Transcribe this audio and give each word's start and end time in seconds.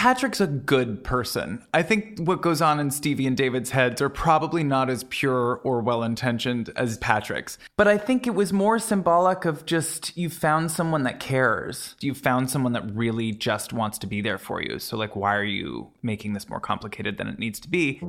Patrick's 0.00 0.40
a 0.40 0.46
good 0.46 1.04
person. 1.04 1.62
I 1.74 1.82
think 1.82 2.20
what 2.20 2.40
goes 2.40 2.62
on 2.62 2.80
in 2.80 2.90
Stevie 2.90 3.26
and 3.26 3.36
David's 3.36 3.68
heads 3.68 4.00
are 4.00 4.08
probably 4.08 4.64
not 4.64 4.88
as 4.88 5.04
pure 5.04 5.60
or 5.62 5.82
well 5.82 6.02
intentioned 6.02 6.70
as 6.74 6.96
Patrick's. 6.96 7.58
But 7.76 7.86
I 7.86 7.98
think 7.98 8.26
it 8.26 8.34
was 8.34 8.50
more 8.50 8.78
symbolic 8.78 9.44
of 9.44 9.66
just 9.66 10.16
you 10.16 10.30
found 10.30 10.70
someone 10.70 11.02
that 11.02 11.20
cares. 11.20 11.96
You 12.00 12.14
found 12.14 12.48
someone 12.48 12.72
that 12.72 12.90
really 12.94 13.32
just 13.32 13.74
wants 13.74 13.98
to 13.98 14.06
be 14.06 14.22
there 14.22 14.38
for 14.38 14.62
you. 14.62 14.78
So, 14.78 14.96
like, 14.96 15.16
why 15.16 15.36
are 15.36 15.44
you 15.44 15.90
making 16.00 16.32
this 16.32 16.48
more 16.48 16.60
complicated 16.60 17.18
than 17.18 17.28
it 17.28 17.38
needs 17.38 17.60
to 17.60 17.68
be? 17.68 18.00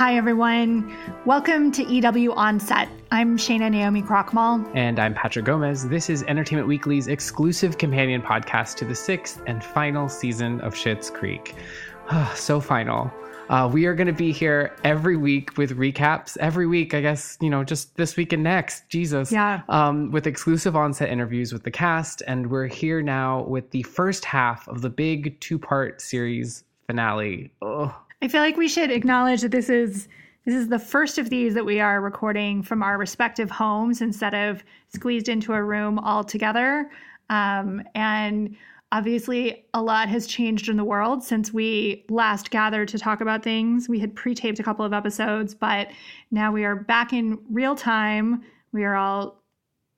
Hi, 0.00 0.16
everyone. 0.16 0.96
Welcome 1.26 1.70
to 1.72 1.84
EW 1.84 2.32
On 2.32 2.58
Set. 2.58 2.88
I'm 3.10 3.36
Shana 3.36 3.70
Naomi 3.70 4.00
Krochmal. 4.00 4.66
And 4.74 4.98
I'm 4.98 5.12
Patrick 5.12 5.44
Gomez. 5.44 5.86
This 5.90 6.08
is 6.08 6.22
Entertainment 6.22 6.66
Weekly's 6.66 7.06
exclusive 7.06 7.76
companion 7.76 8.22
podcast 8.22 8.76
to 8.76 8.86
the 8.86 8.94
sixth 8.94 9.42
and 9.46 9.62
final 9.62 10.08
season 10.08 10.58
of 10.62 10.72
Schitt's 10.72 11.10
Creek. 11.10 11.54
so 12.34 12.60
final. 12.60 13.12
Uh, 13.50 13.68
we 13.70 13.84
are 13.84 13.94
going 13.94 14.06
to 14.06 14.14
be 14.14 14.32
here 14.32 14.74
every 14.84 15.18
week 15.18 15.58
with 15.58 15.76
recaps. 15.76 16.38
Every 16.38 16.66
week, 16.66 16.94
I 16.94 17.02
guess, 17.02 17.36
you 17.42 17.50
know, 17.50 17.62
just 17.62 17.94
this 17.96 18.16
week 18.16 18.32
and 18.32 18.42
next. 18.42 18.88
Jesus. 18.88 19.30
Yeah. 19.30 19.60
Um, 19.68 20.10
with 20.12 20.26
exclusive 20.26 20.76
on 20.76 20.94
set 20.94 21.10
interviews 21.10 21.52
with 21.52 21.64
the 21.64 21.70
cast. 21.70 22.22
And 22.26 22.50
we're 22.50 22.68
here 22.68 23.02
now 23.02 23.42
with 23.42 23.70
the 23.70 23.82
first 23.82 24.24
half 24.24 24.66
of 24.66 24.80
the 24.80 24.88
big 24.88 25.38
two 25.40 25.58
part 25.58 26.00
series 26.00 26.64
finale. 26.86 27.52
Ugh. 27.60 27.92
I 28.22 28.28
feel 28.28 28.40
like 28.40 28.56
we 28.56 28.68
should 28.68 28.90
acknowledge 28.90 29.40
that 29.40 29.50
this 29.50 29.70
is 29.70 30.08
this 30.44 30.54
is 30.54 30.68
the 30.68 30.78
first 30.78 31.18
of 31.18 31.28
these 31.28 31.54
that 31.54 31.66
we 31.66 31.80
are 31.80 32.00
recording 32.00 32.62
from 32.62 32.82
our 32.82 32.96
respective 32.96 33.50
homes 33.50 34.00
instead 34.00 34.34
of 34.34 34.64
squeezed 34.88 35.28
into 35.28 35.52
a 35.52 35.62
room 35.62 35.98
all 35.98 36.24
together. 36.24 36.90
Um, 37.28 37.82
and 37.94 38.56
obviously, 38.90 39.66
a 39.74 39.82
lot 39.82 40.08
has 40.08 40.26
changed 40.26 40.68
in 40.68 40.76
the 40.78 40.84
world 40.84 41.22
since 41.22 41.52
we 41.52 42.04
last 42.08 42.50
gathered 42.50 42.88
to 42.88 42.98
talk 42.98 43.20
about 43.20 43.42
things. 43.42 43.88
We 43.88 43.98
had 43.98 44.16
pre 44.16 44.34
taped 44.34 44.58
a 44.58 44.62
couple 44.62 44.84
of 44.84 44.92
episodes, 44.92 45.54
but 45.54 45.88
now 46.30 46.50
we 46.52 46.64
are 46.64 46.74
back 46.74 47.12
in 47.12 47.38
real 47.50 47.76
time. 47.76 48.42
We 48.72 48.84
are 48.84 48.96
all 48.96 49.42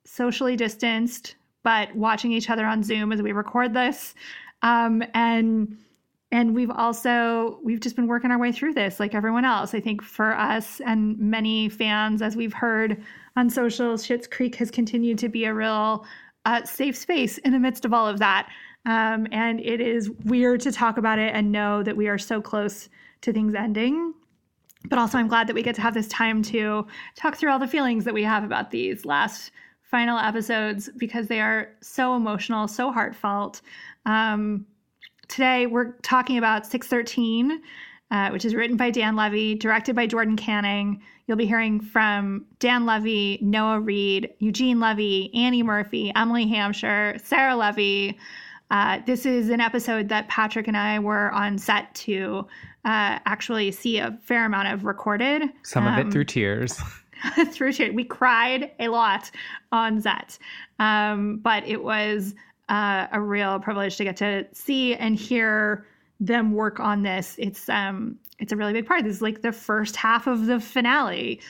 socially 0.04 0.56
distanced, 0.56 1.36
but 1.62 1.94
watching 1.94 2.32
each 2.32 2.50
other 2.50 2.66
on 2.66 2.82
Zoom 2.82 3.12
as 3.12 3.22
we 3.22 3.32
record 3.32 3.74
this. 3.74 4.14
Um, 4.62 5.02
and 5.14 5.76
and 6.32 6.54
we've 6.54 6.70
also 6.70 7.60
we've 7.62 7.78
just 7.78 7.94
been 7.94 8.06
working 8.06 8.30
our 8.30 8.38
way 8.38 8.50
through 8.50 8.72
this 8.72 8.98
like 8.98 9.14
everyone 9.14 9.44
else. 9.44 9.74
I 9.74 9.80
think 9.80 10.02
for 10.02 10.34
us 10.34 10.80
and 10.80 11.16
many 11.18 11.68
fans 11.68 12.22
as 12.22 12.34
we've 12.34 12.54
heard 12.54 13.04
on 13.36 13.50
socials 13.50 14.04
Schitt's 14.04 14.26
creek 14.26 14.56
has 14.56 14.70
continued 14.70 15.18
to 15.18 15.28
be 15.28 15.44
a 15.44 15.54
real 15.54 16.06
uh, 16.46 16.64
safe 16.64 16.96
space 16.96 17.38
in 17.38 17.52
the 17.52 17.58
midst 17.58 17.84
of 17.84 17.92
all 17.92 18.08
of 18.08 18.18
that. 18.18 18.48
Um, 18.86 19.28
and 19.30 19.60
it 19.60 19.80
is 19.80 20.10
weird 20.24 20.60
to 20.62 20.72
talk 20.72 20.96
about 20.96 21.18
it 21.18 21.34
and 21.34 21.52
know 21.52 21.82
that 21.82 21.96
we 21.96 22.08
are 22.08 22.18
so 22.18 22.40
close 22.40 22.88
to 23.20 23.32
things 23.32 23.54
ending. 23.54 24.14
But 24.88 24.98
also 24.98 25.18
i'm 25.18 25.28
glad 25.28 25.46
that 25.46 25.54
we 25.54 25.62
get 25.62 25.76
to 25.76 25.82
have 25.82 25.94
this 25.94 26.08
time 26.08 26.42
to 26.44 26.86
talk 27.14 27.36
through 27.36 27.52
all 27.52 27.58
the 27.58 27.68
feelings 27.68 28.04
that 28.04 28.14
we 28.14 28.24
have 28.24 28.42
about 28.42 28.70
these 28.70 29.04
last 29.04 29.52
final 29.82 30.18
episodes 30.18 30.88
because 30.96 31.28
they 31.28 31.40
are 31.40 31.68
so 31.82 32.16
emotional 32.16 32.66
so 32.66 32.90
heartfelt. 32.90 33.60
Um, 34.06 34.66
today 35.32 35.64
we're 35.64 35.92
talking 36.02 36.36
about 36.36 36.66
613, 36.66 37.62
uh, 38.10 38.28
which 38.28 38.44
is 38.44 38.54
written 38.54 38.76
by 38.76 38.90
Dan 38.90 39.16
Levy, 39.16 39.54
directed 39.54 39.96
by 39.96 40.06
Jordan 40.06 40.36
Canning. 40.36 41.02
You'll 41.26 41.38
be 41.38 41.46
hearing 41.46 41.80
from 41.80 42.44
Dan 42.58 42.84
Levy, 42.84 43.38
Noah 43.40 43.80
Reid, 43.80 44.28
Eugene 44.40 44.78
Levy, 44.78 45.32
Annie 45.34 45.62
Murphy, 45.62 46.12
Emily 46.14 46.46
Hampshire, 46.46 47.16
Sarah 47.24 47.56
Levy. 47.56 48.18
Uh, 48.70 49.00
this 49.06 49.24
is 49.24 49.48
an 49.48 49.60
episode 49.60 50.10
that 50.10 50.28
Patrick 50.28 50.68
and 50.68 50.76
I 50.76 50.98
were 50.98 51.30
on 51.32 51.56
set 51.56 51.94
to 51.94 52.46
uh, 52.84 53.18
actually 53.24 53.72
see 53.72 53.98
a 53.98 54.18
fair 54.22 54.44
amount 54.44 54.68
of 54.68 54.84
recorded. 54.84 55.44
Some 55.62 55.86
um, 55.86 55.98
of 55.98 56.06
it 56.06 56.12
through 56.12 56.24
tears. 56.24 56.78
through 57.52 57.72
tears. 57.72 57.94
We 57.94 58.04
cried 58.04 58.70
a 58.78 58.88
lot 58.88 59.30
on 59.70 60.02
set. 60.02 60.38
Um, 60.78 61.38
but 61.38 61.66
it 61.66 61.82
was 61.82 62.34
uh, 62.72 63.06
a 63.12 63.20
real 63.20 63.60
privilege 63.60 63.96
to 63.98 64.04
get 64.04 64.16
to 64.16 64.46
see 64.52 64.94
and 64.94 65.14
hear 65.14 65.86
them 66.18 66.52
work 66.52 66.80
on 66.80 67.02
this. 67.02 67.36
It's 67.38 67.68
um 67.68 68.18
it's 68.38 68.50
a 68.52 68.56
really 68.56 68.72
big 68.72 68.86
part. 68.86 69.04
This 69.04 69.16
is 69.16 69.22
like 69.22 69.42
the 69.42 69.52
first 69.52 69.94
half 69.94 70.26
of 70.26 70.46
the 70.46 70.58
finale. 70.58 71.40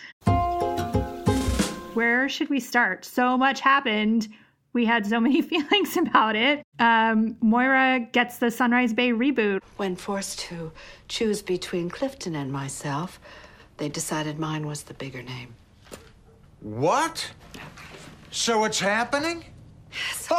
Where 1.94 2.28
should 2.28 2.50
we 2.50 2.58
start? 2.58 3.04
So 3.04 3.38
much 3.38 3.60
happened. 3.60 4.28
We 4.72 4.84
had 4.84 5.06
so 5.06 5.20
many 5.20 5.42
feelings 5.50 5.96
about 5.96 6.34
it. 6.34 6.62
Um, 6.78 7.36
Moira 7.40 8.00
gets 8.12 8.38
the 8.38 8.50
Sunrise 8.50 8.92
Bay 8.92 9.10
reboot. 9.10 9.60
When 9.76 9.94
forced 9.94 10.40
to 10.40 10.72
choose 11.08 11.42
between 11.42 11.88
Clifton 11.88 12.34
and 12.34 12.50
myself, 12.50 13.20
they 13.76 13.88
decided 13.88 14.38
mine 14.38 14.66
was 14.66 14.84
the 14.84 14.94
bigger 14.94 15.22
name. 15.22 15.54
What? 16.60 17.30
So 18.30 18.64
it's 18.64 18.80
happening? 18.80 19.44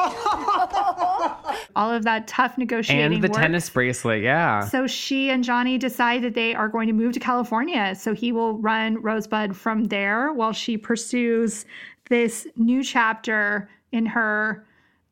All 1.75 1.91
of 1.91 2.03
that 2.03 2.27
tough 2.27 2.57
negotiating. 2.57 3.13
And 3.15 3.23
the 3.23 3.29
work. 3.29 3.41
tennis 3.41 3.69
bracelet, 3.69 4.21
yeah. 4.21 4.65
So 4.65 4.87
she 4.87 5.29
and 5.29 5.43
Johnny 5.43 5.77
decide 5.77 6.23
that 6.23 6.33
they 6.33 6.55
are 6.55 6.67
going 6.67 6.87
to 6.87 6.93
move 6.93 7.13
to 7.13 7.19
California. 7.19 7.95
So 7.95 8.13
he 8.13 8.31
will 8.31 8.57
run 8.57 9.01
Rosebud 9.01 9.55
from 9.55 9.85
there 9.85 10.33
while 10.33 10.53
she 10.53 10.77
pursues 10.77 11.65
this 12.09 12.47
new 12.55 12.83
chapter 12.83 13.69
in 13.91 14.05
her 14.05 14.65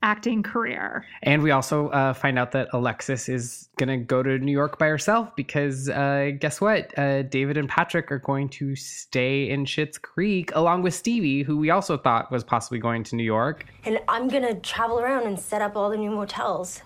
acting 0.04 0.42
career. 0.42 1.06
And 1.24 1.44
we 1.44 1.52
also 1.52 1.90
uh, 1.90 2.14
find 2.14 2.40
out 2.40 2.52
that 2.52 2.70
Alexis 2.74 3.30
is 3.30 3.70
going 3.78 3.90
to 3.90 3.98
go 3.98 4.24
to 4.24 4.40
New 4.40 4.52
York 4.52 4.80
by 4.80 4.88
herself 4.88 5.36
because 5.36 5.90
uh, 5.90 6.32
guess 6.40 6.60
what? 6.60 6.98
Uh, 6.98 7.24
David 7.24 7.58
and 7.58 7.70
Patrick 7.70 8.12
are 8.12 8.20
going 8.20 8.50
to 8.50 8.76
stay 8.76 9.50
in 9.50 9.66
Schitt's 9.66 9.98
Creek 9.98 10.52
along 10.56 10.82
with 10.82 10.94
Stevie, 10.94 11.44
who 11.44 11.58
we 11.58 11.70
also 11.70 11.98
thought 11.98 12.32
was 12.32 12.44
possibly 12.44 12.80
going 12.80 13.04
to 13.06 13.16
New 13.16 13.24
York. 13.24 13.66
And 13.86 14.00
I'm 14.08 14.28
going 14.28 14.44
to 14.44 14.56
travel 14.56 15.00
around 15.00 15.28
and 15.28 15.40
set 15.40 15.62
up 15.62 15.76
all 15.76 15.90
the 15.90 15.98
new 15.98 16.12
motels. 16.12 16.82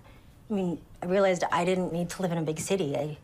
I 0.50 0.54
mean, 0.54 0.82
I 1.02 1.06
realized 1.06 1.44
I 1.52 1.66
didn't 1.66 1.94
need 1.94 2.10
to 2.12 2.22
live 2.22 2.32
in 2.32 2.38
a 2.38 2.44
big 2.44 2.60
city. 2.60 2.96
I 2.96 3.18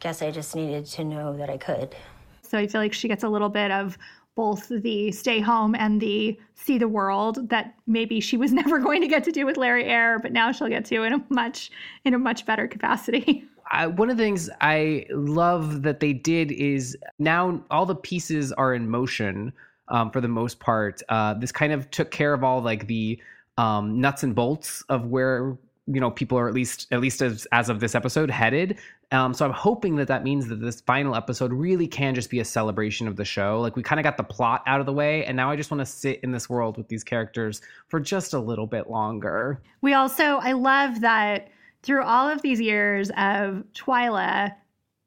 guess 0.00 0.20
I 0.22 0.30
just 0.30 0.54
needed 0.54 0.86
to 0.86 1.04
know 1.04 1.36
that 1.36 1.48
I 1.48 1.56
could. 1.56 1.94
So 2.42 2.58
I 2.58 2.66
feel 2.66 2.80
like 2.80 2.92
she 2.92 3.08
gets 3.08 3.24
a 3.24 3.28
little 3.28 3.48
bit 3.48 3.70
of 3.70 3.96
both 4.34 4.68
the 4.68 5.12
stay 5.12 5.40
home 5.40 5.74
and 5.74 6.00
the 6.00 6.38
see 6.54 6.78
the 6.78 6.88
world 6.88 7.50
that 7.50 7.74
maybe 7.86 8.20
she 8.20 8.36
was 8.36 8.52
never 8.62 8.78
going 8.78 9.00
to 9.00 9.08
get 9.08 9.24
to 9.24 9.32
do 9.32 9.46
with 9.46 9.56
Larry 9.56 9.84
Eyre, 9.84 10.18
but 10.18 10.32
now 10.32 10.52
she'll 10.52 10.68
get 10.68 10.84
to 10.86 11.02
in 11.02 11.14
a 11.14 11.24
much 11.28 11.70
in 12.04 12.14
a 12.14 12.18
much 12.18 12.46
better 12.46 12.66
capacity. 12.66 13.44
One 13.94 14.10
of 14.10 14.18
the 14.18 14.22
things 14.22 14.50
I 14.60 15.06
love 15.10 15.82
that 15.82 16.00
they 16.00 16.12
did 16.12 16.52
is 16.52 16.96
now 17.18 17.62
all 17.70 17.86
the 17.86 17.94
pieces 17.94 18.52
are 18.52 18.74
in 18.74 18.90
motion 18.90 19.50
um, 19.88 20.10
for 20.10 20.20
the 20.20 20.28
most 20.28 20.60
part. 20.60 21.00
Uh, 21.08 21.34
this 21.34 21.52
kind 21.52 21.72
of 21.72 21.90
took 21.90 22.10
care 22.10 22.34
of 22.34 22.44
all 22.44 22.60
like 22.60 22.86
the 22.86 23.18
um, 23.56 23.98
nuts 23.98 24.24
and 24.24 24.34
bolts 24.34 24.82
of 24.88 25.06
where 25.06 25.56
you 25.86 26.00
know 26.00 26.10
people 26.10 26.38
are 26.38 26.48
at 26.48 26.54
least 26.54 26.86
at 26.90 27.00
least 27.00 27.22
as 27.22 27.46
as 27.52 27.68
of 27.68 27.80
this 27.80 27.94
episode 27.94 28.30
headed 28.30 28.78
um, 29.12 29.34
so 29.34 29.44
i'm 29.44 29.52
hoping 29.52 29.96
that 29.96 30.08
that 30.08 30.24
means 30.24 30.48
that 30.48 30.56
this 30.56 30.80
final 30.80 31.14
episode 31.14 31.52
really 31.52 31.86
can 31.86 32.14
just 32.14 32.30
be 32.30 32.40
a 32.40 32.44
celebration 32.44 33.06
of 33.06 33.16
the 33.16 33.24
show. 33.24 33.60
Like 33.60 33.76
we 33.76 33.82
kind 33.82 34.00
of 34.00 34.04
got 34.04 34.16
the 34.16 34.24
plot 34.24 34.62
out 34.66 34.80
of 34.80 34.86
the 34.86 34.92
way 34.92 35.24
and 35.24 35.36
now 35.36 35.50
i 35.50 35.56
just 35.56 35.70
want 35.70 35.80
to 35.80 35.86
sit 35.86 36.20
in 36.22 36.32
this 36.32 36.48
world 36.48 36.76
with 36.76 36.88
these 36.88 37.04
characters 37.04 37.60
for 37.88 38.00
just 38.00 38.32
a 38.32 38.38
little 38.38 38.66
bit 38.66 38.90
longer. 38.90 39.60
We 39.80 39.94
also 39.94 40.38
i 40.38 40.52
love 40.52 41.00
that 41.02 41.48
through 41.82 42.02
all 42.04 42.28
of 42.28 42.42
these 42.42 42.60
years 42.60 43.10
of 43.10 43.64
twyla 43.74 44.54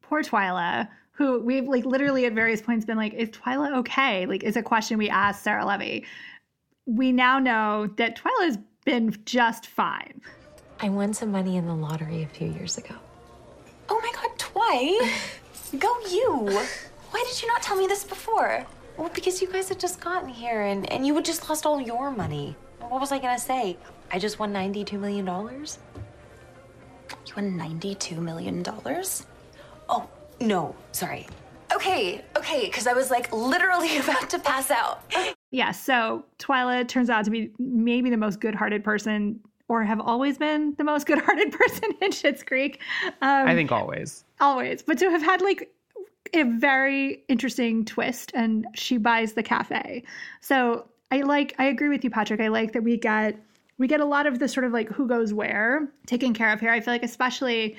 poor 0.01 0.21
twyla 0.21 0.87
who 1.11 1.41
we've 1.41 1.67
like 1.67 1.85
literally 1.85 2.25
at 2.25 2.33
various 2.33 2.61
points 2.61 2.85
been 2.85 2.97
like 2.97 3.13
is 3.13 3.29
twyla 3.29 3.75
okay? 3.77 4.25
Like 4.25 4.43
is 4.43 4.55
a 4.55 4.63
question 4.63 4.97
we 4.97 5.09
asked 5.09 5.43
sarah 5.43 5.65
levy. 5.65 6.05
We 6.85 7.11
now 7.11 7.39
know 7.39 7.87
that 7.97 8.17
twyla's 8.17 8.57
been 8.85 9.17
just 9.25 9.65
fine. 9.65 10.21
I 10.79 10.89
won 10.89 11.13
some 11.13 11.31
money 11.31 11.57
in 11.57 11.65
the 11.65 11.73
lottery 11.73 12.21
a 12.21 12.27
few 12.27 12.47
years 12.47 12.77
ago. 12.77 12.95
Oh 13.89 13.99
my 14.01 14.11
god, 14.13 14.37
twice? 14.37 15.39
Go 15.79 15.93
you! 16.09 16.59
Why 17.11 17.23
did 17.27 17.41
you 17.41 17.47
not 17.47 17.61
tell 17.61 17.77
me 17.77 17.87
this 17.87 18.03
before? 18.03 18.65
Well, 18.97 19.09
because 19.13 19.41
you 19.41 19.47
guys 19.47 19.69
had 19.69 19.79
just 19.79 19.99
gotten 19.99 20.29
here 20.29 20.61
and, 20.61 20.89
and 20.91 21.05
you 21.05 21.15
had 21.15 21.25
just 21.25 21.47
lost 21.49 21.65
all 21.65 21.81
your 21.81 22.11
money. 22.11 22.55
What 22.79 23.01
was 23.01 23.11
I 23.11 23.19
gonna 23.19 23.39
say? 23.39 23.77
I 24.11 24.19
just 24.19 24.39
won 24.39 24.53
$92 24.53 24.99
million? 24.99 25.25
You 25.25 27.33
won 27.35 27.59
$92 27.59 28.17
million? 28.17 28.63
Oh, 29.89 30.09
no, 30.39 30.75
sorry. 30.91 31.27
Okay, 31.73 32.23
okay, 32.37 32.65
because 32.65 32.87
I 32.87 32.93
was 32.93 33.11
like 33.11 33.31
literally 33.33 33.97
about 33.97 34.29
to 34.29 34.39
pass 34.39 34.71
out. 34.71 35.03
Yeah, 35.51 35.71
so 35.71 36.25
Twyla 36.39 36.87
turns 36.87 37.09
out 37.09 37.25
to 37.25 37.31
be 37.31 37.51
maybe 37.59 38.09
the 38.09 38.17
most 38.17 38.39
good 38.39 38.55
hearted 38.55 38.83
person 38.83 39.39
or 39.67 39.83
have 39.83 39.99
always 39.99 40.37
been 40.37 40.75
the 40.77 40.83
most 40.83 41.07
good-hearted 41.07 41.51
person 41.59 41.89
in 42.01 42.11
Schitt's 42.11 42.43
Creek. 42.43 42.79
Um, 43.05 43.47
I 43.47 43.53
think 43.55 43.71
always, 43.71 44.23
always, 44.39 44.81
but 44.81 44.97
to 44.99 45.09
have 45.09 45.23
had 45.23 45.41
like 45.41 45.71
a 46.33 46.43
very 46.43 47.23
interesting 47.27 47.85
twist, 47.85 48.31
and 48.35 48.67
she 48.73 48.97
buys 48.97 49.33
the 49.33 49.43
cafe. 49.43 50.03
So 50.41 50.87
I 51.11 51.21
like, 51.21 51.55
I 51.59 51.65
agree 51.65 51.89
with 51.89 52.03
you, 52.03 52.09
Patrick. 52.09 52.41
I 52.41 52.47
like 52.47 52.73
that 52.73 52.83
we 52.83 52.97
get 52.97 53.39
we 53.77 53.87
get 53.87 53.99
a 53.99 54.05
lot 54.05 54.25
of 54.25 54.39
the 54.39 54.47
sort 54.47 54.65
of 54.65 54.71
like 54.71 54.87
who 54.89 55.05
goes 55.05 55.33
where 55.33 55.91
taken 56.05 56.33
care 56.33 56.51
of 56.53 56.61
here. 56.61 56.71
I 56.71 56.79
feel 56.79 56.93
like, 56.93 57.03
especially, 57.03 57.75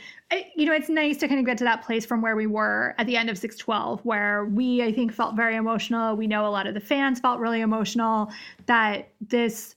you 0.54 0.66
know, 0.66 0.72
it's 0.74 0.90
nice 0.90 1.16
to 1.18 1.28
kind 1.28 1.40
of 1.40 1.46
get 1.46 1.56
to 1.58 1.64
that 1.64 1.82
place 1.84 2.04
from 2.04 2.20
where 2.20 2.36
we 2.36 2.46
were 2.46 2.94
at 2.98 3.06
the 3.06 3.16
end 3.16 3.30
of 3.30 3.38
612, 3.38 4.04
where 4.04 4.44
we, 4.44 4.82
I 4.82 4.92
think, 4.92 5.12
felt 5.12 5.36
very 5.36 5.56
emotional. 5.56 6.14
We 6.14 6.26
know 6.26 6.46
a 6.46 6.50
lot 6.50 6.66
of 6.66 6.74
the 6.74 6.80
fans 6.80 7.18
felt 7.18 7.40
really 7.40 7.62
emotional 7.62 8.30
that 8.66 9.08
this 9.22 9.75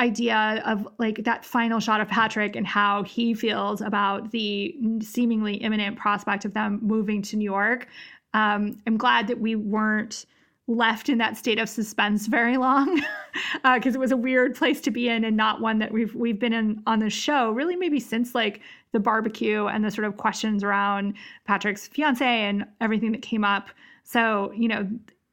idea 0.00 0.62
of 0.64 0.86
like 0.98 1.24
that 1.24 1.44
final 1.44 1.80
shot 1.80 2.00
of 2.00 2.08
Patrick 2.08 2.54
and 2.54 2.66
how 2.66 3.02
he 3.02 3.34
feels 3.34 3.80
about 3.80 4.30
the 4.30 4.76
seemingly 5.00 5.54
imminent 5.54 5.96
prospect 5.96 6.44
of 6.44 6.54
them 6.54 6.78
moving 6.82 7.20
to 7.22 7.36
New 7.36 7.44
York. 7.44 7.88
Um, 8.34 8.76
I'm 8.86 8.96
glad 8.96 9.26
that 9.28 9.40
we 9.40 9.56
weren't 9.56 10.26
left 10.68 11.08
in 11.08 11.16
that 11.16 11.36
state 11.36 11.58
of 11.58 11.68
suspense 11.68 12.26
very 12.26 12.58
long 12.58 13.02
because 13.64 13.94
uh, 13.96 13.98
it 13.98 14.00
was 14.00 14.12
a 14.12 14.16
weird 14.16 14.54
place 14.54 14.82
to 14.82 14.90
be 14.90 15.08
in 15.08 15.24
and 15.24 15.34
not 15.34 15.62
one 15.62 15.78
that 15.78 15.90
we've 15.90 16.14
we've 16.14 16.38
been 16.38 16.52
in 16.52 16.82
on 16.86 16.98
the 16.98 17.08
show 17.08 17.50
really 17.52 17.74
maybe 17.74 17.98
since 17.98 18.34
like 18.34 18.60
the 18.92 19.00
barbecue 19.00 19.64
and 19.66 19.82
the 19.82 19.90
sort 19.90 20.06
of 20.06 20.18
questions 20.18 20.62
around 20.62 21.14
Patrick's 21.46 21.88
fiance 21.88 22.42
and 22.42 22.66
everything 22.82 23.12
that 23.12 23.22
came 23.22 23.44
up 23.44 23.70
so 24.04 24.52
you 24.54 24.68
know 24.68 24.86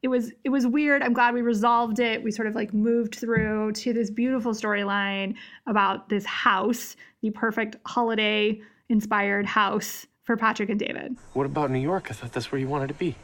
it 0.05 0.09
was 0.09 0.31
it 0.43 0.49
was 0.49 0.65
weird 0.65 1.01
i'm 1.01 1.13
glad 1.13 1.33
we 1.33 1.41
resolved 1.41 1.99
it 1.99 2.23
we 2.23 2.31
sort 2.31 2.47
of 2.47 2.55
like 2.55 2.73
moved 2.73 3.15
through 3.15 3.71
to 3.71 3.91
this 3.91 4.09
beautiful 4.09 4.53
storyline 4.53 5.35
about 5.67 6.07
this 6.09 6.25
house 6.25 6.95
the 7.21 7.29
perfect 7.31 7.75
holiday 7.85 8.59
inspired 8.89 9.45
house 9.45 10.05
for 10.23 10.37
patrick 10.37 10.69
and 10.69 10.79
david 10.79 11.17
what 11.33 11.45
about 11.45 11.71
new 11.71 11.79
york 11.79 12.07
i 12.09 12.13
thought 12.13 12.31
that's 12.31 12.51
where 12.51 12.61
you 12.61 12.67
wanted 12.67 12.87
to 12.87 12.93
be 12.93 13.15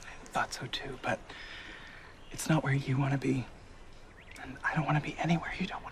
i 0.00 0.24
thought 0.32 0.52
so 0.52 0.66
too 0.72 0.98
but 1.02 1.18
it's 2.32 2.48
not 2.48 2.64
where 2.64 2.72
you 2.72 2.98
want 2.98 3.12
to 3.12 3.18
be. 3.18 3.46
And 4.42 4.56
I 4.64 4.74
don't 4.74 4.86
want 4.86 4.96
to 4.96 5.02
be 5.02 5.16
anywhere 5.18 5.52
you 5.58 5.66
don't 5.66 5.82
want 5.82 5.91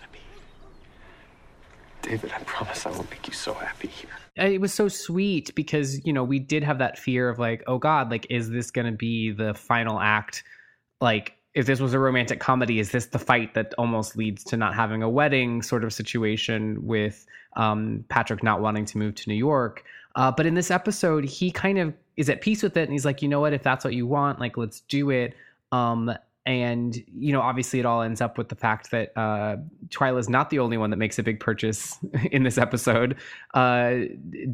David, 2.01 2.31
I 2.31 2.39
promise 2.43 2.85
I 2.85 2.89
will 2.91 3.05
make 3.09 3.27
you 3.27 3.33
so 3.33 3.53
happy 3.53 3.87
here. 3.87 4.09
It 4.35 4.61
was 4.61 4.73
so 4.73 4.87
sweet 4.87 5.53
because, 5.55 6.05
you 6.05 6.13
know, 6.13 6.23
we 6.23 6.39
did 6.39 6.63
have 6.63 6.79
that 6.79 6.97
fear 6.97 7.29
of 7.29 7.37
like, 7.39 7.63
oh 7.67 7.77
God, 7.77 8.09
like, 8.09 8.27
is 8.29 8.49
this 8.49 8.71
going 8.71 8.87
to 8.87 8.97
be 8.97 9.31
the 9.31 9.53
final 9.53 9.99
act? 9.99 10.43
Like, 10.99 11.35
if 11.53 11.65
this 11.65 11.79
was 11.81 11.93
a 11.93 11.99
romantic 11.99 12.39
comedy, 12.39 12.79
is 12.79 12.91
this 12.91 13.07
the 13.07 13.19
fight 13.19 13.53
that 13.55 13.73
almost 13.77 14.15
leads 14.15 14.43
to 14.45 14.57
not 14.57 14.73
having 14.73 15.03
a 15.03 15.09
wedding 15.09 15.61
sort 15.61 15.83
of 15.83 15.91
situation 15.91 16.85
with 16.85 17.25
um, 17.57 18.05
Patrick 18.07 18.41
not 18.41 18.61
wanting 18.61 18.85
to 18.85 18.97
move 18.97 19.15
to 19.15 19.29
New 19.29 19.35
York? 19.35 19.83
Uh, 20.15 20.31
but 20.31 20.45
in 20.45 20.53
this 20.53 20.71
episode, 20.71 21.25
he 21.25 21.51
kind 21.51 21.77
of 21.77 21.93
is 22.15 22.29
at 22.29 22.41
peace 22.41 22.63
with 22.63 22.77
it. 22.77 22.83
And 22.83 22.91
he's 22.93 23.05
like, 23.05 23.21
you 23.21 23.27
know 23.27 23.41
what? 23.41 23.53
If 23.53 23.63
that's 23.63 23.83
what 23.83 23.93
you 23.93 24.07
want, 24.07 24.39
like, 24.39 24.55
let's 24.57 24.79
do 24.81 25.09
it. 25.09 25.35
Um, 25.73 26.13
and 26.45 26.95
you 27.13 27.31
know 27.31 27.41
obviously 27.41 27.79
it 27.79 27.85
all 27.85 28.01
ends 28.01 28.19
up 28.19 28.37
with 28.37 28.49
the 28.49 28.55
fact 28.55 28.89
that 28.91 29.11
uh 29.15 29.57
twyla 29.89 30.19
is 30.19 30.27
not 30.27 30.49
the 30.49 30.57
only 30.57 30.75
one 30.75 30.89
that 30.89 30.97
makes 30.97 31.19
a 31.19 31.23
big 31.23 31.39
purchase 31.39 31.97
in 32.31 32.43
this 32.43 32.57
episode. 32.57 33.15
Uh 33.53 33.99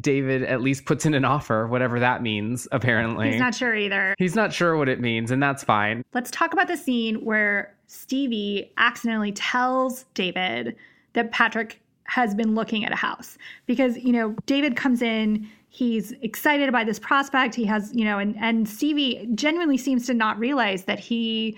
david 0.00 0.42
at 0.42 0.60
least 0.60 0.84
puts 0.84 1.06
in 1.06 1.14
an 1.14 1.24
offer 1.24 1.66
whatever 1.66 1.98
that 1.98 2.22
means 2.22 2.68
apparently. 2.72 3.30
He's 3.30 3.40
not 3.40 3.54
sure 3.54 3.74
either. 3.74 4.14
He's 4.18 4.34
not 4.34 4.52
sure 4.52 4.76
what 4.76 4.88
it 4.88 5.00
means 5.00 5.30
and 5.30 5.42
that's 5.42 5.64
fine. 5.64 6.04
Let's 6.12 6.30
talk 6.30 6.52
about 6.52 6.68
the 6.68 6.76
scene 6.76 7.24
where 7.24 7.74
stevie 7.86 8.70
accidentally 8.76 9.32
tells 9.32 10.04
david 10.14 10.76
that 11.14 11.30
patrick 11.32 11.80
has 12.04 12.34
been 12.34 12.54
looking 12.54 12.84
at 12.84 12.92
a 12.92 12.96
house. 12.96 13.38
Because 13.66 13.96
you 13.96 14.12
know 14.12 14.36
david 14.46 14.76
comes 14.76 15.00
in 15.00 15.48
he's 15.70 16.12
excited 16.22 16.72
by 16.72 16.82
this 16.82 16.98
prospect 16.98 17.54
he 17.54 17.64
has 17.64 17.94
you 17.94 18.04
know 18.04 18.18
and 18.18 18.34
and 18.40 18.68
stevie 18.68 19.28
genuinely 19.34 19.76
seems 19.76 20.06
to 20.06 20.14
not 20.14 20.38
realize 20.38 20.84
that 20.84 20.98
he 20.98 21.56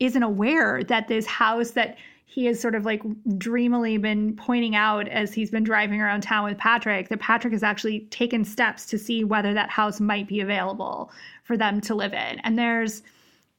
isn't 0.00 0.22
aware 0.22 0.82
that 0.84 1.08
this 1.08 1.26
house 1.26 1.72
that 1.72 1.96
he 2.26 2.44
has 2.44 2.60
sort 2.60 2.74
of 2.74 2.84
like 2.84 3.02
dreamily 3.38 3.96
been 3.96 4.36
pointing 4.36 4.76
out 4.76 5.08
as 5.08 5.32
he's 5.32 5.50
been 5.50 5.64
driving 5.64 6.00
around 6.00 6.20
town 6.20 6.44
with 6.44 6.58
Patrick 6.58 7.08
that 7.08 7.20
Patrick 7.20 7.52
has 7.54 7.62
actually 7.62 8.00
taken 8.10 8.44
steps 8.44 8.84
to 8.86 8.98
see 8.98 9.24
whether 9.24 9.54
that 9.54 9.70
house 9.70 9.98
might 9.98 10.28
be 10.28 10.40
available 10.40 11.10
for 11.44 11.56
them 11.56 11.80
to 11.80 11.94
live 11.94 12.12
in. 12.12 12.38
And 12.44 12.58
there's 12.58 13.02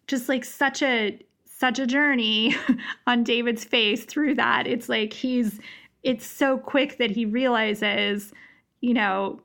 just 0.05 0.29
like 0.29 0.45
such 0.45 0.83
a 0.83 1.19
such 1.45 1.79
a 1.79 1.87
journey 1.87 2.55
on 3.07 3.23
David's 3.23 3.63
face 3.63 4.05
through 4.05 4.35
that. 4.35 4.67
It's 4.67 4.87
like 4.87 5.13
he's 5.13 5.59
it's 6.03 6.25
so 6.25 6.57
quick 6.57 6.97
that 6.99 7.11
he 7.11 7.25
realizes, 7.25 8.31
you 8.81 8.93
know, 8.93 9.41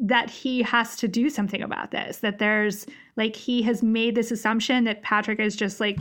that 0.00 0.30
he 0.30 0.62
has 0.62 0.96
to 0.96 1.06
do 1.06 1.28
something 1.28 1.62
about 1.62 1.90
this, 1.90 2.18
that 2.18 2.38
there's 2.38 2.86
like 3.16 3.36
he 3.36 3.62
has 3.62 3.82
made 3.82 4.14
this 4.14 4.30
assumption 4.30 4.84
that 4.84 5.02
Patrick 5.02 5.38
is 5.38 5.54
just 5.54 5.78
like 5.78 5.98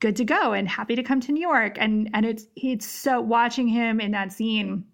good 0.00 0.14
to 0.16 0.24
go 0.24 0.52
and 0.52 0.68
happy 0.68 0.94
to 0.94 1.02
come 1.02 1.20
to 1.20 1.32
New 1.32 1.40
York. 1.40 1.76
And 1.80 2.10
and 2.12 2.26
it's 2.26 2.46
it's 2.56 2.86
so 2.86 3.20
watching 3.20 3.66
him 3.66 4.00
in 4.00 4.10
that 4.12 4.32
scene 4.32 4.84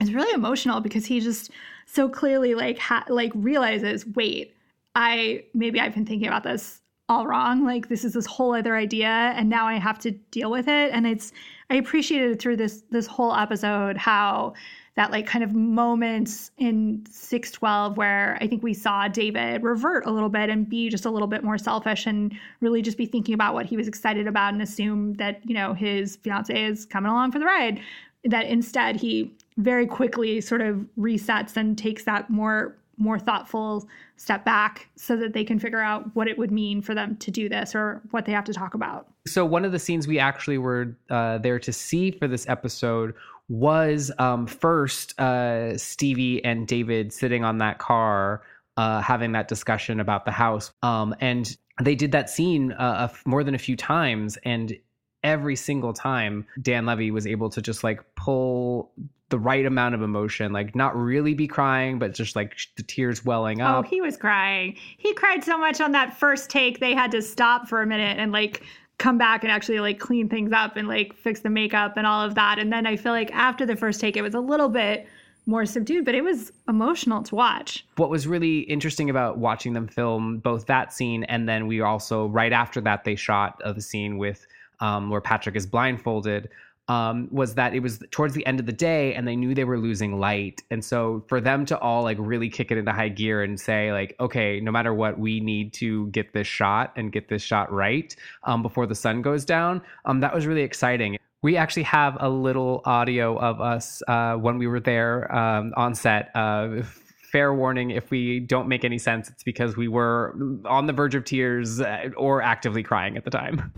is 0.00 0.12
really 0.12 0.32
emotional 0.34 0.80
because 0.80 1.06
he 1.06 1.20
just 1.20 1.50
so 1.86 2.08
clearly 2.08 2.54
like 2.54 2.78
ha- 2.78 3.06
like 3.08 3.32
realizes, 3.34 4.06
wait, 4.14 4.54
I 4.94 5.44
maybe 5.54 5.80
I've 5.80 5.94
been 5.94 6.06
thinking 6.06 6.28
about 6.28 6.44
this 6.44 6.82
all 7.08 7.26
wrong. 7.26 7.64
Like 7.64 7.88
this 7.88 8.04
is 8.04 8.12
this 8.12 8.26
whole 8.26 8.54
other 8.54 8.76
idea, 8.76 9.08
and 9.08 9.48
now 9.48 9.66
I 9.66 9.78
have 9.78 9.98
to 10.00 10.10
deal 10.10 10.50
with 10.50 10.68
it. 10.68 10.90
And 10.92 11.06
it's 11.06 11.32
I 11.70 11.76
appreciated 11.76 12.40
through 12.40 12.56
this 12.56 12.82
this 12.90 13.06
whole 13.06 13.34
episode 13.34 13.96
how 13.96 14.52
that 14.96 15.10
like 15.10 15.26
kind 15.26 15.44
of 15.44 15.54
moments 15.54 16.50
in 16.56 17.04
612 17.10 17.96
where 17.96 18.38
I 18.40 18.46
think 18.46 18.62
we 18.62 18.72
saw 18.72 19.08
David 19.08 19.62
revert 19.62 20.06
a 20.06 20.10
little 20.10 20.30
bit 20.30 20.48
and 20.48 20.68
be 20.68 20.88
just 20.88 21.04
a 21.04 21.10
little 21.10 21.28
bit 21.28 21.44
more 21.44 21.58
selfish 21.58 22.06
and 22.06 22.34
really 22.60 22.80
just 22.80 22.96
be 22.96 23.04
thinking 23.04 23.34
about 23.34 23.52
what 23.52 23.66
he 23.66 23.76
was 23.76 23.86
excited 23.86 24.26
about 24.26 24.54
and 24.54 24.62
assume 24.62 25.14
that, 25.14 25.40
you 25.44 25.54
know, 25.54 25.74
his 25.74 26.16
fiance 26.16 26.64
is 26.64 26.86
coming 26.86 27.10
along 27.10 27.30
for 27.30 27.38
the 27.38 27.44
ride. 27.44 27.78
That 28.24 28.46
instead 28.46 28.96
he 28.96 29.32
very 29.58 29.86
quickly 29.86 30.40
sort 30.40 30.62
of 30.62 30.86
resets 30.98 31.56
and 31.56 31.76
takes 31.76 32.04
that 32.04 32.30
more 32.30 32.76
more 32.98 33.18
thoughtful 33.18 33.86
step 34.16 34.42
back 34.46 34.88
so 34.96 35.16
that 35.16 35.34
they 35.34 35.44
can 35.44 35.58
figure 35.58 35.80
out 35.80 36.08
what 36.14 36.28
it 36.28 36.38
would 36.38 36.50
mean 36.50 36.80
for 36.80 36.94
them 36.94 37.14
to 37.16 37.30
do 37.30 37.46
this 37.46 37.74
or 37.74 38.00
what 38.10 38.24
they 38.24 38.32
have 38.32 38.44
to 38.44 38.54
talk 38.54 38.72
about. 38.72 39.06
So 39.26 39.44
one 39.44 39.66
of 39.66 39.72
the 39.72 39.78
scenes 39.78 40.06
we 40.06 40.18
actually 40.18 40.56
were 40.56 40.96
uh, 41.10 41.36
there 41.36 41.58
to 41.58 41.72
see 41.74 42.10
for 42.10 42.26
this 42.26 42.48
episode 42.48 43.12
was 43.48 44.10
um, 44.18 44.46
first 44.46 45.18
uh, 45.20 45.76
Stevie 45.78 46.44
and 46.44 46.66
David 46.66 47.12
sitting 47.12 47.44
on 47.44 47.58
that 47.58 47.78
car 47.78 48.42
uh, 48.76 49.00
having 49.00 49.32
that 49.32 49.48
discussion 49.48 50.00
about 50.00 50.24
the 50.24 50.30
house. 50.30 50.72
Um, 50.82 51.14
and 51.20 51.56
they 51.82 51.94
did 51.94 52.12
that 52.12 52.28
scene 52.28 52.72
uh, 52.72 53.08
more 53.24 53.44
than 53.44 53.54
a 53.54 53.58
few 53.58 53.76
times. 53.76 54.36
And 54.44 54.76
every 55.22 55.56
single 55.56 55.92
time, 55.92 56.46
Dan 56.60 56.86
Levy 56.86 57.10
was 57.10 57.26
able 57.26 57.50
to 57.50 57.62
just 57.62 57.82
like 57.84 58.02
pull 58.16 58.92
the 59.28 59.38
right 59.38 59.66
amount 59.66 59.94
of 59.94 60.02
emotion, 60.02 60.52
like 60.52 60.76
not 60.76 60.96
really 60.96 61.34
be 61.34 61.48
crying, 61.48 61.98
but 61.98 62.14
just 62.14 62.36
like 62.36 62.54
the 62.76 62.82
tears 62.82 63.24
welling 63.24 63.60
up. 63.60 63.84
Oh, 63.84 63.88
he 63.88 64.00
was 64.00 64.16
crying. 64.16 64.76
He 64.98 65.14
cried 65.14 65.42
so 65.42 65.58
much 65.58 65.80
on 65.80 65.92
that 65.92 66.16
first 66.16 66.48
take, 66.48 66.78
they 66.78 66.94
had 66.94 67.10
to 67.10 67.22
stop 67.22 67.68
for 67.68 67.82
a 67.82 67.86
minute 67.86 68.18
and 68.18 68.30
like 68.30 68.62
come 68.98 69.18
back 69.18 69.44
and 69.44 69.52
actually 69.52 69.80
like 69.80 69.98
clean 69.98 70.28
things 70.28 70.52
up 70.52 70.76
and 70.76 70.88
like 70.88 71.14
fix 71.14 71.40
the 71.40 71.50
makeup 71.50 71.96
and 71.96 72.06
all 72.06 72.24
of 72.24 72.34
that. 72.34 72.58
And 72.58 72.72
then 72.72 72.86
I 72.86 72.96
feel 72.96 73.12
like 73.12 73.30
after 73.34 73.66
the 73.66 73.76
first 73.76 74.00
take, 74.00 74.16
it 74.16 74.22
was 74.22 74.34
a 74.34 74.40
little 74.40 74.68
bit 74.68 75.06
more 75.46 75.64
subdued, 75.64 76.04
but 76.04 76.14
it 76.14 76.22
was 76.22 76.52
emotional 76.68 77.22
to 77.22 77.34
watch. 77.34 77.86
What 77.96 78.10
was 78.10 78.26
really 78.26 78.60
interesting 78.60 79.10
about 79.10 79.38
watching 79.38 79.74
them 79.74 79.86
film 79.86 80.38
both 80.38 80.66
that 80.66 80.92
scene 80.92 81.24
and 81.24 81.48
then 81.48 81.66
we 81.66 81.80
also 81.80 82.26
right 82.26 82.52
after 82.52 82.80
that 82.80 83.04
they 83.04 83.14
shot 83.14 83.60
the 83.64 83.80
scene 83.80 84.18
with 84.18 84.46
um, 84.80 85.08
where 85.08 85.20
Patrick 85.20 85.56
is 85.56 85.66
blindfolded 85.66 86.48
um, 86.88 87.28
was 87.30 87.54
that 87.54 87.74
it 87.74 87.80
was 87.80 88.00
towards 88.10 88.34
the 88.34 88.46
end 88.46 88.60
of 88.60 88.66
the 88.66 88.72
day 88.72 89.14
and 89.14 89.26
they 89.26 89.36
knew 89.36 89.54
they 89.54 89.64
were 89.64 89.78
losing 89.78 90.18
light. 90.18 90.62
And 90.70 90.84
so 90.84 91.24
for 91.28 91.40
them 91.40 91.66
to 91.66 91.78
all 91.78 92.02
like 92.02 92.16
really 92.20 92.48
kick 92.48 92.70
it 92.70 92.78
into 92.78 92.92
high 92.92 93.08
gear 93.08 93.42
and 93.42 93.58
say, 93.58 93.92
like, 93.92 94.14
okay, 94.20 94.60
no 94.60 94.70
matter 94.70 94.94
what, 94.94 95.18
we 95.18 95.40
need 95.40 95.72
to 95.74 96.06
get 96.08 96.32
this 96.32 96.46
shot 96.46 96.92
and 96.96 97.12
get 97.12 97.28
this 97.28 97.42
shot 97.42 97.72
right 97.72 98.14
um, 98.44 98.62
before 98.62 98.86
the 98.86 98.94
sun 98.94 99.22
goes 99.22 99.44
down, 99.44 99.82
um, 100.04 100.20
that 100.20 100.34
was 100.34 100.46
really 100.46 100.62
exciting. 100.62 101.18
We 101.42 101.56
actually 101.56 101.84
have 101.84 102.16
a 102.20 102.28
little 102.28 102.82
audio 102.84 103.38
of 103.38 103.60
us 103.60 104.02
uh, 104.08 104.34
when 104.34 104.58
we 104.58 104.66
were 104.66 104.80
there 104.80 105.34
um, 105.34 105.72
on 105.76 105.94
set. 105.94 106.30
Uh, 106.34 106.82
fair 107.30 107.52
warning 107.52 107.90
if 107.90 108.10
we 108.10 108.40
don't 108.40 108.68
make 108.68 108.84
any 108.84 108.98
sense, 108.98 109.28
it's 109.28 109.42
because 109.42 109.76
we 109.76 109.88
were 109.88 110.34
on 110.64 110.86
the 110.86 110.92
verge 110.92 111.14
of 111.14 111.24
tears 111.24 111.80
uh, 111.80 112.08
or 112.16 112.40
actively 112.40 112.82
crying 112.82 113.16
at 113.16 113.24
the 113.24 113.30
time. 113.30 113.72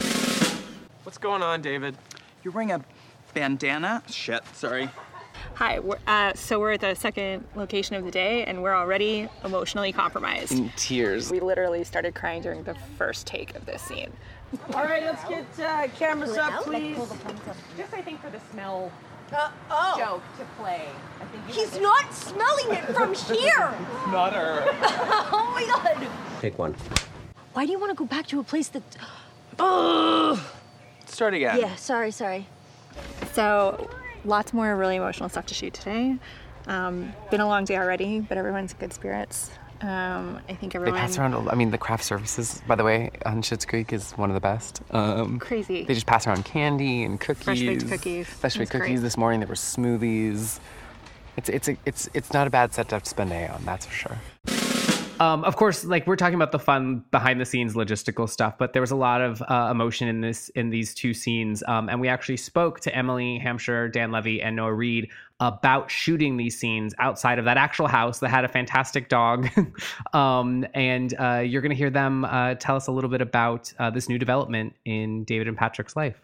What's 1.02 1.18
going 1.18 1.42
on, 1.42 1.62
David? 1.62 1.96
You're 2.44 2.52
wearing 2.52 2.72
a 2.72 2.80
bandana? 3.35 4.02
Shit, 4.08 4.42
sorry. 4.54 4.88
Hi, 5.54 5.78
we're, 5.78 5.99
uh, 6.06 6.35
so 6.35 6.61
we're 6.61 6.73
at 6.73 6.80
the 6.80 6.94
second 6.94 7.44
location 7.56 7.97
of 7.97 8.04
the 8.04 8.11
day 8.11 8.44
and 8.44 8.62
we're 8.62 8.75
already 8.75 9.28
emotionally 9.44 9.92
compromised. 9.92 10.52
In 10.52 10.70
tears. 10.76 11.30
We 11.30 11.40
literally 11.40 11.85
started 11.85 12.14
crying 12.14 12.42
during 12.42 12.62
the 12.62 12.75
first 12.97 13.26
take 13.26 13.54
of 13.56 13.66
this 13.66 13.82
scene. 13.82 14.12
All 14.75 14.85
right, 14.85 15.02
let's 15.02 15.25
get 15.28 15.47
uh, 15.61 15.88
cameras 15.97 16.37
up, 16.37 16.62
please. 16.62 16.97
Just, 17.76 17.92
I 17.92 18.02
think, 18.02 18.20
for 18.23 18.30
the 18.30 18.40
smell 18.52 18.90
uh, 19.32 19.50
oh. 19.70 19.94
joke 19.99 20.23
to 20.38 20.44
play. 20.62 20.88
I 21.20 21.25
think 21.26 21.47
He's 21.49 21.78
not 21.80 22.12
smelling 22.14 22.73
it 22.73 22.85
from 22.94 23.14
here. 23.14 23.58
not 24.11 24.32
her. 24.32 24.64
oh 25.32 25.52
my 25.54 25.66
god. 25.66 26.08
Take 26.40 26.58
one. 26.58 26.75
Why 27.52 27.66
do 27.66 27.73
you 27.73 27.78
want 27.78 27.90
to 27.90 27.97
go 27.97 28.06
back 28.06 28.26
to 28.28 28.40
a 28.40 28.44
place 28.44 28.68
that. 28.68 28.82
Oh. 29.58 30.42
Start 31.06 31.35
again. 31.35 31.58
Yeah, 31.58 31.75
sorry, 31.76 32.11
sorry. 32.11 32.47
So 33.33 33.88
lots 34.25 34.52
more 34.52 34.76
really 34.76 34.97
emotional 34.97 35.28
stuff 35.28 35.47
to 35.47 35.55
shoot 35.55 35.75
today. 35.75 36.17
Um, 36.67 37.12
been 37.31 37.40
a 37.40 37.47
long 37.47 37.64
day 37.64 37.76
already, 37.76 38.21
but 38.21 38.37
everyone's 38.38 38.73
in 38.73 38.78
good 38.78 38.93
spirits. 38.93 39.50
Um, 39.81 40.40
I 40.49 40.55
think 40.55 40.75
everyone. 40.75 40.95
They 40.97 41.00
pass 41.00 41.17
around. 41.19 41.49
I 41.49 41.55
mean, 41.55 41.71
the 41.71 41.78
craft 41.78 42.02
services, 42.05 42.61
by 42.67 42.75
the 42.75 42.83
way, 42.83 43.11
on 43.25 43.43
Schitt's 43.43 43.64
Creek 43.64 43.93
is 43.93 44.11
one 44.12 44.28
of 44.28 44.35
the 44.35 44.40
best. 44.40 44.83
Um, 44.90 45.38
Crazy. 45.38 45.85
They 45.85 45.95
just 45.95 46.07
pass 46.07 46.26
around 46.26 46.45
candy 46.45 47.05
and 47.05 47.21
cookies. 47.21 47.45
Fresh 47.45 47.61
baked 47.61 47.88
cookies. 47.88 48.26
Fresh 48.26 48.55
baked 48.55 48.62
It's 48.62 48.71
great. 48.73 48.81
cookies. 48.83 49.02
This 49.02 49.17
morning 49.17 49.38
there 49.40 49.49
were 49.49 49.55
smoothies. 49.55 50.59
It's 51.37 51.49
it's 51.49 51.69
a, 51.69 51.76
it's 51.87 52.09
it's 52.12 52.33
not 52.33 52.49
a 52.49 52.50
bad 52.50 52.75
set 52.75 52.88
to 52.88 53.00
spend 53.05 53.31
a 53.31 53.35
day 53.35 53.47
on. 53.47 53.64
That's 53.64 53.87
for 53.87 53.95
sure. 53.95 54.19
Um, 55.20 55.42
of 55.44 55.56
course, 55.56 55.84
like 55.84 56.06
we're 56.06 56.16
talking 56.16 56.37
about 56.37 56.52
the 56.52 56.60
fun 56.60 57.04
behind 57.10 57.40
the 57.40 57.44
scenes 57.44 57.75
logistical 57.75 58.28
stuff, 58.28 58.56
but 58.56 58.72
there 58.72 58.82
was 58.82 58.92
a 58.92 58.96
lot 58.96 59.20
of 59.20 59.42
uh, 59.42 59.68
emotion 59.70 60.06
in 60.06 60.20
this 60.20 60.48
in 60.50 60.70
these 60.70 60.94
two 60.94 61.12
scenes, 61.12 61.62
um, 61.66 61.88
and 61.88 62.00
we 62.00 62.06
actually 62.06 62.37
spoke 62.37 62.78
to 62.80 62.94
Emily 62.94 63.38
Hampshire, 63.38 63.88
Dan 63.88 64.12
Levy, 64.12 64.40
and 64.40 64.54
Noah 64.54 64.75
Reid 64.75 65.10
about 65.40 65.90
shooting 65.90 66.37
these 66.37 66.58
scenes 66.58 66.94
outside 66.98 67.38
of 67.38 67.44
that 67.46 67.56
actual 67.56 67.88
house 67.88 68.20
that 68.20 68.28
had 68.28 68.44
a 68.44 68.48
fantastic 68.48 69.08
dog. 69.08 69.48
um, 70.12 70.64
and 70.75 71.14
uh, 71.18 71.42
you're 71.44 71.62
going 71.62 71.70
to 71.70 71.76
hear 71.76 71.90
them 71.90 72.25
uh, 72.25 72.54
tell 72.54 72.76
us 72.76 72.87
a 72.87 72.92
little 72.92 73.10
bit 73.10 73.20
about 73.20 73.72
uh, 73.78 73.90
this 73.90 74.08
new 74.08 74.18
development 74.18 74.75
in 74.84 75.25
David 75.25 75.48
and 75.48 75.56
Patrick's 75.56 75.96
life. 75.96 76.16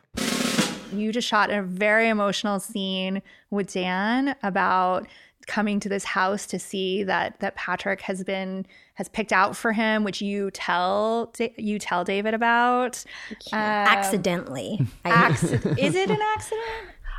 You 0.93 1.13
just 1.13 1.27
shot 1.27 1.51
a 1.51 1.63
very 1.63 2.09
emotional 2.09 2.61
scene 2.61 3.23
with 3.51 3.73
Dan 3.73 4.37
about 4.43 5.07
coming 5.45 5.81
to 5.81 5.89
this 5.89 6.05
house 6.05 6.47
to 6.47 6.59
see 6.59 7.03
that 7.05 7.41
that 7.41 7.55
Patrick 7.57 8.01
has 8.03 8.25
been 8.25 8.67
has 8.95 9.09
picked 9.09 9.33
out 9.33 9.57
for 9.57 9.73
him, 9.73 10.05
which 10.05 10.21
you 10.23 10.51
tell 10.51 11.33
you 11.57 11.79
tell 11.79 12.05
David 12.05 12.35
about 12.35 13.05
Um, 13.53 13.59
accidentally. 13.59 14.81
acci- 15.05 15.79
is 15.79 15.95
it 15.95 16.11
an 16.11 16.21
accident? 16.35 16.67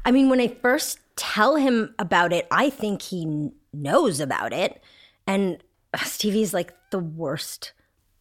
I 0.06 0.12
mean, 0.12 0.30
when 0.30 0.40
I 0.40 0.48
first 0.48 1.00
tell 1.16 1.56
him 1.56 1.94
about 1.98 2.32
it, 2.34 2.48
I 2.52 2.70
think 2.70 3.02
he 3.02 3.50
knows 3.74 4.20
about 4.20 4.54
it. 4.54 4.82
And 5.28 5.58
uh, 5.94 5.98
Stevie's 6.00 6.54
like 6.54 6.74
the 6.92 7.00
worst 7.00 7.74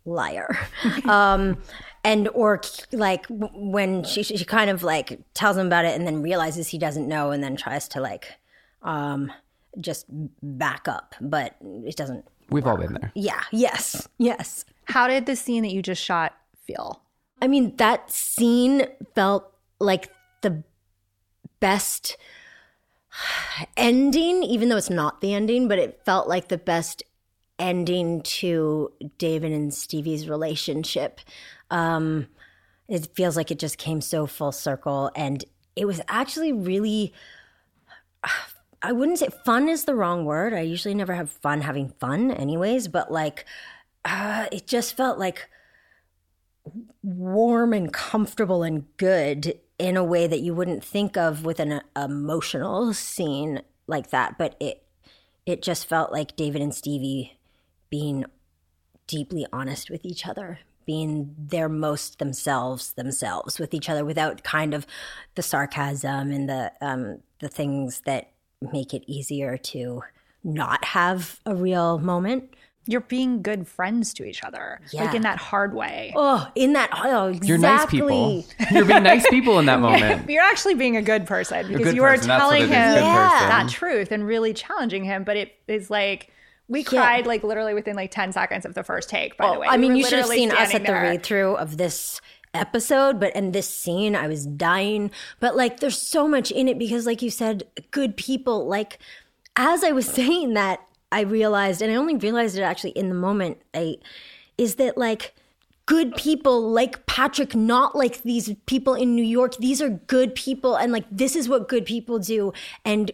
liar. 0.07 0.57
um, 1.05 1.59
and, 2.03 2.29
or 2.29 2.61
like 2.93 3.27
when 3.29 4.05
she, 4.05 4.23
she 4.23 4.45
kind 4.45 4.71
of 4.71 4.83
like 4.83 5.21
tells 5.35 5.57
him 5.57 5.67
about 5.67 5.85
it 5.85 5.95
and 5.95 6.07
then 6.07 6.23
realizes 6.23 6.69
he 6.69 6.79
doesn't 6.79 7.07
know 7.09 7.31
and 7.31 7.43
then 7.43 7.57
tries 7.57 7.89
to 7.89 8.01
like 8.01 8.33
um, 8.83 9.33
just 9.81 10.07
back 10.43 10.89
up, 10.89 11.15
but 11.21 11.57
it 11.63 11.97
doesn't. 11.97 12.27
We've 12.51 12.67
all 12.67 12.77
been 12.77 12.95
there. 12.95 13.13
Yeah, 13.15 13.43
yes, 13.51 14.09
yes. 14.19 14.65
How 14.85 15.09
did 15.09 15.27
the 15.27 15.37
scene 15.37 15.63
that 15.63 15.73
you 15.73 15.83
just 15.83 16.03
shot 16.03 16.35
feel? 16.67 17.03
I 17.41 17.49
mean, 17.49 17.77
that 17.77 18.11
scene 18.11 18.87
felt 19.15 19.53
like 19.79 20.11
the 20.43 20.63
best 21.61 22.17
ending, 23.77 24.43
even 24.43 24.69
though 24.69 24.77
it's 24.77 24.91
not 24.91 25.21
the 25.21 25.35
ending, 25.35 25.69
but 25.69 25.79
it 25.79 26.01
felt 26.05 26.29
like 26.29 26.49
the 26.49 26.59
best 26.59 27.03
ending 27.59 28.23
to 28.23 28.93
David 29.19 29.53
and 29.53 29.73
Stevie's 29.73 30.29
relationship. 30.29 31.21
Um, 31.71 32.29
it 32.89 33.09
feels 33.15 33.37
like 33.37 33.51
it 33.51 33.59
just 33.59 33.79
came 33.79 34.01
so 34.01 34.27
full 34.27 34.53
circle, 34.53 35.11
and 35.15 35.45
it 35.77 35.87
was 35.87 36.01
actually 36.09 36.53
really. 36.53 37.13
I 38.85 38.93
wouldn't 38.93 39.19
say 39.19 39.29
fun 39.47 39.71
is 39.71 39.87
the 39.87 39.95
wrong 39.95 40.27
word. 40.27 40.53
I 40.53 40.61
usually 40.61 40.95
never 40.95 41.15
have 41.15 41.31
fun 41.31 41.63
having 41.63 41.89
fun, 41.89 42.31
anyways, 42.31 42.89
but 42.89 43.11
like, 43.11 43.47
uh, 44.05 44.45
it 44.53 44.67
just 44.67 44.95
felt 44.95 45.19
like 45.19 45.49
warm 47.03 47.73
and 47.73 47.93
comfortable 47.93 48.63
and 48.63 48.85
good 48.99 49.59
in 49.79 49.97
a 49.97 50.05
way 50.05 50.27
that 50.27 50.41
you 50.41 50.55
wouldn't 50.55 50.85
think 50.85 51.17
of 51.17 51.47
with 51.47 51.61
an 51.61 51.73
uh, 51.73 51.81
emotional 51.97 52.95
scene 52.95 53.61
like 53.87 54.11
that 54.11 54.39
but 54.39 54.57
it 54.61 54.83
it 55.45 55.61
just 55.61 55.87
felt 55.87 56.11
like 56.11 56.37
David 56.37 56.63
and 56.63 56.75
Stevie 56.75 57.39
being 57.91 58.25
deeply 59.07 59.47
honest 59.53 59.91
with 59.91 60.07
each 60.07 60.27
other 60.27 60.61
being 60.87 61.35
their 61.39 61.69
most 61.69 62.19
themselves 62.19 62.95
themselves 62.95 63.59
with 63.59 63.75
each 63.75 63.91
other 63.91 64.07
without 64.07 64.43
kind 64.43 64.73
of 64.73 64.87
the 65.35 65.43
sarcasm 65.43 66.31
and 66.31 66.49
the 66.49 66.73
um 66.81 67.19
the 67.41 67.49
things 67.49 68.01
that 68.07 68.31
make 68.73 68.95
it 68.95 69.03
easier 69.07 69.57
to 69.57 70.03
not 70.43 70.85
have 70.85 71.41
a 71.47 71.55
real 71.55 71.99
moment 71.99 72.55
You're 72.87 73.01
being 73.01 73.41
good 73.41 73.67
friends 73.67 74.13
to 74.15 74.25
each 74.25 74.45
other, 74.45 74.79
like 74.93 75.15
in 75.15 75.23
that 75.23 75.39
hard 75.39 75.73
way. 75.73 76.13
Oh, 76.15 76.47
in 76.55 76.75
that 76.75 76.91
oh, 76.93 77.29
exactly. 77.29 77.49
You're 77.49 77.59
nice 77.59 77.87
people. 77.87 78.45
You're 78.71 78.85
being 78.85 79.03
nice 79.03 79.27
people 79.31 79.59
in 79.59 79.65
that 79.67 79.81
moment. 79.89 80.29
You're 80.29 80.43
actually 80.43 80.75
being 80.75 80.97
a 80.99 81.03
good 81.03 81.27
person 81.27 81.67
because 81.67 81.85
good 81.87 81.97
you 81.97 82.05
are 82.05 82.11
person, 82.11 82.29
that's 82.29 82.43
telling 82.43 82.63
him 82.65 82.69
is, 82.69 83.01
that 83.01 83.69
truth 83.71 84.13
and 84.13 84.27
really 84.27 84.53
challenging 84.53 85.03
him. 85.05 85.25
But 85.25 85.39
it 85.39 85.55
is 85.67 85.89
like 85.89 86.31
we 86.69 86.83
cried 86.83 87.27
like 87.27 87.43
literally 87.43 87.73
within 87.73 87.97
like 87.97 88.11
ten 88.11 88.33
seconds 88.33 88.67
of 88.67 88.75
the 88.75 88.85
first 88.85 89.09
take. 89.09 89.39
By 89.39 89.55
the 89.55 89.61
way, 89.61 89.67
I 89.67 89.79
mean, 89.79 89.93
were 89.93 89.99
you 89.99 90.05
should 90.05 90.19
have 90.19 90.27
seen 90.27 90.51
us 90.51 90.59
at 90.59 90.69
standing 90.69 90.93
the 90.93 91.01
read 91.01 91.23
through 91.23 91.57
of 91.57 91.79
this 91.79 92.21
episode, 92.55 93.21
but 93.21 93.35
in 93.35 93.53
this 93.53 93.69
scene, 93.69 94.15
I 94.17 94.27
was 94.27 94.47
dying. 94.47 95.11
But 95.41 95.57
like, 95.57 95.81
there's 95.81 96.01
so 96.01 96.27
much 96.29 96.51
in 96.51 96.69
it 96.69 96.79
because, 96.79 97.07
like 97.07 97.23
you 97.23 97.31
said, 97.31 97.65
good 97.91 98.17
people. 98.17 98.67
Like, 98.67 98.99
as 99.57 99.85
I 99.85 99.93
was 99.93 100.07
saying 100.21 100.55
that, 100.55 100.81
I 101.13 101.21
realized, 101.21 101.83
and 101.83 101.93
I 101.93 101.97
only 101.97 102.17
realized 102.17 102.57
it 102.59 102.63
actually 102.63 102.91
in 102.91 103.09
the 103.09 103.15
moment. 103.15 103.59
I 103.73 103.97
is 104.57 104.77
that 104.77 104.97
like 104.97 105.35
good 105.87 106.15
people 106.17 106.71
like 106.71 107.07
Patrick, 107.07 107.55
not 107.55 107.95
like 107.95 108.23
these 108.23 108.55
people 108.67 108.95
in 108.95 109.15
New 109.15 109.25
York. 109.25 109.57
These 109.57 109.83
are 109.83 109.91
good 109.91 110.35
people, 110.35 110.77
and 110.77 110.93
like 110.93 111.05
this 111.11 111.37
is 111.37 111.49
what 111.49 111.69
good 111.69 111.85
people 111.85 112.19
do. 112.19 112.53
And 112.85 113.11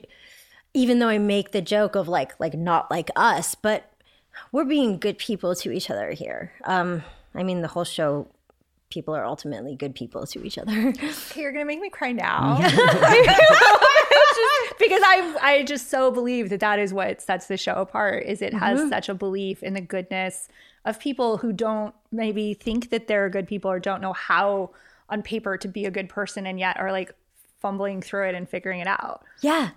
even 0.73 0.99
though 0.99 1.09
I 1.09 1.19
make 1.19 1.51
the 1.53 1.63
joke 1.63 1.95
of 1.95 2.09
like 2.09 2.39
like 2.41 2.55
not 2.55 2.91
like 2.91 3.11
us, 3.17 3.55
but 3.55 3.91
we're 4.53 4.65
being 4.65 4.99
good 4.99 5.19
people 5.19 5.55
to 5.57 5.71
each 5.71 5.91
other 5.91 6.13
here. 6.13 6.53
Um, 6.65 7.03
I 7.35 7.43
mean, 7.43 7.63
the 7.63 7.69
whole 7.69 7.85
show, 7.85 8.29
people 8.91 9.15
are 9.17 9.25
ultimately 9.25 9.75
good 9.77 9.95
people 9.95 10.27
to 10.27 10.45
each 10.45 10.59
other. 10.59 10.73
Okay, 10.89 11.11
you're 11.41 11.53
gonna 11.53 11.65
make 11.65 11.81
me 11.81 11.89
cry 11.91 12.13
now. 12.13 12.59
Just- 12.61 12.77
because 14.79 15.01
I 15.05 15.37
I 15.43 15.63
just 15.67 15.91
so 15.91 16.11
believe 16.11 16.51
that 16.51 16.61
that 16.61 16.79
is 16.79 16.93
what 16.93 17.21
sets 17.23 17.47
the 17.47 17.57
show 17.57 17.75
apart. 17.75 18.25
Is 18.27 18.43
it 18.43 18.53
has 18.55 18.81
Mhm. 18.81 18.89
such 18.91 19.09
a 19.09 19.15
belief 19.15 19.63
in 19.63 19.75
the 19.75 19.81
goodness 19.81 20.49
of 20.85 20.99
people 20.99 21.39
who 21.39 21.53
don't 21.53 21.95
maybe 22.11 22.55
think 22.55 22.91
that 22.91 23.07
they're 23.07 23.29
good 23.29 23.47
people 23.47 23.71
or 23.71 23.79
don't 23.79 24.01
know 24.01 24.13
how 24.13 24.71
on 25.09 25.23
paper 25.23 25.57
to 25.57 25.69
be 25.69 25.85
a 25.85 25.91
good 25.91 26.09
person 26.09 26.47
and 26.47 26.59
yet 26.59 26.79
are 26.79 26.93
like 26.93 27.13
fumbling 27.61 28.01
through 28.01 28.29
it 28.29 28.35
and 28.35 28.49
figuring 28.49 28.81
it 28.81 28.87
out. 28.87 29.23
Yeah. 29.43 29.71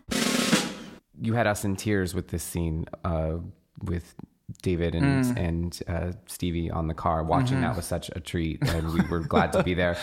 You 1.22 1.34
had 1.34 1.48
us 1.48 1.66
in 1.66 1.76
tears 1.76 2.16
with 2.16 2.30
this 2.30 2.44
scene 2.44 2.86
uh, 3.04 3.38
with 3.84 4.16
David 4.62 4.94
and 4.96 5.26
Mm. 5.26 5.38
and 5.38 5.80
uh, 5.88 6.12
Stevie 6.28 6.70
on 6.70 6.88
the 6.88 6.94
car. 6.94 7.24
Watching 7.24 7.58
Mhm. 7.58 7.62
that 7.62 7.76
was 7.76 7.86
such 7.86 8.10
a 8.16 8.20
treat, 8.20 8.62
and 8.68 8.94
we 8.94 9.02
were 9.10 9.20
glad 9.22 9.54
to 9.54 9.64
be 9.64 9.74
there, 9.74 9.96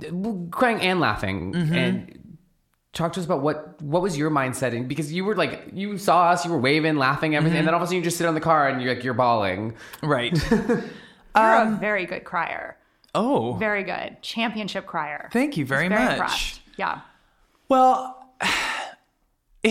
crying 0.50 0.80
and 0.80 0.98
laughing. 1.00 1.52
Mhm. 1.52 1.76
And 1.76 2.38
talk 2.92 3.12
to 3.12 3.20
us 3.20 3.26
about 3.26 3.42
what 3.42 3.80
what 3.82 4.00
was 4.00 4.16
your 4.16 4.30
mindset 4.30 4.72
in 4.72 4.88
because 4.88 5.12
you 5.12 5.24
were 5.24 5.36
like 5.36 5.68
you 5.74 5.98
saw 5.98 6.30
us, 6.30 6.44
you 6.46 6.50
were 6.50 6.58
waving, 6.58 6.96
laughing, 6.96 7.36
everything, 7.36 7.56
Mhm. 7.56 7.58
and 7.60 7.66
then 7.68 7.74
all 7.74 7.80
of 7.80 7.84
a 7.84 7.86
sudden 7.86 7.98
you 7.98 8.02
just 8.04 8.16
sit 8.16 8.26
on 8.26 8.34
the 8.34 8.40
car 8.40 8.66
and 8.68 8.80
you're 8.80 8.94
like 8.94 9.04
you're 9.04 9.14
bawling. 9.14 9.74
Right. 10.02 10.32
You're 11.36 11.62
a 11.62 11.76
very 11.78 12.06
good 12.06 12.24
crier. 12.24 12.78
Oh. 13.14 13.52
Very 13.54 13.82
good. 13.84 14.16
Championship 14.22 14.86
crier. 14.86 15.28
Thank 15.34 15.58
you 15.58 15.66
very 15.66 15.88
Very 15.88 16.00
much. 16.02 16.12
impressed. 16.12 16.60
Yeah. 16.78 17.00
Well, 17.68 18.26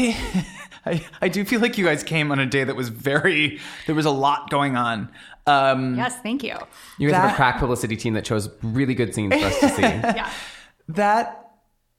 I, 0.86 1.06
I 1.22 1.28
do 1.28 1.44
feel 1.46 1.62
like 1.62 1.78
you 1.78 1.86
guys 1.86 2.04
came 2.04 2.32
on 2.32 2.40
a 2.40 2.46
day 2.46 2.64
that 2.64 2.76
was 2.76 2.90
very, 2.90 3.60
there 3.88 3.96
was 3.96 4.06
a 4.06 4.12
lot 4.12 4.50
going 4.50 4.76
on. 4.76 5.12
Um, 5.48 5.96
Yes, 5.96 6.18
thank 6.20 6.44
you. 6.44 6.56
You 6.98 7.10
guys 7.10 7.22
have 7.22 7.32
a 7.32 7.36
crack 7.36 7.60
publicity 7.60 7.96
team 7.96 8.14
that 8.14 8.26
chose 8.26 8.50
really 8.62 8.94
good 8.94 9.14
scenes 9.14 9.34
for 9.34 9.46
us 9.46 9.60
to 9.60 9.70
see. 9.70 9.82
yeah. 9.82 10.32
That 10.88 11.52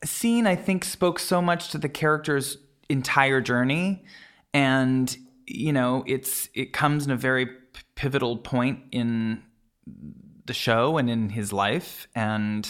scene, 0.05 0.47
I 0.47 0.55
think, 0.57 0.85
spoke 0.85 1.19
so 1.19 1.43
much 1.43 1.71
to 1.71 1.79
the 1.79 1.89
character's 1.89 2.59
entire 2.89 3.41
journey. 3.41 4.05
And, 4.55 5.17
you 5.47 5.73
know, 5.73 6.05
it's 6.07 6.49
it 6.55 6.73
comes 6.73 7.05
in 7.07 7.13
a 7.13 7.17
very 7.17 7.47
p- 7.47 7.53
pivotal 7.95 8.37
point 8.39 8.81
in 8.93 9.43
the 10.47 10.55
show 10.55 10.97
and 10.97 11.11
in 11.11 11.31
his 11.31 11.53
life. 11.53 12.09
And 12.15 12.69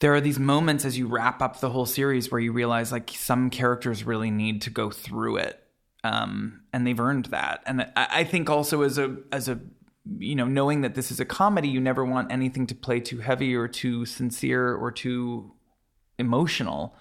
there 0.00 0.14
are 0.14 0.20
these 0.20 0.38
moments 0.38 0.84
as 0.84 0.96
you 0.96 1.06
wrap 1.06 1.42
up 1.42 1.60
the 1.60 1.70
whole 1.70 1.86
series 1.86 2.30
where 2.30 2.40
you 2.40 2.52
realize 2.52 2.92
like 2.92 3.10
some 3.10 3.50
characters 3.50 4.04
really 4.04 4.30
need 4.30 4.62
to 4.62 4.70
go 4.70 4.90
through 4.90 5.38
it. 5.38 5.62
Um, 6.04 6.60
and 6.72 6.86
they've 6.86 7.00
earned 7.00 7.26
that. 7.26 7.62
And 7.66 7.82
I, 7.96 8.08
I 8.10 8.24
think 8.24 8.48
also 8.48 8.82
as 8.82 8.98
a 8.98 9.16
as 9.32 9.48
a 9.48 9.58
you 10.18 10.34
know, 10.34 10.46
knowing 10.46 10.80
that 10.82 10.94
this 10.94 11.10
is 11.10 11.20
a 11.20 11.24
comedy, 11.24 11.68
you 11.68 11.80
never 11.80 12.04
want 12.04 12.32
anything 12.32 12.66
to 12.68 12.74
play 12.74 13.00
too 13.00 13.18
heavy 13.18 13.54
or 13.54 13.68
too 13.68 14.06
sincere 14.06 14.74
or 14.74 14.90
too 14.90 15.52
emotional. 16.18 16.96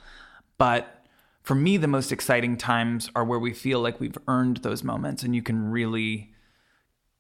But 0.58 1.06
for 1.42 1.56
me, 1.56 1.78
the 1.78 1.88
most 1.88 2.12
exciting 2.12 2.58
times 2.58 3.10
are 3.16 3.24
where 3.24 3.40
we 3.40 3.54
feel 3.54 3.80
like 3.80 4.00
we've 4.00 4.18
earned 4.28 4.58
those 4.58 4.84
moments 4.84 5.24
and 5.24 5.34
you 5.36 5.42
can 5.42 5.72
really 5.72 6.34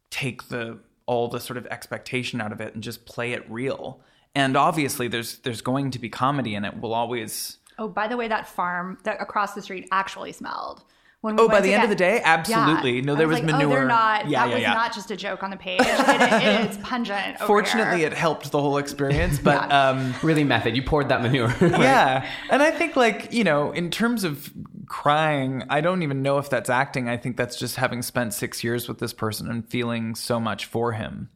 take 0.10 0.50
the 0.50 0.79
all 1.05 1.29
the 1.29 1.39
sort 1.39 1.55
of 1.55 1.65
expectation 1.67 2.41
out 2.41 2.51
of 2.51 2.60
it 2.60 2.74
and 2.74 2.84
just 2.84 3.05
play 3.05 3.31
it 3.31 3.50
real. 3.50 4.01
And 4.38 4.56
obviously 4.56 5.08
there's 5.08 5.39
there's 5.39 5.62
going 5.62 5.91
to 5.91 6.00
be 6.00 6.10
comedy 6.10 6.53
in 6.56 6.63
it. 6.63 6.77
We'll 6.77 6.94
always 6.94 7.58
oh, 7.79 7.88
by 7.88 8.08
the 8.08 8.17
way, 8.17 8.27
that 8.27 8.48
farm 8.48 8.98
that 9.03 9.20
across 9.22 9.53
the 9.53 9.62
street 9.62 9.88
actually 9.91 10.32
smelled. 10.32 10.84
When 11.22 11.36
we 11.36 11.41
Oh, 11.41 11.48
by 11.50 11.62
the 11.62 11.70
to 11.70 11.74
end 11.74 11.84
of 11.84 11.89
the 11.89 11.96
day? 11.96 12.22
Absolutely. 12.24 12.98
Yeah. 12.98 13.01
No, 13.01 13.13
I 13.13 13.17
there 13.17 13.27
was 13.27 13.39
like, 13.39 13.44
Oh, 13.46 13.58
manure. 13.58 13.70
they're 13.70 13.88
not. 13.88 14.29
Yeah, 14.29 14.41
that 14.41 14.50
yeah, 14.50 14.53
was 14.53 14.62
yeah. 14.62 14.74
not 14.74 14.94
just 14.94 15.10
a 15.10 15.17
joke 15.17 15.41
on 15.41 15.50
the 15.50 15.58
page. 15.58 15.82
it, 15.82 15.88
it 15.89 16.70
is 16.70 16.77
pungent. 16.77 17.38
over 17.38 17.48
Fortunately, 17.48 18.00
here. 18.00 18.08
it 18.08 18.13
helped 18.13 18.51
the 18.51 18.62
whole 18.62 18.77
experience, 18.77 19.39
but 19.39 19.72
um, 19.72 20.13
really 20.22 20.44
method. 20.44 20.75
You 20.75 20.84
poured 20.84 21.10
that 21.10 21.24
manure. 21.24 21.51
yeah. 21.62 22.29
And 22.51 22.62
I 22.62 22.70
think, 22.70 22.96
like, 22.96 23.34
you 23.34 23.44
know, 23.44 23.72
in 23.72 23.89
terms 23.89 24.24
of 24.24 24.53
crying, 24.86 25.63
I 25.72 25.82
don't 25.82 26.03
even 26.03 26.22
know 26.22 26.38
if 26.38 26.51
that's 26.51 26.70
acting. 26.70 27.10
I 27.10 27.17
think 27.17 27.36
that's 27.36 27.58
just 27.58 27.77
having 27.77 28.03
spent 28.03 28.36
six 28.36 28.63
years 28.63 28.88
with 28.88 29.00
this 29.00 29.13
person 29.13 29.50
and 29.50 29.67
feeling 29.67 30.13
so 30.13 30.39
much 30.39 30.65
for 30.65 30.91
him 30.91 31.29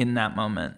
in 0.00 0.14
that 0.14 0.34
moment. 0.34 0.74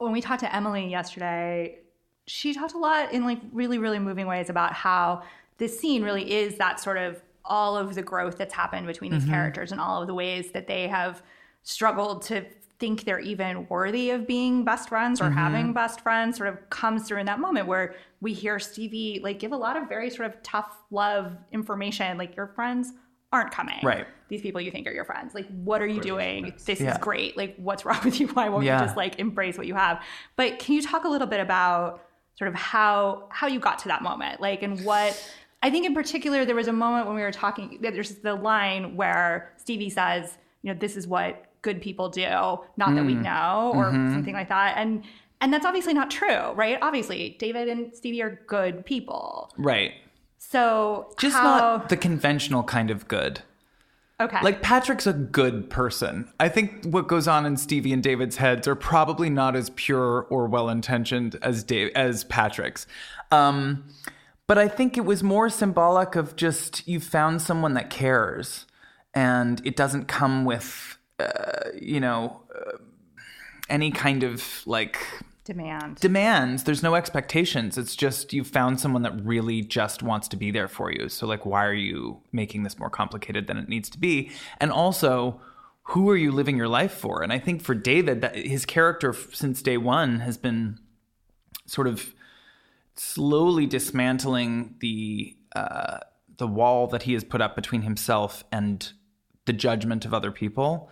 When 0.00 0.12
we 0.12 0.20
talked 0.22 0.40
to 0.40 0.54
Emily 0.54 0.88
yesterday, 0.88 1.78
she 2.26 2.54
talked 2.54 2.72
a 2.72 2.78
lot 2.78 3.12
in 3.12 3.24
like 3.24 3.38
really, 3.52 3.76
really 3.78 3.98
moving 3.98 4.26
ways 4.26 4.48
about 4.48 4.72
how 4.72 5.22
this 5.58 5.78
scene 5.78 6.02
really 6.02 6.32
is 6.32 6.56
that 6.56 6.80
sort 6.80 6.96
of 6.96 7.22
all 7.44 7.76
of 7.76 7.94
the 7.94 8.02
growth 8.02 8.38
that's 8.38 8.54
happened 8.54 8.86
between 8.86 9.12
these 9.12 9.24
Mhm. 9.24 9.30
characters 9.30 9.72
and 9.72 9.80
all 9.80 10.00
of 10.00 10.06
the 10.06 10.14
ways 10.14 10.52
that 10.52 10.66
they 10.66 10.88
have 10.88 11.22
struggled 11.62 12.22
to 12.22 12.44
think 12.78 13.04
they're 13.04 13.20
even 13.20 13.66
worthy 13.68 14.08
of 14.10 14.26
being 14.26 14.64
best 14.64 14.88
friends 14.88 15.20
or 15.20 15.28
Mhm. 15.28 15.34
having 15.34 15.72
best 15.74 16.00
friends 16.00 16.38
sort 16.38 16.48
of 16.48 16.70
comes 16.70 17.06
through 17.06 17.18
in 17.18 17.26
that 17.26 17.38
moment 17.38 17.66
where 17.66 17.94
we 18.22 18.32
hear 18.32 18.58
Stevie 18.58 19.20
like 19.22 19.38
give 19.38 19.52
a 19.52 19.56
lot 19.56 19.76
of 19.76 19.86
very 19.86 20.08
sort 20.08 20.30
of 20.30 20.42
tough 20.42 20.78
love 20.90 21.36
information 21.52 22.16
like 22.16 22.34
your 22.36 22.46
friends 22.46 22.94
aren't 23.32 23.52
coming. 23.52 23.78
Right. 23.82 24.06
These 24.28 24.42
people 24.42 24.60
you 24.60 24.70
think 24.70 24.86
are 24.86 24.92
your 24.92 25.04
friends. 25.04 25.34
Like 25.34 25.46
what 25.64 25.80
are 25.80 25.86
you 25.86 26.00
doing? 26.00 26.52
This 26.64 26.80
Yeah. 26.80 26.92
is 26.92 26.98
great. 26.98 27.36
Like 27.36 27.56
what's 27.56 27.84
wrong 27.84 28.00
with 28.04 28.18
you? 28.20 28.26
Why 28.28 28.48
won't 28.48 28.64
Yeah. 28.64 28.80
you 28.80 28.84
just 28.86 28.96
like 28.96 29.18
embrace 29.18 29.56
what 29.56 29.66
you 29.66 29.74
have? 29.74 30.02
But 30.36 30.58
can 30.58 30.74
you 30.74 30.82
talk 30.82 31.04
a 31.04 31.08
little 31.08 31.26
bit 31.26 31.40
about 31.40 32.04
sort 32.36 32.48
of 32.48 32.54
how 32.54 33.28
how 33.30 33.46
you 33.46 33.60
got 33.60 33.78
to 33.80 33.88
that 33.88 34.02
moment? 34.02 34.40
Like 34.40 34.62
and 34.62 34.84
what 34.84 35.16
I 35.62 35.70
think 35.70 35.86
in 35.86 35.94
particular 35.94 36.44
there 36.44 36.56
was 36.56 36.68
a 36.68 36.72
moment 36.72 37.06
when 37.06 37.14
we 37.16 37.22
were 37.22 37.32
talking 37.32 37.78
there's 37.80 38.16
the 38.16 38.34
line 38.34 38.96
where 38.96 39.52
Stevie 39.58 39.90
says, 39.90 40.36
you 40.62 40.72
know, 40.72 40.78
this 40.78 40.96
is 40.96 41.06
what 41.06 41.44
good 41.62 41.80
people 41.82 42.08
do, 42.08 42.22
not 42.76 42.94
that 42.94 43.04
we 43.04 43.14
Mm. 43.14 43.22
know 43.22 43.72
or 43.74 43.86
Mhm. 43.92 44.12
something 44.12 44.34
like 44.34 44.48
that. 44.48 44.76
And 44.76 45.04
and 45.42 45.52
that's 45.54 45.64
obviously 45.64 45.94
not 45.94 46.10
true, 46.10 46.52
right? 46.52 46.76
Obviously, 46.82 47.36
David 47.38 47.68
and 47.68 47.94
Stevie 47.94 48.22
are 48.22 48.40
good 48.46 48.84
people. 48.84 49.50
Right. 49.56 49.94
So 50.50 51.12
Just 51.16 51.36
how, 51.36 51.42
not 51.44 51.88
the 51.90 51.96
conventional 51.96 52.64
kind 52.64 52.90
of 52.90 53.06
good. 53.06 53.42
okay. 54.20 54.40
Like 54.42 54.62
Patrick's 54.62 55.06
a 55.06 55.12
good 55.12 55.70
person. 55.70 56.28
I 56.40 56.48
think 56.48 56.84
what 56.84 57.06
goes 57.06 57.28
on 57.28 57.46
in 57.46 57.56
Stevie 57.56 57.92
and 57.92 58.02
David's 58.02 58.36
heads 58.36 58.66
are 58.66 58.74
probably 58.74 59.30
not 59.30 59.54
as 59.54 59.70
pure 59.70 60.26
or 60.28 60.48
well 60.48 60.68
intentioned 60.68 61.36
as 61.40 61.62
Dave 61.62 61.92
as 61.94 62.24
Patrick's. 62.24 62.88
Um, 63.30 63.84
but 64.48 64.58
I 64.58 64.66
think 64.66 64.96
it 64.96 65.04
was 65.04 65.22
more 65.22 65.48
symbolic 65.48 66.16
of 66.16 66.34
just 66.34 66.86
you 66.88 66.98
found 66.98 67.40
someone 67.40 67.74
that 67.74 67.88
cares, 67.88 68.66
and 69.14 69.64
it 69.64 69.76
doesn't 69.76 70.06
come 70.06 70.44
with, 70.44 70.98
uh, 71.20 71.70
you 71.80 72.00
know, 72.00 72.40
uh, 72.52 72.78
any 73.68 73.92
kind 73.92 74.24
of 74.24 74.64
like 74.66 74.98
demand. 75.52 75.96
demands. 75.96 76.64
There's 76.64 76.82
no 76.82 76.94
expectations. 76.94 77.76
It's 77.76 77.96
just 77.96 78.32
you 78.32 78.44
found 78.44 78.78
someone 78.78 79.02
that 79.02 79.24
really 79.24 79.62
just 79.62 80.02
wants 80.02 80.28
to 80.28 80.36
be 80.36 80.50
there 80.50 80.68
for 80.68 80.92
you. 80.92 81.08
So 81.08 81.26
like 81.26 81.44
why 81.44 81.64
are 81.64 81.74
you 81.74 82.20
making 82.30 82.62
this 82.62 82.78
more 82.78 82.90
complicated 82.90 83.46
than 83.46 83.56
it 83.56 83.68
needs 83.68 83.90
to 83.90 83.98
be? 83.98 84.30
And 84.60 84.70
also 84.70 85.40
who 85.84 86.08
are 86.08 86.16
you 86.16 86.30
living 86.30 86.56
your 86.56 86.68
life 86.68 86.92
for? 86.92 87.22
And 87.22 87.32
I 87.32 87.40
think 87.40 87.62
for 87.62 87.74
David 87.74 88.20
that 88.20 88.36
his 88.36 88.64
character 88.64 89.12
since 89.12 89.60
day 89.60 89.76
1 89.76 90.20
has 90.20 90.36
been 90.38 90.78
sort 91.66 91.88
of 91.88 92.14
slowly 92.94 93.66
dismantling 93.66 94.76
the 94.80 95.36
uh, 95.56 95.98
the 96.36 96.46
wall 96.46 96.86
that 96.86 97.02
he 97.02 97.12
has 97.14 97.24
put 97.24 97.40
up 97.40 97.56
between 97.56 97.82
himself 97.82 98.44
and 98.52 98.92
the 99.46 99.52
judgment 99.52 100.04
of 100.04 100.14
other 100.14 100.30
people. 100.30 100.90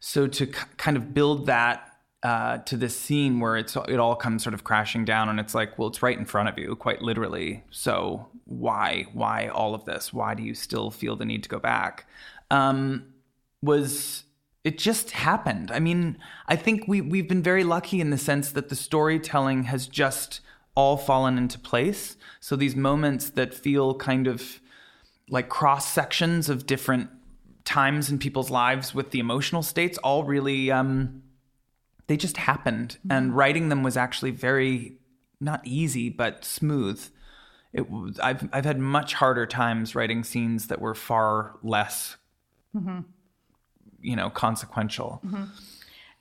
So 0.00 0.26
to 0.26 0.46
k- 0.46 0.58
kind 0.78 0.96
of 0.96 1.14
build 1.14 1.46
that 1.46 1.89
uh, 2.22 2.58
to 2.58 2.76
this 2.76 2.98
scene 2.98 3.40
where 3.40 3.56
it's 3.56 3.76
it 3.88 3.98
all 3.98 4.14
comes 4.14 4.42
sort 4.42 4.54
of 4.54 4.64
crashing 4.64 5.04
down, 5.04 5.28
and 5.28 5.40
it's 5.40 5.54
like, 5.54 5.78
well, 5.78 5.88
it's 5.88 6.02
right 6.02 6.18
in 6.18 6.26
front 6.26 6.48
of 6.48 6.58
you, 6.58 6.76
quite 6.76 7.00
literally. 7.00 7.64
So 7.70 8.28
why 8.44 9.06
why 9.12 9.48
all 9.48 9.74
of 9.74 9.84
this? 9.84 10.12
Why 10.12 10.34
do 10.34 10.42
you 10.42 10.54
still 10.54 10.90
feel 10.90 11.16
the 11.16 11.24
need 11.24 11.42
to 11.44 11.48
go 11.48 11.58
back? 11.58 12.06
Um, 12.50 13.06
was 13.62 14.24
it 14.64 14.76
just 14.76 15.12
happened? 15.12 15.70
I 15.70 15.80
mean, 15.80 16.18
I 16.46 16.56
think 16.56 16.84
we 16.86 17.00
we've 17.00 17.28
been 17.28 17.42
very 17.42 17.64
lucky 17.64 18.00
in 18.00 18.10
the 18.10 18.18
sense 18.18 18.52
that 18.52 18.68
the 18.68 18.76
storytelling 18.76 19.64
has 19.64 19.86
just 19.86 20.40
all 20.74 20.96
fallen 20.96 21.38
into 21.38 21.58
place. 21.58 22.16
So 22.38 22.54
these 22.54 22.76
moments 22.76 23.30
that 23.30 23.54
feel 23.54 23.94
kind 23.94 24.26
of 24.26 24.60
like 25.28 25.48
cross 25.48 25.90
sections 25.90 26.48
of 26.48 26.66
different 26.66 27.08
times 27.64 28.10
in 28.10 28.18
people's 28.18 28.50
lives 28.50 28.94
with 28.94 29.10
the 29.10 29.20
emotional 29.20 29.62
states 29.62 29.96
all 29.98 30.24
really 30.24 30.70
um 30.70 31.22
they 32.10 32.16
just 32.16 32.36
happened 32.38 32.98
and 33.08 33.36
writing 33.36 33.68
them 33.68 33.84
was 33.84 33.96
actually 33.96 34.32
very 34.32 34.98
not 35.40 35.60
easy 35.64 36.10
but 36.10 36.44
smooth 36.44 37.00
it 37.72 37.88
was 37.88 38.18
I've 38.18 38.48
I've 38.52 38.64
had 38.64 38.80
much 38.80 39.14
harder 39.14 39.46
times 39.46 39.94
writing 39.94 40.24
scenes 40.24 40.66
that 40.66 40.80
were 40.80 40.96
far 40.96 41.54
less 41.62 42.16
Mhm. 42.74 43.04
you 44.00 44.16
know 44.16 44.28
consequential 44.28 45.20
Mhm. 45.24 45.48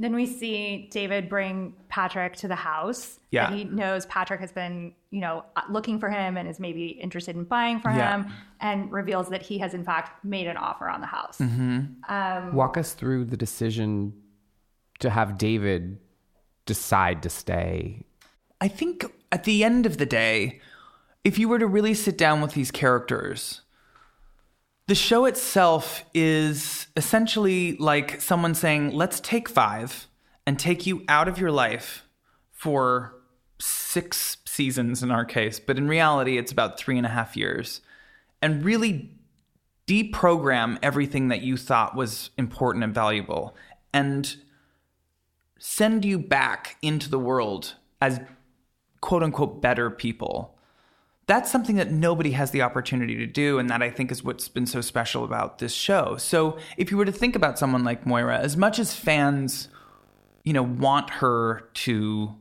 Then 0.02 0.16
we 0.16 0.26
see 0.28 0.88
David 0.92 1.28
bring 1.28 1.74
Patrick 1.90 2.38
to 2.38 2.48
the 2.48 2.56
house. 2.56 3.20
Yeah. 3.32 3.48
And 3.50 3.56
he 3.58 3.66
knows 3.66 4.06
Patrick 4.06 4.40
has 4.40 4.50
been, 4.54 4.94
you 5.12 5.20
know, 5.20 5.44
looking 5.70 6.00
for 6.00 6.10
him 6.10 6.38
and 6.38 6.48
is 6.48 6.58
maybe 6.58 6.86
interested 6.88 7.36
in 7.36 7.44
buying 7.44 7.82
for 7.82 7.90
Yeah. 7.92 8.12
him 8.24 8.32
and 8.62 8.90
reveals 8.94 9.28
that 9.28 9.42
he 9.42 9.58
has 9.58 9.74
in 9.74 9.84
fact 9.84 10.24
made 10.24 10.48
an 10.48 10.56
offer 10.56 10.88
on 10.88 11.02
the 11.02 11.08
house. 11.08 11.38
Mm-hmm. 11.40 11.80
Um, 12.08 12.54
Walk 12.54 12.78
us 12.78 12.94
through 12.94 13.26
the 13.26 13.36
decision 13.36 14.14
to 15.00 15.10
have 15.10 15.38
David 15.38 16.00
decide 16.66 17.24
to 17.24 17.30
stay. 17.30 18.06
I 18.62 18.68
think 18.68 19.06
at 19.32 19.46
the 19.46 19.64
end 19.64 19.86
of 19.86 19.98
the 19.98 20.06
day, 20.06 20.60
if 21.24 21.40
you 21.40 21.50
were 21.50 21.60
to 21.60 21.68
really 21.68 21.94
sit 21.94 22.18
down 22.18 22.42
with 22.42 22.54
these 22.54 22.72
characters, 22.72 23.62
the 24.88 24.96
show 24.96 25.26
itself 25.26 26.04
is 26.14 26.88
essentially 26.98 27.78
like 27.78 28.22
someone 28.22 28.56
saying, 28.56 28.92
let's 28.92 29.20
take 29.20 29.48
five 29.48 30.08
and 30.46 30.58
take 30.58 30.86
you 30.86 31.04
out 31.08 31.28
of 31.28 31.40
your 31.40 31.52
life 31.52 32.04
for 32.52 33.14
six 33.60 34.38
seasons 34.46 35.04
in 35.04 35.12
our 35.12 35.26
case, 35.26 35.60
but 35.60 35.78
in 35.78 35.88
reality, 35.88 36.38
it's 36.38 36.52
about 36.52 36.80
three 36.80 36.98
and 36.98 37.06
a 37.06 37.10
half 37.10 37.38
years, 37.38 37.82
and 38.42 38.64
really 38.64 39.12
deprogram 39.88 40.78
everything 40.82 41.30
that 41.30 41.42
you 41.42 41.58
thought 41.58 41.96
was 41.96 42.30
important 42.38 42.84
and 42.84 42.94
valuable 42.94 43.56
and 43.94 44.38
send 45.60 46.06
you 46.06 46.18
back 46.18 46.78
into 46.82 47.10
the 47.10 47.20
world 47.20 47.76
as 48.02 48.20
quote 49.02 49.22
unquote 49.22 49.62
better 49.62 49.90
people. 49.90 50.56
That's 51.28 51.52
something 51.52 51.76
that 51.76 51.92
nobody 51.92 52.32
has 52.32 52.50
the 52.50 52.64
opportunity 52.64 53.16
to 53.18 53.28
do. 53.28 53.60
And 53.60 53.70
that 53.70 53.84
I 53.84 53.92
think 53.92 54.12
is 54.12 54.24
what's 54.24 54.50
been 54.50 54.66
so 54.66 54.82
special 54.82 55.24
about 55.24 55.60
this 55.60 55.74
show. 55.74 56.18
So 56.18 56.58
if 56.78 56.90
you 56.90 56.98
were 56.98 57.06
to 57.06 57.12
think 57.12 57.36
about 57.36 57.60
someone 57.60 57.84
like 57.84 58.06
Moira, 58.06 58.40
as 58.40 58.58
much 58.58 58.80
as 58.80 58.96
fans, 58.96 59.68
you 60.44 60.54
know, 60.54 60.64
want 60.64 61.12
her 61.12 61.70
to 61.76 62.36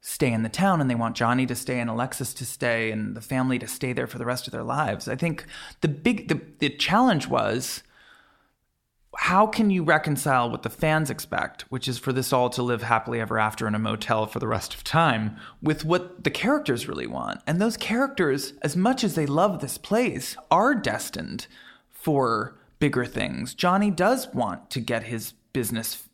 stay 0.00 0.32
in 0.32 0.44
the 0.44 0.48
town 0.48 0.80
and 0.80 0.88
they 0.88 0.94
want 0.94 1.16
Johnny 1.16 1.46
to 1.46 1.54
stay 1.54 1.80
and 1.80 1.90
Alexis 1.90 2.32
to 2.32 2.46
stay 2.46 2.92
and 2.92 3.16
the 3.16 3.20
family 3.20 3.58
to 3.58 3.66
stay 3.66 3.92
there 3.92 4.06
for 4.06 4.18
the 4.18 4.24
rest 4.24 4.46
of 4.46 4.52
their 4.52 4.62
lives. 4.62 5.08
I 5.08 5.16
think 5.16 5.44
the 5.80 5.88
big 5.88 6.28
the, 6.28 6.40
the 6.60 6.70
challenge 6.70 7.26
was 7.26 7.82
how 9.18 9.46
can 9.46 9.70
you 9.70 9.82
reconcile 9.82 10.50
what 10.50 10.62
the 10.62 10.70
fans 10.70 11.10
expect, 11.10 11.62
which 11.62 11.88
is 11.88 11.98
for 11.98 12.12
this 12.12 12.32
all 12.32 12.50
to 12.50 12.62
live 12.62 12.82
happily 12.82 13.20
ever 13.20 13.38
after 13.38 13.66
in 13.66 13.74
a 13.74 13.78
motel 13.78 14.26
for 14.26 14.38
the 14.38 14.46
rest 14.46 14.74
of 14.74 14.84
time, 14.84 15.36
with 15.62 15.84
what 15.84 16.24
the 16.24 16.30
characters 16.30 16.86
really 16.88 17.06
want? 17.06 17.40
And 17.46 17.60
those 17.60 17.76
characters, 17.76 18.52
as 18.62 18.76
much 18.76 19.02
as 19.02 19.14
they 19.14 19.26
love 19.26 19.60
this 19.60 19.78
place, 19.78 20.36
are 20.50 20.74
destined 20.74 21.46
for 21.90 22.58
bigger 22.78 23.04
things. 23.04 23.54
Johnny 23.54 23.90
does 23.90 24.28
want 24.34 24.70
to 24.70 24.80
get 24.80 25.04
his 25.04 25.32
business 25.52 26.06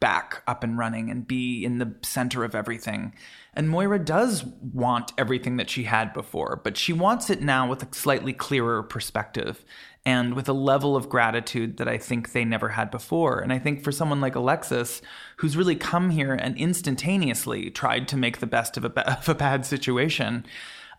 back 0.00 0.42
up 0.46 0.64
and 0.64 0.78
running 0.78 1.10
and 1.10 1.28
be 1.28 1.62
in 1.64 1.78
the 1.78 1.94
center 2.02 2.42
of 2.42 2.54
everything. 2.54 3.14
And 3.52 3.68
Moira 3.68 3.98
does 3.98 4.44
want 4.44 5.12
everything 5.18 5.58
that 5.58 5.68
she 5.68 5.84
had 5.84 6.12
before, 6.12 6.60
but 6.64 6.76
she 6.76 6.92
wants 6.92 7.28
it 7.28 7.42
now 7.42 7.68
with 7.68 7.82
a 7.82 7.94
slightly 7.94 8.32
clearer 8.32 8.82
perspective 8.82 9.64
and 10.06 10.34
with 10.34 10.48
a 10.48 10.54
level 10.54 10.96
of 10.96 11.08
gratitude 11.08 11.76
that 11.76 11.88
I 11.88 11.98
think 11.98 12.32
they 12.32 12.44
never 12.44 12.70
had 12.70 12.90
before. 12.90 13.40
And 13.40 13.52
I 13.52 13.58
think 13.58 13.84
for 13.84 13.92
someone 13.92 14.20
like 14.20 14.34
Alexis, 14.34 15.02
who's 15.36 15.56
really 15.56 15.76
come 15.76 16.10
here 16.10 16.32
and 16.32 16.56
instantaneously 16.56 17.70
tried 17.70 18.08
to 18.08 18.16
make 18.16 18.38
the 18.38 18.46
best 18.46 18.76
of 18.76 18.84
a, 18.84 19.10
of 19.18 19.28
a 19.28 19.34
bad 19.34 19.66
situation, 19.66 20.46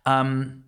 um, 0.06 0.64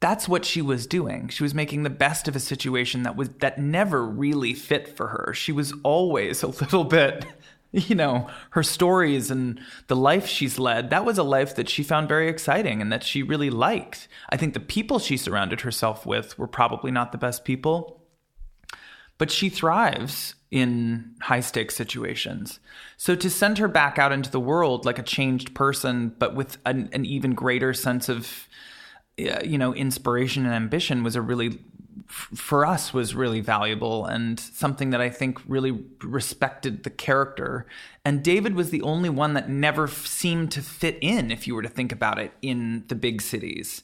that's 0.00 0.28
what 0.28 0.44
she 0.44 0.60
was 0.60 0.88
doing. 0.88 1.28
She 1.28 1.44
was 1.44 1.54
making 1.54 1.84
the 1.84 1.90
best 1.90 2.26
of 2.26 2.34
a 2.34 2.40
situation 2.40 3.04
that 3.04 3.14
was 3.14 3.28
that 3.38 3.58
never 3.58 4.04
really 4.04 4.52
fit 4.52 4.96
for 4.96 5.06
her. 5.08 5.32
She 5.32 5.52
was 5.52 5.72
always 5.84 6.42
a 6.42 6.46
little 6.60 6.84
bit 6.84 7.24
you 7.88 7.94
know, 7.94 8.28
her 8.50 8.62
stories 8.62 9.30
and 9.30 9.58
the 9.86 9.96
life 9.96 10.26
she's 10.26 10.58
led, 10.58 10.90
that 10.90 11.04
was 11.04 11.18
a 11.18 11.22
life 11.22 11.56
that 11.56 11.68
she 11.68 11.82
found 11.82 12.08
very 12.08 12.28
exciting 12.28 12.82
and 12.82 12.92
that 12.92 13.02
she 13.02 13.22
really 13.22 13.50
liked. 13.50 14.08
I 14.28 14.36
think 14.36 14.52
the 14.52 14.60
people 14.60 14.98
she 14.98 15.16
surrounded 15.16 15.62
herself 15.62 16.04
with 16.04 16.38
were 16.38 16.46
probably 16.46 16.90
not 16.90 17.12
the 17.12 17.18
best 17.18 17.44
people, 17.44 18.02
but 19.16 19.30
she 19.30 19.48
thrives 19.48 20.34
in 20.50 21.14
high 21.22 21.40
stakes 21.40 21.74
situations. 21.74 22.60
So 22.98 23.14
to 23.14 23.30
send 23.30 23.56
her 23.56 23.68
back 23.68 23.98
out 23.98 24.12
into 24.12 24.30
the 24.30 24.40
world 24.40 24.84
like 24.84 24.98
a 24.98 25.02
changed 25.02 25.54
person, 25.54 26.14
but 26.18 26.34
with 26.34 26.58
an, 26.66 26.90
an 26.92 27.06
even 27.06 27.34
greater 27.34 27.72
sense 27.72 28.10
of, 28.10 28.48
uh, 29.18 29.40
you 29.42 29.56
know, 29.56 29.72
inspiration 29.72 30.44
and 30.44 30.54
ambition 30.54 31.02
was 31.02 31.16
a 31.16 31.22
really 31.22 31.58
for 32.06 32.64
us 32.64 32.92
was 32.92 33.14
really 33.14 33.40
valuable 33.40 34.06
and 34.06 34.38
something 34.38 34.90
that 34.90 35.00
I 35.00 35.10
think 35.10 35.38
really 35.46 35.84
respected 36.02 36.84
the 36.84 36.90
character. 36.90 37.66
And 38.04 38.22
David 38.22 38.54
was 38.54 38.70
the 38.70 38.82
only 38.82 39.08
one 39.08 39.34
that 39.34 39.48
never 39.48 39.88
seemed 39.88 40.52
to 40.52 40.62
fit 40.62 40.98
in, 41.00 41.30
if 41.30 41.46
you 41.46 41.54
were 41.54 41.62
to 41.62 41.68
think 41.68 41.92
about 41.92 42.18
it, 42.18 42.32
in 42.42 42.84
the 42.88 42.94
big 42.94 43.20
cities. 43.20 43.82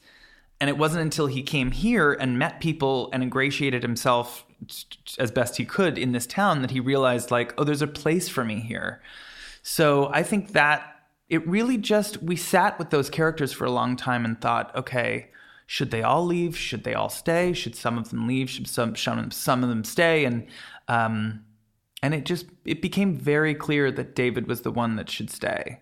And 0.61 0.69
it 0.69 0.77
wasn't 0.77 1.03
until 1.03 1.27
he 1.27 1.43
came 1.43 1.71
here 1.71 2.13
and 2.13 2.39
met 2.39 2.61
people 2.61 3.11
and 3.13 3.23
ingratiated 3.23 3.83
himself 3.83 4.45
as 5.19 5.31
best 5.31 5.57
he 5.57 5.65
could 5.65 5.97
in 5.99 6.13
this 6.13 6.27
town 6.27 6.63
that 6.63 6.73
he 6.73 6.81
realized, 6.81 7.31
like, 7.31 7.55
oh, 7.59 7.65
there's 7.65 7.83
a 7.83 7.87
place 7.87 8.29
for 8.29 8.45
me 8.45 8.61
here. 8.61 9.01
So 9.63 10.11
I 10.13 10.25
think 10.25 10.53
that 10.53 10.97
it 11.29 11.47
really 11.47 11.77
just, 11.77 12.23
we 12.23 12.35
sat 12.37 12.79
with 12.79 12.91
those 12.91 13.09
characters 13.09 13.53
for 13.53 13.67
a 13.67 13.71
long 13.71 13.95
time 13.97 14.25
and 14.25 14.41
thought, 14.41 14.75
okay, 14.75 15.29
should 15.71 15.91
they 15.91 16.03
all 16.03 16.25
leave? 16.25 16.57
Should 16.57 16.85
they 16.85 16.95
all 16.95 17.11
stay? 17.11 17.53
Should 17.53 17.77
some 17.77 17.99
of 17.99 18.09
them 18.09 18.27
leave? 18.27 18.49
Should 18.49 18.67
some 18.67 18.97
some, 18.97 19.31
some 19.31 19.63
of 19.63 19.69
them 19.69 19.85
stay? 19.85 20.25
And 20.25 20.47
um, 20.89 21.45
and 22.03 22.15
it 22.15 22.25
just 22.25 22.47
it 22.65 22.81
became 22.81 23.19
very 23.19 23.55
clear 23.55 23.93
that 23.93 24.15
David 24.15 24.47
was 24.49 24.63
the 24.63 24.71
one 24.73 24.97
that 24.97 25.11
should 25.11 25.29
stay 25.29 25.81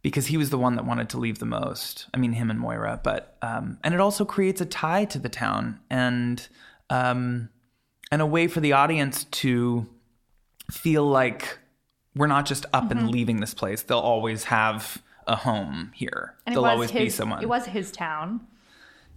because 0.00 0.28
he 0.28 0.38
was 0.38 0.48
the 0.48 0.56
one 0.56 0.74
that 0.76 0.86
wanted 0.86 1.10
to 1.10 1.18
leave 1.18 1.38
the 1.38 1.44
most. 1.44 2.06
I 2.14 2.16
mean, 2.16 2.32
him 2.32 2.48
and 2.50 2.58
Moira, 2.58 2.98
but 3.04 3.36
um, 3.42 3.78
and 3.84 3.92
it 3.92 4.00
also 4.00 4.24
creates 4.24 4.62
a 4.62 4.66
tie 4.66 5.04
to 5.04 5.18
the 5.18 5.28
town 5.28 5.80
and 5.90 6.48
um, 6.88 7.50
and 8.10 8.22
a 8.22 8.26
way 8.26 8.48
for 8.48 8.60
the 8.60 8.72
audience 8.72 9.24
to 9.24 9.86
feel 10.70 11.04
like 11.04 11.58
we're 12.16 12.26
not 12.26 12.46
just 12.46 12.64
up 12.72 12.84
Mhm. 12.84 12.90
and 12.92 13.10
leaving 13.10 13.40
this 13.40 13.52
place. 13.52 13.82
They'll 13.82 13.98
always 13.98 14.44
have 14.44 15.02
a 15.26 15.36
home 15.36 15.92
here. 15.94 16.36
And 16.46 16.56
was 16.56 16.64
always 16.64 16.90
his, 16.90 17.02
be 17.02 17.10
someone. 17.10 17.42
It 17.42 17.48
was 17.50 17.66
his 17.66 17.92
town. 17.92 18.46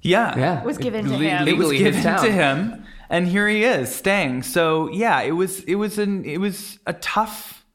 Yeah. 0.04 0.38
Yeah. 0.38 0.60
It 0.62 0.66
was 0.66 0.78
given 0.78 1.06
to 1.06 1.16
him. 1.16 1.48
It 1.48 1.58
was 1.58 1.68
Legally 1.68 1.78
his 1.80 1.96
given 1.96 2.04
town. 2.04 2.26
to 2.26 2.32
him, 2.32 2.86
and 3.10 3.28
here 3.28 3.48
he 3.48 3.64
is 3.64 3.94
staying. 3.94 4.44
So 4.44 4.90
yeah, 4.92 5.22
it 5.22 5.32
was 5.32 5.64
it 5.64 5.76
was 5.76 5.98
an 5.98 6.26
it 6.26 6.38
was 6.38 6.78
a 6.86 6.94
tough 6.94 7.66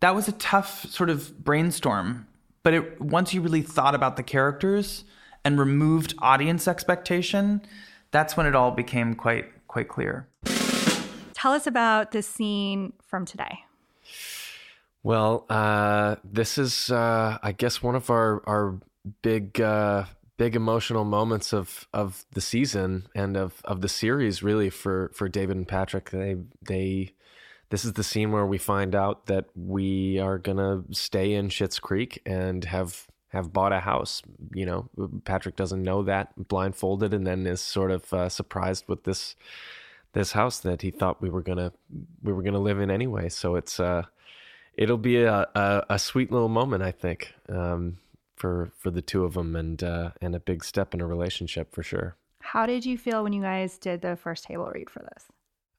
that 0.00 0.14
was 0.14 0.28
a 0.28 0.32
tough 0.32 0.84
sort 0.90 1.08
of 1.08 1.42
brainstorm. 1.42 2.26
But 2.62 2.74
it 2.74 3.00
once 3.00 3.32
you 3.32 3.40
really 3.40 3.62
thought 3.62 3.94
about 3.94 4.16
the 4.16 4.22
characters 4.22 5.04
and 5.44 5.58
removed 5.58 6.14
audience 6.18 6.66
expectation, 6.66 7.62
that's 8.10 8.36
when 8.36 8.46
it 8.46 8.54
all 8.54 8.72
became 8.72 9.14
quite 9.14 9.46
quite 9.68 9.88
clear. 9.88 10.26
Tell 11.34 11.52
us 11.52 11.66
about 11.66 12.10
this 12.10 12.26
scene 12.26 12.94
from 13.02 13.24
today. 13.24 13.60
Well, 15.02 15.46
uh, 15.48 16.16
this 16.24 16.58
is, 16.58 16.90
uh, 16.90 17.38
I 17.40 17.52
guess, 17.52 17.80
one 17.80 17.94
of 17.94 18.10
our 18.10 18.42
our 18.46 18.80
big 19.22 19.60
uh, 19.60 20.06
big 20.36 20.56
emotional 20.56 21.04
moments 21.04 21.52
of 21.52 21.86
of 21.92 22.26
the 22.32 22.40
season 22.40 23.08
and 23.14 23.36
of 23.36 23.60
of 23.64 23.80
the 23.80 23.88
series, 23.88 24.42
really 24.42 24.70
for 24.70 25.10
for 25.14 25.28
David 25.28 25.56
and 25.56 25.68
Patrick. 25.68 26.10
They 26.10 26.36
they 26.66 27.14
this 27.70 27.84
is 27.84 27.94
the 27.94 28.04
scene 28.04 28.32
where 28.32 28.46
we 28.46 28.58
find 28.58 28.94
out 28.94 29.26
that 29.26 29.46
we 29.54 30.18
are 30.18 30.38
gonna 30.38 30.84
stay 30.92 31.34
in 31.34 31.48
Schitt's 31.48 31.78
Creek 31.78 32.22
and 32.24 32.64
have 32.64 33.06
have 33.28 33.52
bought 33.52 33.72
a 33.72 33.80
house. 33.80 34.22
You 34.54 34.66
know, 34.66 34.88
Patrick 35.24 35.56
doesn't 35.56 35.82
know 35.82 36.02
that, 36.04 36.48
blindfolded, 36.48 37.12
and 37.12 37.26
then 37.26 37.46
is 37.46 37.60
sort 37.60 37.90
of 37.90 38.12
uh, 38.12 38.28
surprised 38.28 38.84
with 38.88 39.04
this 39.04 39.36
this 40.12 40.32
house 40.32 40.60
that 40.60 40.82
he 40.82 40.90
thought 40.90 41.20
we 41.20 41.30
were 41.30 41.42
gonna 41.42 41.72
we 42.22 42.32
were 42.32 42.42
gonna 42.42 42.58
live 42.58 42.80
in 42.80 42.90
anyway. 42.90 43.28
So 43.28 43.56
it's 43.56 43.80
uh 43.80 44.04
it'll 44.76 44.98
be 44.98 45.22
a, 45.22 45.46
a, 45.54 45.84
a 45.90 45.98
sweet 45.98 46.30
little 46.30 46.48
moment, 46.48 46.82
I 46.82 46.92
think, 46.92 47.34
um, 47.48 47.98
for 48.36 48.70
for 48.76 48.90
the 48.90 49.02
two 49.02 49.24
of 49.24 49.34
them, 49.34 49.56
and 49.56 49.82
uh, 49.82 50.10
and 50.20 50.34
a 50.34 50.40
big 50.40 50.64
step 50.64 50.94
in 50.94 51.00
a 51.00 51.06
relationship 51.06 51.74
for 51.74 51.82
sure. 51.82 52.16
How 52.40 52.66
did 52.66 52.86
you 52.86 52.96
feel 52.96 53.24
when 53.24 53.32
you 53.32 53.42
guys 53.42 53.76
did 53.78 54.02
the 54.02 54.14
first 54.16 54.44
table 54.44 54.70
read 54.72 54.88
for 54.88 55.00
this? 55.00 55.24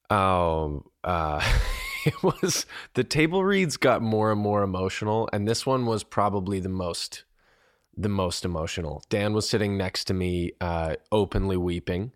Oh, 0.09 0.83
uh, 1.03 1.41
it 2.05 2.21
was 2.23 2.65
the 2.93 3.03
table 3.03 3.43
reads 3.43 3.77
got 3.77 4.01
more 4.01 4.31
and 4.31 4.41
more 4.41 4.63
emotional, 4.63 5.29
and 5.31 5.47
this 5.47 5.65
one 5.65 5.85
was 5.85 6.03
probably 6.03 6.59
the 6.59 6.69
most 6.69 7.23
the 7.95 8.09
most 8.09 8.45
emotional. 8.45 9.03
Dan 9.09 9.33
was 9.33 9.49
sitting 9.49 9.75
next 9.75 10.05
to 10.05 10.13
me, 10.13 10.51
uh, 10.61 10.95
openly 11.11 11.57
weeping, 11.57 12.11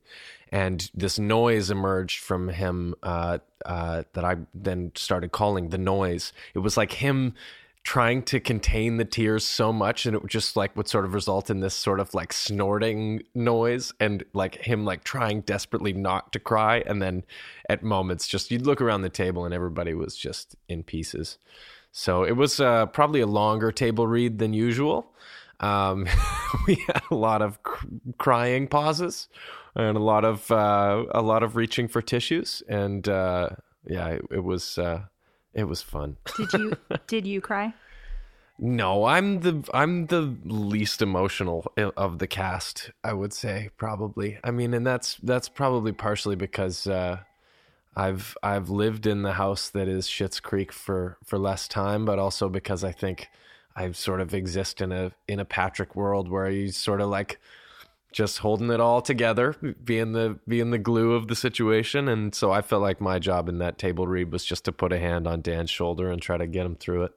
and 0.51 0.91
this 0.93 1.17
noise 1.17 1.71
emerged 1.71 2.19
from 2.19 2.49
him 2.49 2.93
uh, 3.01 3.39
uh, 3.65 4.03
that 4.13 4.23
I 4.23 4.37
then 4.53 4.91
started 4.95 5.31
calling 5.31 5.69
the 5.69 5.77
noise. 5.77 6.33
It 6.53 6.59
was 6.59 6.77
like 6.77 6.93
him 6.93 7.33
trying 7.83 8.21
to 8.21 8.39
contain 8.39 8.97
the 8.97 9.05
tears 9.05 9.43
so 9.43 9.73
much 9.73 10.05
and 10.05 10.15
it 10.15 10.25
just 10.27 10.55
like 10.55 10.75
would 10.77 10.87
sort 10.87 11.03
of 11.03 11.13
result 11.13 11.49
in 11.49 11.61
this 11.61 11.73
sort 11.73 11.99
of 11.99 12.13
like 12.13 12.31
snorting 12.31 13.21
noise 13.33 13.91
and 13.99 14.23
like 14.33 14.55
him 14.55 14.85
like 14.85 15.03
trying 15.03 15.41
desperately 15.41 15.91
not 15.91 16.31
to 16.31 16.39
cry. 16.39 16.83
And 16.85 17.01
then 17.01 17.23
at 17.69 17.83
moments 17.83 18.27
just 18.27 18.51
you'd 18.51 18.67
look 18.67 18.81
around 18.81 19.01
the 19.01 19.09
table 19.09 19.45
and 19.45 19.53
everybody 19.53 19.93
was 19.93 20.15
just 20.15 20.55
in 20.69 20.83
pieces. 20.83 21.39
So 21.91 22.23
it 22.23 22.33
was 22.33 22.59
uh, 22.59 22.85
probably 22.87 23.21
a 23.21 23.27
longer 23.27 23.71
table 23.71 24.07
read 24.07 24.37
than 24.37 24.53
usual. 24.53 25.11
Um, 25.59 26.07
we 26.67 26.75
had 26.87 27.01
a 27.09 27.15
lot 27.15 27.41
of 27.41 27.63
cr- 27.63 27.87
crying 28.19 28.67
pauses 28.67 29.27
and 29.75 29.97
a 29.97 30.01
lot 30.01 30.23
of 30.23 30.51
uh, 30.51 31.05
a 31.11 31.21
lot 31.21 31.41
of 31.41 31.55
reaching 31.55 31.87
for 31.87 32.01
tissues. 32.01 32.61
And 32.69 33.09
uh, 33.09 33.49
yeah 33.87 34.07
it, 34.07 34.21
it 34.31 34.43
was 34.43 34.77
uh, 34.77 35.01
it 35.53 35.65
was 35.65 35.81
fun 35.81 36.17
Did 36.37 36.53
you 36.53 36.73
did 37.07 37.27
you 37.27 37.41
cry? 37.41 37.73
no, 38.63 39.05
I'm 39.05 39.39
the 39.39 39.67
I'm 39.73 40.05
the 40.05 40.35
least 40.45 41.01
emotional 41.01 41.71
of 41.97 42.19
the 42.19 42.27
cast. 42.27 42.91
I 43.03 43.13
would 43.13 43.33
say 43.33 43.71
probably. 43.75 44.37
I 44.43 44.51
mean, 44.51 44.75
and 44.75 44.85
that's 44.85 45.15
that's 45.23 45.49
probably 45.49 45.91
partially 45.93 46.35
because 46.35 46.85
uh, 46.85 47.21
I've 47.95 48.37
I've 48.43 48.69
lived 48.69 49.07
in 49.07 49.23
the 49.23 49.33
house 49.33 49.69
that 49.69 49.87
is 49.87 50.07
Schitt's 50.07 50.39
Creek 50.39 50.71
for 50.71 51.17
for 51.23 51.39
less 51.39 51.67
time, 51.67 52.05
but 52.05 52.19
also 52.19 52.49
because 52.49 52.83
I 52.83 52.91
think 52.91 53.29
I 53.75 53.91
sort 53.93 54.21
of 54.21 54.33
exist 54.35 54.79
in 54.79 54.91
a 54.91 55.11
in 55.27 55.39
a 55.39 55.45
Patrick 55.45 55.95
world 55.95 56.29
where 56.29 56.47
he's 56.47 56.77
sort 56.77 57.01
of 57.01 57.09
like 57.09 57.39
just 58.11 58.39
holding 58.39 58.69
it 58.69 58.79
all 58.79 59.01
together, 59.01 59.55
being 59.83 60.11
the 60.11 60.39
being 60.47 60.71
the 60.71 60.77
glue 60.77 61.13
of 61.13 61.27
the 61.27 61.35
situation, 61.35 62.07
and 62.07 62.35
so 62.35 62.51
I 62.51 62.61
felt 62.61 62.81
like 62.81 62.99
my 62.99 63.19
job 63.19 63.47
in 63.47 63.59
that 63.59 63.77
table 63.77 64.07
read 64.07 64.31
was 64.31 64.43
just 64.43 64.65
to 64.65 64.71
put 64.71 64.91
a 64.91 64.99
hand 64.99 65.27
on 65.27 65.41
Dan's 65.41 65.69
shoulder 65.69 66.09
and 66.09 66.21
try 66.21 66.37
to 66.37 66.47
get 66.47 66.65
him 66.65 66.75
through 66.75 67.03
it. 67.03 67.11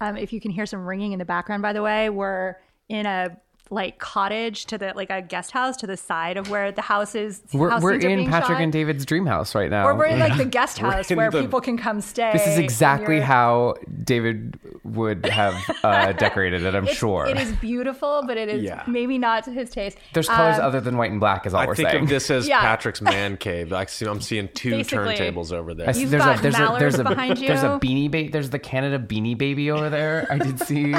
Um, 0.00 0.16
if 0.16 0.32
you 0.32 0.40
can 0.40 0.50
hear 0.50 0.66
some 0.66 0.86
ringing 0.86 1.12
in 1.12 1.18
the 1.18 1.24
background, 1.24 1.62
by 1.62 1.72
the 1.72 1.82
way, 1.82 2.10
we're 2.10 2.56
in 2.88 3.06
a 3.06 3.36
like 3.72 3.98
cottage 4.00 4.64
to 4.66 4.76
the 4.76 4.92
like 4.96 5.10
a 5.10 5.22
guest 5.22 5.52
house 5.52 5.76
to 5.76 5.86
the 5.86 5.96
side 5.96 6.36
of 6.36 6.50
where 6.50 6.72
the 6.72 6.82
house 6.82 7.14
is. 7.14 7.40
We're, 7.52 7.78
we're 7.80 7.92
in 7.94 8.28
Patrick 8.28 8.56
shot. 8.56 8.62
and 8.62 8.72
David's 8.72 9.06
dream 9.06 9.26
house 9.26 9.54
right 9.54 9.70
now. 9.70 9.86
Or 9.86 9.94
we're 9.94 10.06
in 10.06 10.18
like 10.18 10.36
the 10.36 10.44
guest 10.58 10.78
house 10.78 11.08
where 11.10 11.30
the- 11.30 11.40
people 11.42 11.60
can 11.60 11.78
come 11.78 12.00
stay. 12.00 12.30
This 12.32 12.46
is 12.46 12.58
exactly 12.58 13.20
how 13.20 13.76
David 14.02 14.58
would 14.82 15.24
have 15.26 15.54
uh, 15.84 16.12
decorated 16.24 16.64
it, 16.64 16.74
I'm 16.74 16.82
It's- 16.84 16.96
sure. 16.98 17.26
It 17.26 17.36
is 17.38 17.52
beautiful, 17.52 18.22
but 18.26 18.36
it 18.36 18.48
is 18.48 18.62
Yeah. 18.64 18.82
maybe 18.88 19.18
not 19.18 19.44
to 19.44 19.52
his 19.52 19.70
taste. 19.70 19.98
There's 20.14 20.28
colors 20.28 20.56
Um, 20.58 20.64
other 20.64 20.80
than 20.80 20.96
white 20.96 21.12
and 21.12 21.20
black, 21.20 21.46
is 21.46 21.54
all 21.54 21.60
I 21.60 21.66
we're 21.66 21.76
think 21.76 21.90
saying. 21.90 22.02
of 22.04 22.08
this 22.08 22.28
as 22.30 22.48
Yeah. 22.48 22.60
Patrick's 22.60 23.00
man 23.00 23.36
cave. 23.36 23.72
I 23.72 23.84
see, 23.86 24.06
I'm 24.06 24.20
seeing 24.20 24.48
two 24.54 24.70
Basically. 24.70 25.14
turntables 25.16 25.52
over 25.52 25.74
there. 25.74 25.88
I 25.88 25.92
see- 25.92 26.00
You've 26.02 26.10
there's 26.10 26.24
got 26.24 26.38
a 26.38 26.42
there's 26.42 26.54
a 26.56 26.58
there's 26.78 26.94
a 26.98 27.04
mallards 27.04 27.14
behind 27.14 27.38
there's 27.38 27.62
a 27.62 27.78
beanie 27.78 28.10
ba- 28.10 28.32
there's 28.32 28.50
the 28.50 28.58
Canada 28.58 28.98
beanie 28.98 29.38
baby 29.38 29.70
over 29.70 29.88
there. 29.90 30.26
I 30.28 30.38
did 30.38 30.58
see. 30.60 30.92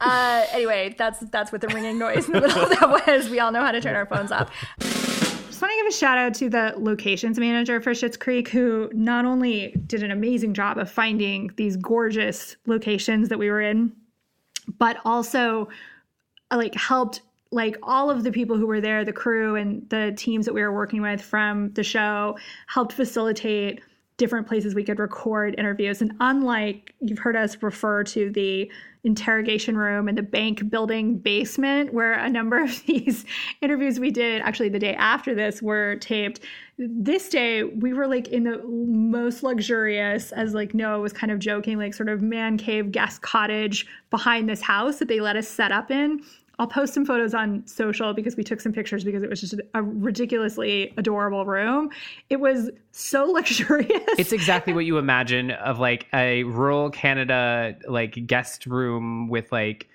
Uh, 0.00 0.44
anyway, 0.52 0.94
that's 0.96 1.20
that's 1.30 1.50
what 1.50 1.60
the 1.60 1.68
ringing 1.68 1.98
noise 1.98 2.26
in 2.26 2.32
the 2.32 2.40
middle 2.40 2.62
of 2.62 2.70
that 2.70 2.88
was. 3.06 3.28
We 3.28 3.40
all 3.40 3.52
know 3.52 3.62
how 3.62 3.72
to 3.72 3.80
turn 3.80 3.96
our 3.96 4.06
phones 4.06 4.30
off. 4.30 4.50
Just 4.78 5.62
want 5.62 5.72
to 5.72 5.76
give 5.76 5.86
a 5.86 5.92
shout 5.92 6.18
out 6.18 6.34
to 6.34 6.48
the 6.48 6.74
locations 6.76 7.38
manager 7.38 7.80
for 7.80 7.90
Schitt's 7.90 8.16
Creek, 8.16 8.48
who 8.48 8.88
not 8.92 9.24
only 9.24 9.74
did 9.86 10.04
an 10.04 10.12
amazing 10.12 10.54
job 10.54 10.78
of 10.78 10.88
finding 10.88 11.50
these 11.56 11.76
gorgeous 11.76 12.56
locations 12.66 13.28
that 13.28 13.38
we 13.38 13.50
were 13.50 13.60
in, 13.60 13.92
but 14.78 14.98
also 15.04 15.68
like 16.52 16.74
helped 16.76 17.22
like 17.50 17.76
all 17.82 18.10
of 18.10 18.24
the 18.24 18.30
people 18.30 18.56
who 18.56 18.66
were 18.66 18.80
there, 18.80 19.04
the 19.04 19.12
crew 19.12 19.56
and 19.56 19.88
the 19.88 20.12
teams 20.16 20.44
that 20.46 20.52
we 20.52 20.62
were 20.62 20.72
working 20.72 21.00
with 21.00 21.20
from 21.20 21.72
the 21.72 21.82
show, 21.82 22.38
helped 22.66 22.92
facilitate 22.92 23.80
different 24.18 24.48
places 24.48 24.74
we 24.74 24.84
could 24.84 24.98
record 24.98 25.54
interviews. 25.56 26.02
And 26.02 26.12
unlike 26.20 26.92
you've 27.00 27.20
heard 27.20 27.36
us 27.36 27.56
refer 27.62 28.04
to 28.04 28.30
the 28.30 28.70
interrogation 29.04 29.76
room 29.76 30.08
in 30.08 30.16
the 30.16 30.22
bank 30.22 30.68
building 30.68 31.18
basement, 31.18 31.94
where 31.94 32.14
a 32.14 32.28
number 32.28 32.60
of 32.60 32.84
these 32.86 33.24
interviews 33.62 33.98
we 33.98 34.10
did 34.10 34.42
actually 34.42 34.68
the 34.68 34.78
day 34.78 34.94
after 34.96 35.34
this 35.34 35.62
were 35.62 35.96
taped. 35.96 36.40
This 36.78 37.28
day 37.28 37.62
we 37.62 37.92
were 37.92 38.06
like 38.06 38.28
in 38.28 38.44
the 38.44 38.62
most 38.66 39.42
luxurious, 39.42 40.32
as 40.32 40.52
like 40.52 40.74
Noah 40.74 41.00
was 41.00 41.12
kind 41.12 41.32
of 41.32 41.38
joking, 41.38 41.78
like 41.78 41.94
sort 41.94 42.08
of 42.08 42.20
man 42.20 42.58
cave 42.58 42.92
guest 42.92 43.22
cottage 43.22 43.86
behind 44.10 44.48
this 44.48 44.60
house 44.60 44.98
that 44.98 45.08
they 45.08 45.20
let 45.20 45.36
us 45.36 45.48
set 45.48 45.72
up 45.72 45.90
in. 45.90 46.20
I'll 46.58 46.66
post 46.66 46.92
some 46.92 47.04
photos 47.04 47.34
on 47.34 47.64
social 47.66 48.12
because 48.14 48.36
we 48.36 48.42
took 48.42 48.60
some 48.60 48.72
pictures 48.72 49.04
because 49.04 49.22
it 49.22 49.30
was 49.30 49.40
just 49.40 49.54
a 49.74 49.82
ridiculously 49.82 50.92
adorable 50.96 51.44
room. 51.44 51.90
It 52.30 52.40
was 52.40 52.70
so 52.90 53.24
luxurious. 53.32 54.02
It's 54.18 54.32
exactly 54.32 54.72
what 54.72 54.84
you 54.84 54.98
imagine 54.98 55.52
of 55.52 55.78
like 55.78 56.06
a 56.12 56.44
rural 56.44 56.90
Canada 56.90 57.76
like 57.88 58.26
guest 58.26 58.66
room 58.66 59.28
with 59.28 59.52
like 59.52 59.88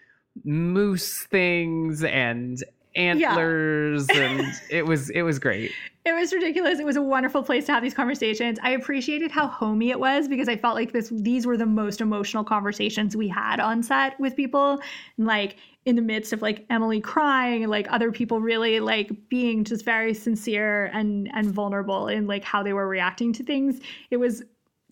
moose 0.46 1.24
things 1.24 2.04
and 2.04 2.64
antlers 2.96 4.08
and 4.10 4.54
it 4.70 4.86
was 4.86 5.10
it 5.10 5.24
was 5.24 5.40
great. 5.40 5.72
It 6.06 6.14
was 6.14 6.34
ridiculous. 6.34 6.80
It 6.80 6.86
was 6.86 6.96
a 6.96 7.02
wonderful 7.02 7.44
place 7.44 7.66
to 7.68 7.72
have 7.72 7.82
these 7.82 7.94
conversations. 7.94 8.60
I 8.62 8.72
appreciated 8.72 9.32
how 9.32 9.48
homey 9.48 9.90
it 9.90 10.00
was 10.00 10.28
because 10.28 10.50
I 10.50 10.58
felt 10.58 10.76
like 10.76 10.92
this 10.92 11.12
these 11.14 11.46
were 11.46 11.58
the 11.58 11.66
most 11.66 12.02
emotional 12.02 12.44
conversations 12.44 13.16
we 13.16 13.28
had 13.28 13.60
on 13.60 13.84
set 13.84 14.20
with 14.20 14.36
people. 14.36 14.80
And 15.18 15.28
like 15.28 15.58
in 15.86 15.96
the 15.96 16.02
midst 16.02 16.32
of 16.34 16.42
like 16.42 16.66
Emily 16.70 17.02
crying 17.02 17.68
like 17.68 17.88
other 17.92 18.12
people 18.12 18.40
really 18.40 18.80
like 18.80 19.12
being 19.30 19.64
just 19.64 19.84
very 19.84 20.14
sincere 20.14 20.86
and 20.94 21.30
and 21.34 21.52
vulnerable 21.52 22.08
in 22.08 22.28
like 22.28 22.44
how 22.44 22.64
they 22.64 22.74
were 22.74 22.88
reacting 22.88 23.34
to 23.34 23.44
things. 23.44 23.80
It 24.10 24.18
was 24.18 24.44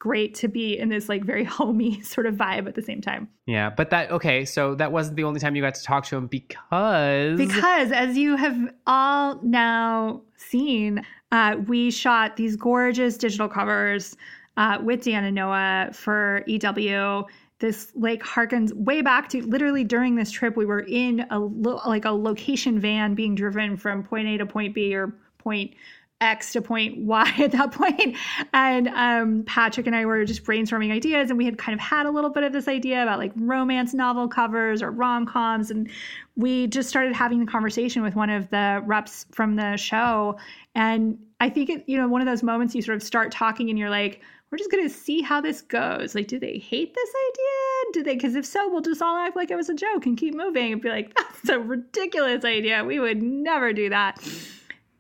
great 0.02 0.34
to 0.34 0.48
be 0.48 0.78
in 0.78 0.90
this 0.90 1.08
like 1.08 1.24
very 1.24 1.44
homey 1.60 2.02
sort 2.02 2.26
of 2.26 2.36
vibe 2.36 2.68
at 2.68 2.76
the 2.76 2.82
same 2.82 3.00
time. 3.02 3.30
Yeah, 3.46 3.70
but 3.70 3.92
that 3.92 4.12
okay, 4.12 4.44
so 4.44 4.76
that 4.76 4.92
wasn't 4.92 5.16
the 5.16 5.24
only 5.24 5.40
time 5.40 5.56
you 5.56 5.62
got 5.62 5.76
to 5.76 5.84
talk 5.84 6.06
to 6.08 6.18
him 6.18 6.28
because 6.28 7.38
Because 7.38 7.92
as 7.92 8.18
you 8.18 8.36
have 8.36 8.74
all 8.88 9.40
now 9.44 10.22
seen, 10.36 11.06
uh, 11.32 11.58
we 11.68 11.92
shot 11.92 12.36
these 12.36 12.56
gorgeous 12.56 13.18
digital 13.18 13.48
covers 13.48 14.18
uh, 14.58 14.80
with 14.82 15.04
Dan 15.04 15.24
and 15.24 15.36
Noah 15.36 15.90
for 15.94 16.44
EW. 16.48 17.26
This 17.62 17.92
like 17.96 18.22
harkens 18.22 18.74
way 18.74 19.02
back 19.02 19.30
to 19.30 19.42
literally 19.46 19.84
during 19.84 20.16
this 20.16 20.32
trip 20.32 20.58
we 20.58 20.66
were 20.66 20.82
in 20.82 21.26
a 21.30 21.40
lo- 21.40 21.80
like 21.88 22.06
a 22.06 22.12
location 22.12 22.80
van 22.80 23.16
being 23.16 23.36
driven 23.36 23.78
from 23.78 24.04
point 24.04 24.28
A 24.28 24.38
to 24.38 24.46
point 24.46 24.76
B 24.76 24.94
or 24.96 25.14
point 25.38 25.74
X 26.22 26.54
to 26.54 26.62
point 26.62 26.98
Y 27.00 27.34
at 27.40 27.52
that. 27.52 28.16
And 28.54 28.88
um, 28.90 29.44
Patrick 29.46 29.88
and 29.88 29.96
I 29.96 30.06
were 30.06 30.24
just 30.24 30.44
brainstorming 30.44 30.92
ideas, 30.92 31.30
and 31.30 31.38
we 31.38 31.46
had 31.46 31.58
kind 31.58 31.74
of 31.74 31.80
had 31.80 32.06
a 32.06 32.12
little 32.12 32.30
bit 32.30 32.44
of 32.44 32.54
this 32.54 32.68
idea 32.68 33.02
about 33.02 33.20
like 33.20 33.32
romance 33.36 33.94
novel 33.94 34.28
covers 34.28 34.82
or 34.82 34.92
rom 34.92 35.26
coms. 35.26 35.72
And 35.72 35.90
we 36.36 36.68
just 36.68 36.88
started 36.88 37.14
having 37.14 37.40
the 37.40 37.52
conversation 37.52 38.04
with 38.04 38.16
one 38.16 38.30
of 38.30 38.50
the 38.52 38.82
reps 38.86 39.26
from 39.32 39.56
the 39.56 39.76
show. 39.78 40.38
And 40.76 41.18
I 41.40 41.50
think 41.50 41.70
it, 41.70 41.84
you 41.88 41.98
know, 41.98 42.08
one 42.08 42.22
of 42.22 42.28
those 42.28 42.44
moments 42.44 42.76
you 42.76 42.82
sort 42.82 42.96
of 42.96 43.04
start 43.04 43.32
talking 43.32 43.70
and 43.70 43.78
you're 43.78 43.90
like, 43.90 44.22
we're 44.52 44.58
just 44.58 44.72
going 44.72 44.84
to 44.84 44.94
see 44.94 45.22
how 45.22 45.40
this 45.40 45.62
goes. 45.62 46.14
Like, 46.14 46.28
do 46.28 46.38
they 46.38 46.58
hate 46.58 46.94
this 46.94 47.10
idea? 47.10 47.94
Do 47.94 48.04
they? 48.04 48.16
Because 48.16 48.36
if 48.36 48.46
so, 48.46 48.70
we'll 48.70 48.82
just 48.82 49.02
all 49.02 49.16
act 49.16 49.36
like 49.36 49.50
it 49.50 49.56
was 49.56 49.70
a 49.70 49.74
joke 49.74 50.06
and 50.06 50.18
keep 50.18 50.36
moving 50.36 50.74
and 50.74 50.82
be 50.82 50.90
like, 50.90 51.16
that's 51.16 51.50
a 51.50 51.60
ridiculous 51.60 52.44
idea. 52.44 52.84
We 52.84 53.00
would 53.00 53.24
never 53.24 53.72
do 53.72 53.90
that. 53.90 54.22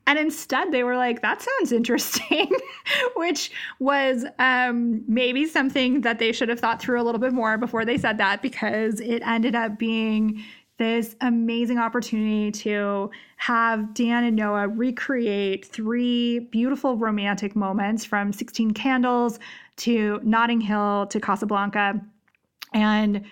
And 0.07 0.17
instead, 0.17 0.71
they 0.71 0.83
were 0.83 0.95
like, 0.95 1.21
that 1.21 1.41
sounds 1.41 1.71
interesting, 1.71 2.49
which 3.15 3.51
was 3.79 4.25
um, 4.39 5.03
maybe 5.07 5.45
something 5.45 6.01
that 6.01 6.17
they 6.17 6.31
should 6.31 6.49
have 6.49 6.59
thought 6.59 6.81
through 6.81 7.01
a 7.01 7.03
little 7.03 7.19
bit 7.19 7.33
more 7.33 7.57
before 7.57 7.85
they 7.85 7.97
said 7.97 8.17
that 8.17 8.41
because 8.41 8.99
it 8.99 9.21
ended 9.25 9.55
up 9.55 9.77
being 9.77 10.43
this 10.81 11.15
amazing 11.21 11.77
opportunity 11.77 12.49
to 12.49 13.11
have 13.37 13.93
Dan 13.93 14.23
and 14.23 14.35
Noah 14.35 14.67
recreate 14.67 15.63
three 15.63 16.39
beautiful 16.39 16.97
romantic 16.97 17.55
moments 17.55 18.03
from 18.03 18.33
16 18.33 18.71
Candles 18.71 19.37
to 19.75 20.19
Notting 20.23 20.59
Hill 20.59 21.05
to 21.11 21.19
Casablanca. 21.19 22.01
And 22.73 23.23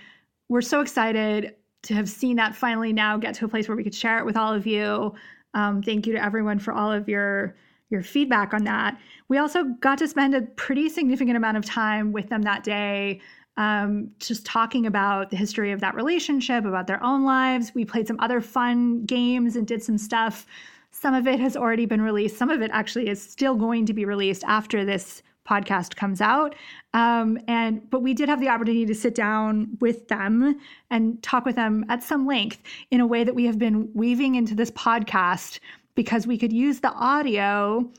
we're 0.48 0.62
so 0.62 0.82
excited 0.82 1.56
to 1.82 1.96
have 1.96 2.08
seen 2.08 2.36
that 2.36 2.54
finally 2.54 2.94
now 2.94 3.18
get 3.18 3.34
to 3.34 3.46
a 3.46 3.48
place 3.48 3.68
where 3.68 3.76
we 3.76 3.84
could 3.84 3.96
share 3.96 4.20
it 4.20 4.26
with 4.28 4.38
all 4.38 4.54
of 4.54 4.68
you. 4.68 5.16
Um, 5.56 5.82
thank 5.82 6.06
you 6.06 6.14
to 6.14 6.24
everyone 6.24 6.60
for 6.60 6.72
all 6.72 6.92
of 6.92 7.10
your 7.10 7.56
your 7.90 8.04
feedback 8.04 8.54
on 8.54 8.64
that. 8.66 9.00
We 9.28 9.40
also 9.40 9.64
got 9.80 9.98
to 9.98 10.08
spend 10.08 10.36
a 10.36 10.42
pretty 10.42 10.90
significant 10.90 11.36
amount 11.36 11.58
of 11.58 11.66
time 11.66 12.12
with 12.12 12.30
them 12.30 12.44
that 12.44 12.64
day, 12.64 13.22
um, 13.60 14.10
just 14.20 14.46
talking 14.46 14.86
about 14.86 15.30
the 15.30 15.36
history 15.36 15.74
of 15.74 15.82
that 15.82 15.94
relationship, 15.94 16.64
about 16.64 16.88
their 16.88 17.04
own 17.04 17.26
lives. 17.26 17.76
We 17.76 17.84
played 17.84 18.08
some 18.08 18.18
other 18.22 18.40
fun 18.40 19.04
games 19.06 19.58
and 19.58 19.68
did 19.68 19.84
some 19.84 19.98
stuff. 19.98 20.48
Some 20.92 21.14
of 21.14 21.28
it 21.28 21.42
has 21.42 21.58
already 21.58 21.86
been 21.86 22.02
released. 22.02 22.38
Some 22.38 22.50
of 22.50 22.62
it 22.62 22.72
actually 22.74 23.10
is 23.10 23.22
still 23.22 23.56
going 23.56 23.86
to 23.86 23.94
be 23.94 24.06
released 24.06 24.46
after 24.46 24.86
this 24.86 25.22
podcast 25.46 25.98
comes 25.98 26.22
out. 26.22 26.56
Um, 26.94 27.38
and 27.50 27.88
but 27.90 28.02
we 28.02 28.14
did 28.14 28.30
have 28.30 28.40
the 28.40 28.48
opportunity 28.48 28.86
to 28.86 28.96
sit 28.96 29.14
down 29.14 29.78
with 29.82 30.08
them 30.08 30.58
and 30.90 31.22
talk 31.22 31.44
with 31.44 31.58
them 31.58 31.86
at 31.90 32.02
some 32.02 32.26
length 32.26 32.62
in 32.92 33.02
a 33.02 33.08
way 33.08 33.26
that 33.26 33.36
we 33.36 33.44
have 33.46 33.60
been 33.60 33.90
weaving 33.94 34.36
into 34.36 34.56
this 34.56 34.72
podcast 34.72 35.60
because 35.96 36.26
we 36.26 36.38
could 36.38 36.54
use 36.54 36.80
the 36.80 36.94
audio 36.94 37.92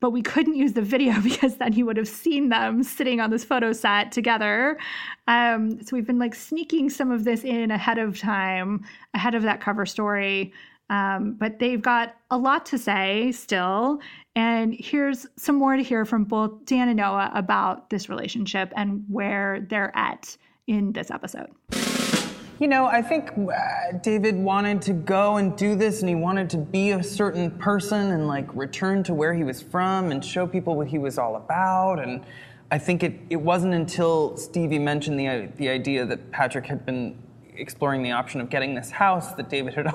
but 0.00 0.10
we 0.10 0.22
couldn't 0.22 0.56
use 0.56 0.72
the 0.72 0.82
video 0.82 1.20
because 1.22 1.56
then 1.56 1.74
you 1.74 1.86
would 1.86 1.96
have 1.96 2.08
seen 2.08 2.48
them 2.48 2.82
sitting 2.82 3.20
on 3.20 3.30
this 3.30 3.44
photo 3.44 3.72
set 3.72 4.12
together. 4.12 4.78
Um, 5.28 5.82
so 5.82 5.94
we've 5.94 6.06
been 6.06 6.18
like 6.18 6.34
sneaking 6.34 6.90
some 6.90 7.10
of 7.10 7.24
this 7.24 7.44
in 7.44 7.70
ahead 7.70 7.98
of 7.98 8.18
time, 8.18 8.84
ahead 9.14 9.34
of 9.34 9.42
that 9.42 9.60
cover 9.60 9.86
story. 9.86 10.52
Um, 10.88 11.36
but 11.38 11.60
they've 11.60 11.80
got 11.80 12.16
a 12.32 12.36
lot 12.36 12.66
to 12.66 12.78
say 12.78 13.30
still. 13.30 14.00
And 14.34 14.74
here's 14.74 15.26
some 15.36 15.56
more 15.56 15.76
to 15.76 15.82
hear 15.82 16.04
from 16.04 16.24
both 16.24 16.64
Dan 16.64 16.88
and 16.88 16.96
Noah 16.96 17.30
about 17.34 17.90
this 17.90 18.08
relationship 18.08 18.72
and 18.76 19.04
where 19.08 19.64
they're 19.68 19.96
at 19.96 20.36
in 20.66 20.92
this 20.92 21.10
episode. 21.10 21.50
You 22.60 22.68
know, 22.68 22.84
I 22.84 23.00
think 23.00 23.30
uh, 23.38 23.96
David 24.02 24.36
wanted 24.36 24.82
to 24.82 24.92
go 24.92 25.38
and 25.38 25.56
do 25.56 25.74
this, 25.74 26.00
and 26.00 26.10
he 26.10 26.14
wanted 26.14 26.50
to 26.50 26.58
be 26.58 26.90
a 26.90 27.02
certain 27.02 27.50
person 27.52 28.10
and 28.10 28.28
like 28.28 28.54
return 28.54 29.02
to 29.04 29.14
where 29.14 29.32
he 29.32 29.44
was 29.44 29.62
from 29.62 30.10
and 30.10 30.22
show 30.22 30.46
people 30.46 30.74
what 30.74 30.86
he 30.86 30.98
was 30.98 31.16
all 31.16 31.36
about. 31.36 32.00
And 32.00 32.22
I 32.70 32.76
think 32.76 33.02
it, 33.02 33.18
it 33.30 33.40
wasn't 33.40 33.72
until 33.72 34.36
Stevie 34.36 34.78
mentioned 34.78 35.18
the, 35.18 35.48
the 35.56 35.70
idea 35.70 36.04
that 36.04 36.30
Patrick 36.32 36.66
had 36.66 36.84
been 36.84 37.16
exploring 37.56 38.02
the 38.02 38.10
option 38.10 38.42
of 38.42 38.50
getting 38.50 38.74
this 38.74 38.90
house 38.90 39.32
that 39.36 39.48
David 39.48 39.72
had 39.72 39.90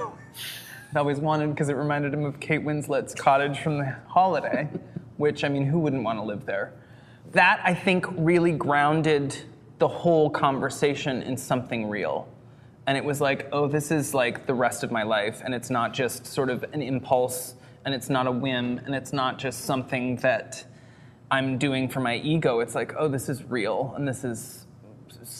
always 0.95 1.19
wanted 1.19 1.51
because 1.51 1.69
it 1.69 1.75
reminded 1.75 2.15
him 2.15 2.25
of 2.25 2.39
Kate 2.39 2.63
Winslet's 2.63 3.13
cottage 3.13 3.59
from 3.59 3.77
the 3.77 3.95
holiday, 4.07 4.67
which, 5.17 5.43
I 5.43 5.49
mean, 5.49 5.67
who 5.67 5.77
wouldn't 5.77 6.03
want 6.03 6.17
to 6.17 6.23
live 6.23 6.47
there? 6.47 6.73
That, 7.33 7.61
I 7.63 7.75
think, 7.75 8.07
really 8.17 8.53
grounded 8.53 9.37
the 9.77 9.87
whole 9.87 10.31
conversation 10.31 11.21
in 11.21 11.37
something 11.37 11.87
real. 11.87 12.27
And 12.87 12.97
it 12.97 13.03
was 13.03 13.19
like, 13.19 13.47
oh, 13.51 13.67
this 13.67 13.89
is 13.91 14.13
like 14.13 14.45
the 14.45 14.53
rest 14.53 14.83
of 14.83 14.91
my 14.91 15.03
life, 15.03 15.41
and 15.43 15.55
it's 15.55 15.69
not 15.69 15.93
just 15.93 16.25
sort 16.25 16.49
of 16.49 16.63
an 16.71 16.81
impulse, 16.81 17.55
and 17.83 17.95
it's 17.95 18.09
not 18.09 18.27
a 18.27 18.31
whim, 18.31 18.79
and 18.85 18.93
it's 18.93 19.11
not 19.11 19.39
just 19.39 19.61
something 19.61 20.17
that 20.17 20.63
I'm 21.31 21.57
doing 21.57 21.89
for 21.89 21.99
my 21.99 22.17
ego. 22.17 22.59
It's 22.59 22.75
like, 22.75 22.93
oh, 22.97 23.07
this 23.07 23.27
is 23.27 23.43
real, 23.43 23.93
and 23.95 24.07
this 24.07 24.23
is 24.23 24.67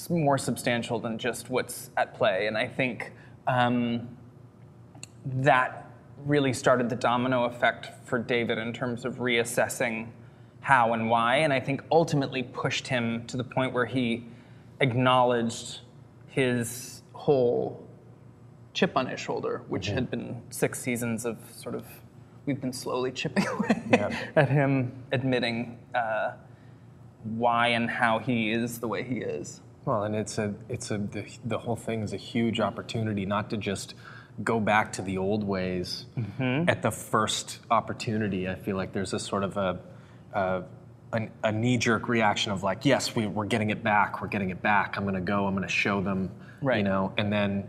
more 0.10 0.38
substantial 0.38 1.00
than 1.00 1.18
just 1.20 1.50
what's 1.50 1.92
at 1.98 2.16
play. 2.16 2.48
And 2.48 2.58
I 2.58 2.68
think 2.68 3.12
um, 3.46 4.10
that 5.26 5.92
really 6.26 6.54
started 6.54 6.90
the 6.90 6.96
domino 6.96 7.44
effect 7.44 7.92
for 8.08 8.18
David 8.18 8.58
in 8.58 8.74
terms 8.74 9.06
of 9.06 9.18
reassessing 9.18 10.08
how 10.62 10.94
and 10.94 11.12
why, 11.12 11.38
and 11.38 11.54
I 11.54 11.60
think 11.60 11.84
ultimately 11.92 12.42
pushed 12.42 12.88
him 12.88 13.28
to 13.28 13.38
the 13.38 13.44
point 13.44 13.72
where 13.72 13.86
he 13.86 14.26
acknowledged 14.80 15.82
his 16.28 16.95
whole 17.16 17.82
chip 18.74 18.96
on 18.96 19.08
his 19.08 19.20
shoulder, 19.20 19.62
which 19.68 19.88
had 19.88 20.10
been 20.12 20.42
six 20.50 20.80
seasons 20.80 21.26
of 21.26 21.38
sort 21.56 21.76
of 21.76 21.86
we've 22.46 22.62
been 22.62 22.74
slowly 22.74 23.12
chipping 23.12 23.48
away 23.56 24.14
at 24.36 24.50
him 24.50 24.92
admitting 25.12 25.80
uh, 25.96 26.34
why 27.24 27.70
and 27.70 27.90
how 27.90 28.20
he 28.20 28.52
is 28.52 28.80
the 28.80 28.88
way 28.88 29.04
he 29.04 29.16
is. 29.18 29.62
Well, 29.86 30.04
and 30.04 30.16
it's 30.16 30.38
a 30.38 30.54
it's 30.70 30.92
a 30.92 30.98
the, 30.98 31.26
the 31.46 31.58
whole 31.58 31.76
thing 31.76 32.02
is 32.02 32.14
a 32.14 32.18
huge 32.18 32.60
opportunity 32.60 33.26
not 33.26 33.50
to 33.52 33.58
just 33.58 33.96
go 34.44 34.60
back 34.60 34.92
to 34.94 35.02
the 35.02 35.18
old 35.18 35.44
ways 35.46 36.06
Mhm. 36.18 36.70
at 36.70 36.82
the 36.82 36.92
first 36.92 37.60
opportunity. 37.72 38.50
I 38.50 38.56
feel 38.56 38.76
like 38.76 38.92
there's 38.94 39.14
a 39.14 39.20
sort 39.20 39.44
of 39.44 39.58
a 39.58 39.80
a, 40.34 40.64
a, 41.16 41.30
a 41.44 41.52
knee 41.52 41.78
jerk 41.78 42.08
reaction 42.08 42.52
of 42.52 42.64
like, 42.64 42.86
yes, 42.86 43.16
we, 43.16 43.28
we're 43.28 43.46
getting 43.46 43.70
it 43.70 43.84
back, 43.84 44.22
we're 44.22 44.28
getting 44.28 44.50
it 44.50 44.62
back. 44.62 44.98
I'm 44.98 45.04
going 45.04 45.16
to 45.16 45.22
go, 45.22 45.48
I'm 45.48 45.56
going 45.56 45.68
to 45.68 45.74
show 45.74 46.02
them, 46.02 46.32
right. 46.62 46.78
you 46.78 46.84
know, 46.84 47.14
and 47.18 47.32
then 47.32 47.68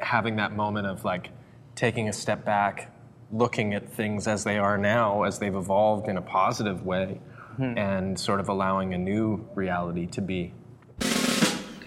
having 0.00 0.36
that 0.36 0.54
moment 0.54 0.86
of 0.86 1.04
like 1.04 1.30
taking 1.74 2.08
a 2.08 2.12
step 2.12 2.44
back, 2.44 2.92
looking 3.30 3.74
at 3.74 3.92
things 3.92 4.26
as 4.26 4.44
they 4.44 4.58
are 4.58 4.78
now, 4.78 5.24
as 5.24 5.38
they've 5.38 5.54
evolved 5.54 6.08
in 6.08 6.16
a 6.16 6.22
positive 6.22 6.84
way, 6.84 7.20
and 7.58 8.20
sort 8.20 8.38
of 8.38 8.48
allowing 8.50 8.92
a 8.92 8.98
new 8.98 9.48
reality 9.54 10.06
to 10.06 10.20
be. 10.20 10.52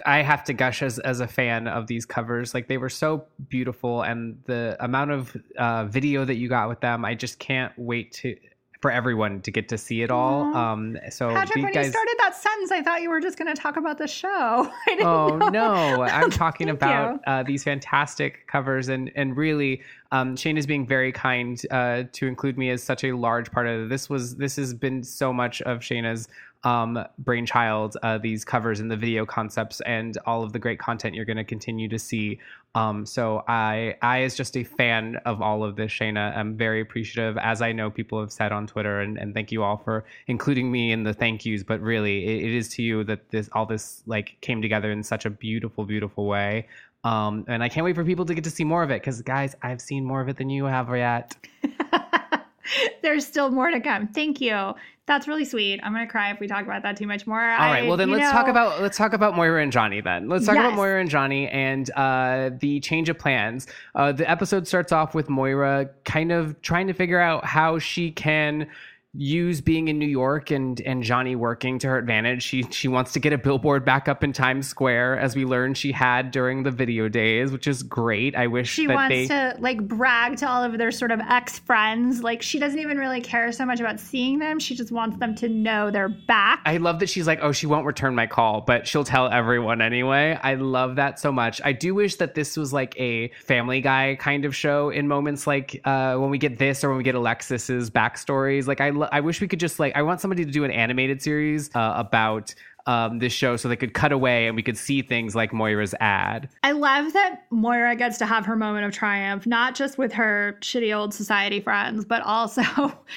I 0.06 0.24
have 0.24 0.44
to 0.46 0.54
gush 0.54 0.82
as 0.82 0.98
as 0.98 1.20
a 1.20 1.28
fan 1.28 1.68
of 1.68 1.86
these 1.86 2.06
covers. 2.06 2.54
Like 2.56 2.68
they 2.68 2.78
were 2.78 2.90
so 2.90 3.26
beautiful, 3.50 4.02
and 4.02 4.42
the 4.46 4.76
amount 4.80 5.12
of 5.12 5.38
uh, 5.58 5.86
video 5.86 6.26
that 6.26 6.36
you 6.36 6.50
got 6.50 6.70
with 6.70 6.80
them, 6.80 7.06
I 7.06 7.14
just 7.14 7.38
can't 7.38 7.72
wait 7.78 8.12
to 8.14 8.36
for 8.82 8.92
everyone 8.92 9.42
to 9.42 9.52
get 9.52 9.68
to 9.70 9.78
see 9.78 10.04
it 10.04 10.10
all. 10.10 10.56
Um, 10.56 10.98
so 11.10 11.30
Patrick, 11.30 11.63
when 11.63 11.74
guys, 11.74 11.88
you 11.88 11.92
started 11.92 12.15
that 12.20 12.34
sentence, 12.36 12.72
I 12.72 12.82
thought 12.82 13.02
you 13.02 13.10
were 13.10 13.20
just 13.20 13.38
going 13.38 13.54
to 13.54 13.62
talk 13.62 13.76
about 13.76 13.98
the 13.98 14.08
show. 14.08 14.72
Oh 15.02 15.38
know. 15.38 15.50
no 15.50 16.02
i'm 16.04 16.30
talking 16.46 16.70
about 16.70 17.22
uh, 17.26 17.44
these 17.44 17.63
fantastic 17.63 18.46
covers 18.48 18.89
and 18.89 19.12
and 19.15 19.38
really 19.38 19.82
um, 20.12 20.36
Shana 20.36 20.58
is 20.58 20.65
being 20.65 20.88
very 20.88 21.12
kind 21.12 21.62
uh, 21.70 22.04
to 22.13 22.28
include 22.28 22.58
me 22.58 22.72
as 22.72 22.82
such 22.82 23.04
a 23.04 23.13
large 23.13 23.52
part 23.52 23.68
of 23.68 23.86
it. 23.86 23.89
this 23.89 24.10
was 24.10 24.36
this 24.38 24.56
has 24.56 24.74
been 24.74 25.04
so 25.04 25.32
much 25.32 25.62
of 25.62 25.80
Shana's 25.80 26.28
um, 26.63 27.04
brainchild 27.17 27.95
uh, 28.04 28.17
these 28.17 28.43
covers 28.43 28.80
and 28.80 28.91
the 28.91 28.98
video 28.98 29.26
concepts 29.26 29.80
and 29.82 30.17
all 30.26 30.43
of 30.43 30.52
the 30.52 30.60
great 30.60 30.78
content 30.78 31.15
you're 31.15 31.26
going 31.26 31.38
to 31.38 31.43
continue 31.43 31.88
to 31.88 31.98
see 31.98 32.39
um, 32.76 33.06
so 33.06 33.43
i 33.48 33.95
i 34.02 34.22
as 34.24 34.36
just 34.36 34.58
a 34.58 34.63
fan 34.63 35.15
of 35.26 35.41
all 35.41 35.63
of 35.63 35.78
this 35.78 35.91
Shana 35.91 36.36
i'm 36.36 36.58
very 36.58 36.82
appreciative 36.82 37.38
as 37.38 37.62
i 37.62 37.72
know 37.72 37.89
people 37.89 38.19
have 38.19 38.32
said 38.32 38.52
on 38.52 38.67
twitter 38.67 39.00
and, 39.00 39.17
and 39.17 39.34
thank 39.34 39.52
you 39.52 39.63
all 39.63 39.78
for 39.78 40.04
including 40.28 40.69
me 40.72 40.91
in 40.91 41.04
the 41.04 41.13
thank 41.13 41.45
yous 41.45 41.63
but 41.63 41.80
really 41.80 42.26
it, 42.26 42.45
it 42.45 42.56
is 42.56 42.67
to 42.69 42.82
you 42.82 43.04
that 43.06 43.30
this 43.30 43.50
all 43.54 43.65
this 43.65 44.04
like 44.06 44.38
came 44.41 44.62
together 44.62 44.91
in 44.91 45.02
such 45.02 45.26
a 45.26 45.30
beautiful 45.30 45.86
beautiful 45.86 46.26
way 46.26 46.67
um, 47.06 47.45
and 47.48 47.63
i 47.63 47.69
can't 47.69 47.86
wait 47.86 47.95
for 47.95 48.04
people 48.04 48.26
to 48.26 48.34
get 48.34 48.43
to 48.43 48.52
see 48.52 48.65
more 48.65 48.84
of 48.84 48.91
it 48.91 49.02
because 49.02 49.22
guys 49.22 49.56
i've 49.62 49.80
seen 49.80 50.04
more 50.04 50.19
of 50.19 50.28
it 50.28 50.36
than 50.36 50.50
you 50.50 50.65
have 50.65 50.89
yet 50.95 51.36
There's 53.02 53.26
still 53.26 53.50
more 53.52 53.72
to 53.72 53.80
come. 53.80 54.08
Thank 54.08 54.41
you. 54.41 54.74
That's 55.10 55.28
really 55.28 55.43
sweet. 55.43 55.80
I'm 55.82 55.91
going 55.91 56.06
to 56.06 56.12
cry 56.12 56.30
if 56.30 56.39
we 56.39 56.45
talk 56.45 56.65
about 56.65 56.84
that 56.84 56.95
too 56.95 57.08
much 57.08 57.26
more. 57.26 57.41
All 57.41 57.58
right. 57.58 57.88
Well, 57.88 57.98
then 57.98 58.12
let's 58.12 58.30
talk 58.30 58.48
about 58.48 58.80
let's 58.80 58.95
talk 58.95 59.13
about 59.13 59.36
Moira 59.36 59.63
and 59.63 59.72
Johnny. 59.72 60.02
Then 60.02 60.30
let's 60.30 60.45
talk 60.45 60.56
about 60.56 60.76
Moira 60.76 61.02
and 61.02 61.10
Johnny 61.10 61.48
and 61.48 61.89
uh, 61.95 62.52
the 62.60 62.80
change 62.80 63.10
of 63.10 63.17
plans. 63.17 63.65
Uh, 63.95 64.12
the 64.12 64.30
episode 64.30 64.67
starts 64.67 64.91
off 64.91 65.15
with 65.15 65.28
Moira 65.28 65.89
kind 66.06 66.32
of 66.32 66.62
trying 66.62 66.86
to 66.86 66.93
figure 66.93 67.19
out 67.19 67.43
how 67.43 67.80
she 67.80 68.12
can 68.12 68.67
use 69.13 69.60
being 69.60 69.88
in 69.88 69.98
New 69.98 70.08
York 70.08 70.52
and 70.52 70.80
and 70.82 71.02
Johnny 71.02 71.36
working 71.36 71.80
to 71.80 71.88
her 71.88 71.98
advantage. 71.98 72.43
She 72.43 72.63
she 72.69 72.88
wants 72.88 73.13
to 73.13 73.19
get 73.19 73.34
a 73.34 73.38
billboard 73.38 73.84
back 73.84 74.08
up 74.08 74.24
in 74.24 74.34
Times 74.34 74.67
Square, 74.67 75.19
as 75.19 75.36
we 75.36 75.45
learned 75.45 75.78
she 75.78 75.91
had 75.91 76.32
during 76.32 76.63
the 76.63 76.72
video 76.72 77.10
days, 77.10 77.52
which 77.52 77.67
is 77.67 77.82
great. 77.82 78.36
I 78.36 78.48
wish 78.48 78.69
She 78.69 78.88
wants 78.88 79.10
they. 79.10 79.28
to 79.28 79.56
like 79.60 79.88
brag 79.88 80.38
to 80.38 80.50
all 80.50 80.63
of 80.63 80.78
their 80.78 80.91
sort 80.91 81.12
of 81.12 81.19
ex 81.22 81.58
friends. 81.60 82.22
Like 82.22 82.41
she 82.41 82.60
doesn't 82.60 82.80
even 82.80 82.98
really 82.98 83.22
care 83.22 83.52
so 83.52 83.65
much 83.65 83.80
about 83.80 84.00
seeing 84.00 84.38
them. 84.38 84.60
She 84.60 84.76
just 84.76 84.91
wants 84.91 85.17
them 85.17 85.34
to 85.36 85.50
know 85.50 85.89
they're 85.89 86.10
back. 86.10 86.62
I 86.65 86.78
love 86.78 87.00
that 87.00 87.10
she's 87.10 87.26
like, 87.26 87.39
oh, 87.41 87.52
she 87.52 87.65
won't 87.65 87.86
return 87.86 88.13
my 88.13 88.28
call, 88.28 88.62
but 88.62 88.88
she'll 88.88 89.04
tell 89.04 89.28
everyone 89.30 89.82
anyway. 89.82 90.38
I 90.41 90.54
love 90.56 90.98
that 90.98 91.19
so 91.19 91.32
much. 91.32 91.60
I 91.63 91.72
do 91.74 91.95
wish 91.95 92.17
that 92.17 92.36
this 92.36 92.56
was 92.56 92.72
like 92.74 93.00
a 93.00 93.30
Family 93.43 93.82
Guy 93.82 94.17
kind 94.19 94.45
of 94.45 94.56
show 94.56 94.89
in 94.91 95.08
moments 95.08 95.48
like 95.48 95.82
uh, 95.86 96.15
when 96.17 96.30
we 96.30 96.38
get 96.38 96.60
this 96.60 96.84
or 96.84 96.89
when 96.89 96.98
we 96.98 97.04
get 97.04 97.15
Alexis's 97.15 97.89
backstories. 97.89 98.67
Like, 98.67 98.82
I, 98.82 98.89
I 99.12 99.20
wish 99.22 99.42
we 99.42 99.48
could 99.48 99.60
just 99.60 99.80
like, 99.80 99.96
I 99.96 100.02
want 100.02 100.22
somebody 100.22 100.46
to 100.46 100.52
do 100.52 100.64
an 100.64 100.72
animated 100.72 101.22
series 101.22 101.74
uh, 101.76 101.94
about 101.96 102.54
um, 102.86 103.20
this 103.20 103.32
show 103.34 103.56
so 103.56 103.68
they 103.68 103.76
could 103.76 103.94
cut 103.94 104.12
away 104.12 104.48
and 104.48 104.56
we 104.56 104.64
could 104.64 104.78
see 104.78 105.02
things 105.02 105.36
like 105.36 105.54
Moira's 105.54 105.94
ad. 106.00 106.50
I 106.64 106.72
love 106.72 107.14
that 107.14 107.46
Moira 107.52 107.96
gets 107.96 108.18
to 108.18 108.26
have 108.26 108.46
her 108.46 108.56
moment 108.56 108.86
of 108.86 108.92
triumph, 108.92 109.46
not 109.46 109.76
just 109.76 109.98
with 109.98 110.12
her 110.14 110.58
shitty 110.62 110.96
old 110.96 111.14
society 111.14 111.62
friends, 111.62 112.04
but 112.04 112.24
also 112.24 112.64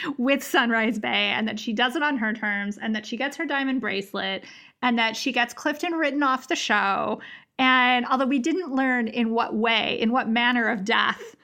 with 0.18 0.45
Sunrise 0.45 0.99
Bay, 0.99 1.33
and 1.35 1.49
that 1.49 1.59
she 1.59 1.73
does 1.73 1.97
it 1.97 2.03
on 2.03 2.18
her 2.18 2.35
terms, 2.35 2.77
and 2.77 2.95
that 2.95 3.07
she 3.07 3.16
gets 3.16 3.37
her 3.37 3.47
diamond 3.47 3.81
bracelet, 3.81 4.45
and 4.83 4.99
that 4.99 5.16
she 5.16 5.33
gets 5.33 5.55
Clifton 5.55 5.95
written 5.95 6.23
off 6.23 6.49
the 6.49 6.57
show. 6.57 7.21
And 7.59 8.05
although 8.07 8.27
we 8.27 8.40
didn't 8.40 8.75
learn 8.75 9.09
in 9.09 9.31
what 9.31 9.55
way, 9.55 9.99
in 10.01 10.12
what 10.12 10.29
manner 10.29 10.68
of 10.68 10.85
death 10.85 11.37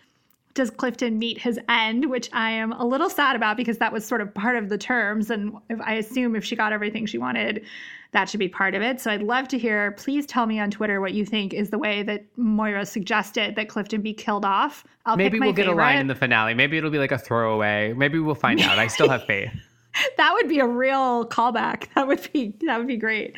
does 0.58 0.70
Clifton 0.70 1.20
meet 1.20 1.38
his 1.38 1.58
end, 1.68 2.10
which 2.10 2.28
I 2.32 2.50
am 2.50 2.72
a 2.72 2.84
little 2.84 3.08
sad 3.08 3.36
about 3.36 3.56
because 3.56 3.78
that 3.78 3.92
was 3.92 4.04
sort 4.04 4.20
of 4.20 4.34
part 4.34 4.56
of 4.56 4.68
the 4.68 4.76
terms. 4.76 5.30
And 5.30 5.54
if, 5.70 5.80
I 5.80 5.94
assume 5.94 6.34
if 6.34 6.44
she 6.44 6.56
got 6.56 6.72
everything 6.72 7.06
she 7.06 7.16
wanted, 7.16 7.64
that 8.10 8.28
should 8.28 8.40
be 8.40 8.48
part 8.48 8.74
of 8.74 8.82
it. 8.82 9.00
So 9.00 9.12
I'd 9.12 9.22
love 9.22 9.46
to 9.48 9.58
hear. 9.58 9.92
Please 9.92 10.26
tell 10.26 10.46
me 10.46 10.58
on 10.58 10.72
Twitter 10.72 11.00
what 11.00 11.14
you 11.14 11.24
think 11.24 11.54
is 11.54 11.70
the 11.70 11.78
way 11.78 12.02
that 12.02 12.24
Moira 12.36 12.84
suggested 12.84 13.54
that 13.54 13.68
Clifton 13.68 14.02
be 14.02 14.12
killed 14.12 14.44
off. 14.44 14.84
I'll 15.06 15.16
Maybe 15.16 15.38
we'll 15.38 15.52
get 15.52 15.66
favorite. 15.66 15.74
a 15.74 15.76
line 15.76 15.98
in 16.00 16.08
the 16.08 16.16
finale. 16.16 16.54
Maybe 16.54 16.76
it'll 16.76 16.90
be 16.90 16.98
like 16.98 17.12
a 17.12 17.18
throwaway. 17.18 17.92
Maybe 17.92 18.18
we'll 18.18 18.34
find 18.34 18.60
out. 18.60 18.80
I 18.80 18.88
still 18.88 19.08
have 19.08 19.24
faith. 19.24 19.52
that 20.16 20.32
would 20.34 20.48
be 20.48 20.58
a 20.58 20.66
real 20.66 21.24
callback. 21.28 21.86
That 21.94 22.08
would 22.08 22.28
be 22.32 22.56
that 22.66 22.78
would 22.78 22.88
be 22.88 22.96
great. 22.96 23.36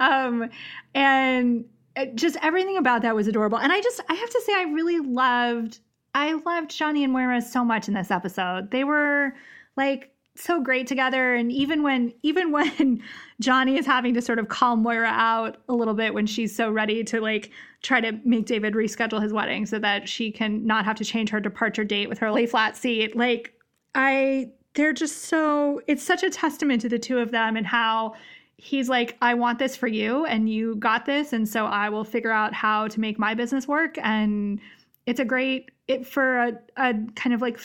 Um, 0.00 0.48
and 0.94 1.66
just 2.14 2.38
everything 2.42 2.78
about 2.78 3.02
that 3.02 3.14
was 3.14 3.28
adorable. 3.28 3.58
And 3.58 3.70
I 3.70 3.82
just 3.82 4.00
I 4.08 4.14
have 4.14 4.30
to 4.30 4.42
say 4.46 4.54
I 4.54 4.62
really 4.72 5.00
loved 5.00 5.80
I 6.14 6.34
loved 6.46 6.70
Johnny 6.70 7.04
and 7.04 7.12
Moira 7.12 7.42
so 7.42 7.64
much 7.64 7.88
in 7.88 7.94
this 7.94 8.10
episode. 8.10 8.70
They 8.70 8.84
were 8.84 9.34
like 9.76 10.14
so 10.36 10.60
great 10.60 10.86
together 10.86 11.34
and 11.34 11.52
even 11.52 11.82
when 11.82 12.12
even 12.22 12.50
when 12.52 13.02
Johnny 13.40 13.76
is 13.76 13.86
having 13.86 14.14
to 14.14 14.22
sort 14.22 14.38
of 14.38 14.48
call 14.48 14.76
Moira 14.76 15.08
out 15.08 15.58
a 15.68 15.74
little 15.74 15.94
bit 15.94 16.14
when 16.14 16.26
she's 16.26 16.54
so 16.54 16.70
ready 16.70 17.04
to 17.04 17.20
like 17.20 17.50
try 17.82 18.00
to 18.00 18.12
make 18.24 18.46
David 18.46 18.74
reschedule 18.74 19.22
his 19.22 19.32
wedding 19.32 19.66
so 19.66 19.78
that 19.78 20.08
she 20.08 20.30
can 20.30 20.66
not 20.66 20.84
have 20.84 20.96
to 20.96 21.04
change 21.04 21.30
her 21.30 21.40
departure 21.40 21.84
date 21.84 22.08
with 22.08 22.18
her 22.18 22.30
lay 22.30 22.46
flat 22.46 22.76
seat. 22.76 23.16
Like 23.16 23.52
I 23.94 24.50
they're 24.74 24.92
just 24.92 25.22
so 25.22 25.80
it's 25.86 26.02
such 26.02 26.22
a 26.22 26.30
testament 26.30 26.80
to 26.82 26.88
the 26.88 26.98
two 26.98 27.18
of 27.18 27.30
them 27.30 27.56
and 27.56 27.66
how 27.66 28.14
he's 28.56 28.88
like 28.88 29.16
I 29.20 29.34
want 29.34 29.58
this 29.58 29.76
for 29.76 29.86
you 29.86 30.24
and 30.26 30.48
you 30.48 30.76
got 30.76 31.06
this 31.06 31.32
and 31.32 31.48
so 31.48 31.66
I 31.66 31.88
will 31.88 32.04
figure 32.04 32.30
out 32.30 32.54
how 32.54 32.88
to 32.88 33.00
make 33.00 33.18
my 33.18 33.34
business 33.34 33.68
work 33.68 33.98
and 33.98 34.60
it's 35.06 35.20
a 35.20 35.24
great 35.24 35.70
it 35.88 36.06
for 36.06 36.38
a, 36.38 36.58
a 36.76 36.94
kind 37.14 37.34
of 37.34 37.40
like 37.42 37.58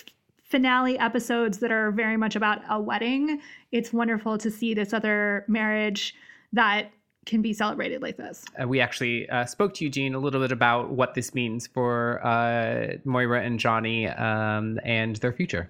finale 0.43 0.97
episodes 0.97 1.60
that 1.60 1.71
are 1.71 1.91
very 1.91 2.17
much 2.17 2.36
about 2.36 2.62
a 2.69 2.82
wedding 2.82 3.39
it's 3.71 3.93
wonderful 3.93 4.38
to 4.38 4.49
see 4.49 4.73
this 4.73 4.93
other 4.93 5.45
marriage 5.47 6.15
that 6.52 6.91
can 7.25 7.41
be 7.41 7.54
celebrated 7.54 8.02
like 8.02 8.17
this 8.17 8.43
Uh, 8.60 8.67
we 8.67 8.80
actually 8.80 9.30
uh, 9.30 9.45
spoke 9.45 9.73
to 9.75 9.84
Eugene 9.84 10.15
a 10.15 10.19
little 10.19 10.41
bit 10.41 10.52
about 10.52 10.89
what 10.89 11.13
this 11.13 11.36
means 11.36 11.67
for 11.67 12.25
uh, 12.25 12.97
Moira 13.06 13.43
and 13.43 13.60
Johnny 13.60 14.08
um, 14.08 14.80
and 14.84 15.17
their 15.17 15.34
future. 15.34 15.69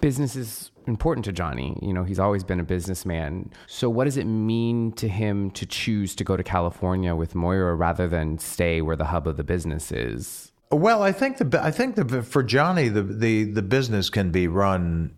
business 0.00 0.36
is 0.36 0.70
important 0.86 1.24
to 1.24 1.32
Johnny. 1.32 1.78
You 1.82 1.92
know, 1.92 2.04
he's 2.04 2.18
always 2.18 2.44
been 2.44 2.60
a 2.60 2.64
businessman. 2.64 3.50
So, 3.66 3.88
what 3.88 4.04
does 4.04 4.16
it 4.16 4.26
mean 4.26 4.92
to 4.92 5.08
him 5.08 5.50
to 5.52 5.66
choose 5.66 6.14
to 6.16 6.24
go 6.24 6.36
to 6.36 6.42
California 6.42 7.14
with 7.16 7.34
Moira 7.34 7.74
rather 7.74 8.06
than 8.06 8.38
stay 8.38 8.82
where 8.82 8.96
the 8.96 9.06
hub 9.06 9.26
of 9.26 9.36
the 9.36 9.44
business 9.44 9.90
is? 9.90 10.52
Well, 10.70 11.02
I 11.02 11.12
think 11.12 11.38
the 11.38 11.60
I 11.62 11.70
think 11.70 11.94
the 11.96 12.22
for 12.22 12.42
Johnny 12.42 12.88
the 12.88 13.02
the 13.02 13.44
the 13.44 13.62
business 13.62 14.10
can 14.10 14.30
be 14.30 14.48
run. 14.48 15.14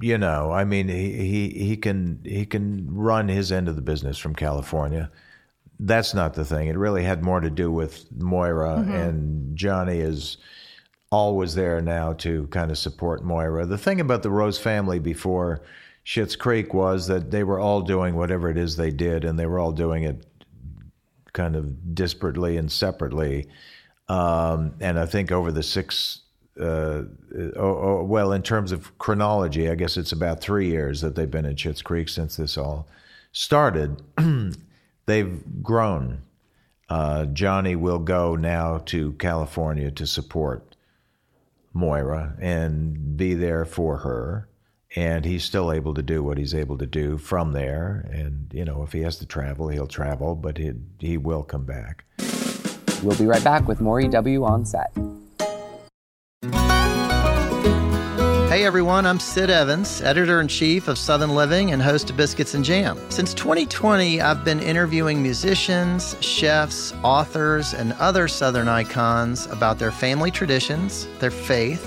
You 0.00 0.18
know, 0.18 0.52
I 0.52 0.64
mean, 0.64 0.88
he 0.88 1.12
he 1.12 1.48
he 1.66 1.76
can 1.76 2.20
he 2.24 2.46
can 2.46 2.86
run 2.94 3.28
his 3.28 3.50
end 3.50 3.68
of 3.68 3.76
the 3.76 3.82
business 3.82 4.18
from 4.18 4.34
California. 4.34 5.10
That's 5.80 6.14
not 6.14 6.34
the 6.34 6.44
thing. 6.44 6.68
It 6.68 6.76
really 6.76 7.04
had 7.04 7.22
more 7.24 7.40
to 7.40 7.50
do 7.50 7.70
with 7.70 8.06
Moira 8.12 8.78
Mhm. 8.78 9.08
and 9.08 9.56
Johnny 9.56 9.98
is 9.98 10.36
always 11.10 11.54
there 11.54 11.80
now 11.80 12.12
to 12.12 12.46
kind 12.48 12.70
of 12.70 12.78
support 12.78 13.24
Moira. 13.24 13.64
The 13.66 13.78
thing 13.78 14.00
about 14.00 14.22
the 14.22 14.30
Rose 14.30 14.58
family 14.58 14.98
before 14.98 15.62
Schitt's 16.04 16.36
Creek 16.36 16.74
was 16.74 17.06
that 17.06 17.30
they 17.30 17.44
were 17.44 17.58
all 17.60 17.80
doing 17.80 18.14
whatever 18.14 18.50
it 18.50 18.56
is 18.58 18.76
they 18.76 18.90
did, 18.90 19.24
and 19.24 19.38
they 19.38 19.46
were 19.46 19.58
all 19.58 19.72
doing 19.72 20.02
it 20.04 20.26
kind 21.32 21.56
of 21.56 21.64
disparately 21.94 22.58
and 22.58 22.70
separately. 22.70 23.46
Um, 24.08 24.74
and 24.80 24.98
I 24.98 25.06
think 25.06 25.30
over 25.30 25.52
the 25.52 25.62
six, 25.62 26.22
uh, 26.58 27.02
oh, 27.34 27.52
oh, 27.56 28.04
well, 28.04 28.32
in 28.32 28.42
terms 28.42 28.72
of 28.72 28.96
chronology, 28.98 29.68
I 29.68 29.74
guess 29.74 29.96
it's 29.96 30.12
about 30.12 30.40
three 30.40 30.68
years 30.68 31.00
that 31.02 31.14
they've 31.14 31.30
been 31.30 31.44
in 31.44 31.56
Schitt's 31.56 31.82
Creek 31.82 32.08
since 32.08 32.36
this 32.36 32.56
all 32.56 32.88
started. 33.32 34.02
they've 35.06 35.62
grown. 35.62 36.22
Uh, 36.88 37.26
Johnny 37.26 37.76
will 37.76 37.98
go 37.98 38.34
now 38.34 38.78
to 38.86 39.12
California 39.14 39.90
to 39.90 40.06
support 40.06 40.74
Moira 41.74 42.34
and 42.40 43.16
be 43.16 43.34
there 43.34 43.64
for 43.64 43.98
her. 43.98 44.48
And 44.96 45.26
he's 45.26 45.44
still 45.44 45.70
able 45.70 45.92
to 45.92 46.02
do 46.02 46.22
what 46.22 46.38
he's 46.38 46.54
able 46.54 46.78
to 46.78 46.86
do 46.86 47.18
from 47.18 47.52
there. 47.52 48.08
And, 48.10 48.50
you 48.54 48.64
know, 48.64 48.82
if 48.82 48.92
he 48.92 49.00
has 49.02 49.18
to 49.18 49.26
travel, 49.26 49.68
he'll 49.68 49.86
travel, 49.86 50.34
but 50.34 50.56
he, 50.56 50.72
he 50.98 51.18
will 51.18 51.42
come 51.42 51.66
back. 51.66 52.04
We'll 53.02 53.18
be 53.18 53.26
right 53.26 53.44
back 53.44 53.68
with 53.68 53.80
more 53.80 54.00
EW 54.00 54.44
on 54.44 54.64
set. 54.64 54.92
Hey 58.48 58.64
everyone, 58.64 59.06
I'm 59.06 59.20
Sid 59.20 59.50
Evans, 59.50 60.02
editor 60.02 60.40
in 60.40 60.48
chief 60.48 60.88
of 60.88 60.98
Southern 60.98 61.34
Living 61.34 61.70
and 61.70 61.80
host 61.80 62.10
of 62.10 62.16
Biscuits 62.16 62.54
and 62.54 62.64
Jam. 62.64 62.98
Since 63.08 63.34
2020, 63.34 64.20
I've 64.20 64.44
been 64.44 64.58
interviewing 64.58 65.22
musicians, 65.22 66.16
chefs, 66.20 66.92
authors, 67.04 67.72
and 67.74 67.92
other 68.00 68.26
Southern 68.26 68.66
icons 68.66 69.46
about 69.46 69.78
their 69.78 69.92
family 69.92 70.32
traditions, 70.32 71.06
their 71.20 71.30
faith, 71.30 71.86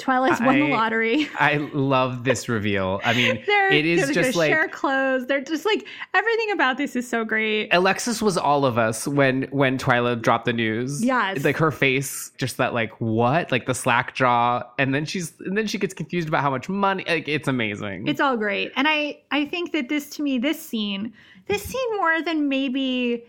Twyla's 0.00 0.40
won 0.40 0.58
the 0.58 0.68
lottery. 0.68 1.28
I 1.38 1.56
love 1.74 2.24
this 2.24 2.48
reveal. 2.48 3.00
I 3.04 3.12
mean, 3.12 3.42
They're 3.46 3.72
it 3.72 3.84
is 3.84 4.00
gonna 4.00 4.14
just 4.14 4.34
like 4.34 4.50
share 4.50 4.68
clothes. 4.68 5.26
They're 5.26 5.42
just 5.42 5.66
like 5.66 5.86
everything 6.14 6.50
about 6.52 6.78
this 6.78 6.96
is 6.96 7.06
so 7.08 7.24
great. 7.24 7.68
Alexis 7.72 8.22
was 8.22 8.38
all 8.38 8.64
of 8.64 8.78
us 8.78 9.06
when 9.06 9.42
when 9.50 9.76
Twyla 9.78 10.20
dropped 10.20 10.46
the 10.46 10.52
news. 10.52 11.04
Yes. 11.04 11.44
like 11.44 11.56
her 11.58 11.70
face, 11.70 12.32
just 12.38 12.56
that 12.56 12.72
like 12.72 12.92
what, 13.00 13.52
like 13.52 13.66
the 13.66 13.74
slack 13.74 14.14
jaw, 14.14 14.62
and 14.78 14.94
then 14.94 15.04
she's 15.04 15.38
and 15.40 15.56
then 15.56 15.66
she 15.66 15.78
gets 15.78 15.92
confused 15.92 16.28
about 16.28 16.42
how 16.42 16.50
much 16.50 16.68
money. 16.68 17.04
Like 17.06 17.28
it's 17.28 17.48
amazing. 17.48 18.08
It's 18.08 18.20
all 18.20 18.36
great. 18.36 18.72
And 18.76 18.88
I 18.88 19.20
I 19.30 19.44
think 19.44 19.72
that 19.72 19.90
this 19.90 20.08
to 20.10 20.22
me 20.22 20.38
this 20.38 20.60
scene, 20.60 21.12
this 21.46 21.62
scene 21.62 21.96
more 21.96 22.22
than 22.22 22.48
maybe 22.48 23.24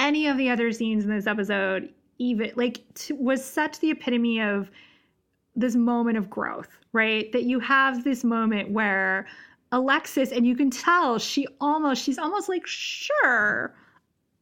any 0.00 0.26
of 0.26 0.36
the 0.36 0.50
other 0.50 0.72
scenes 0.72 1.04
in 1.04 1.10
this 1.10 1.26
episode 1.26 1.88
even 2.18 2.52
like 2.56 2.80
t- 2.94 3.14
was 3.14 3.44
such 3.44 3.78
the 3.80 3.90
epitome 3.90 4.40
of 4.40 4.70
this 5.58 5.74
moment 5.74 6.16
of 6.16 6.30
growth, 6.30 6.68
right? 6.92 7.30
That 7.32 7.44
you 7.44 7.60
have 7.60 8.04
this 8.04 8.24
moment 8.24 8.70
where 8.70 9.26
Alexis 9.72 10.32
and 10.32 10.46
you 10.46 10.56
can 10.56 10.70
tell 10.70 11.18
she 11.18 11.46
almost 11.60 12.02
she's 12.02 12.18
almost 12.18 12.48
like 12.48 12.66
sure 12.66 13.74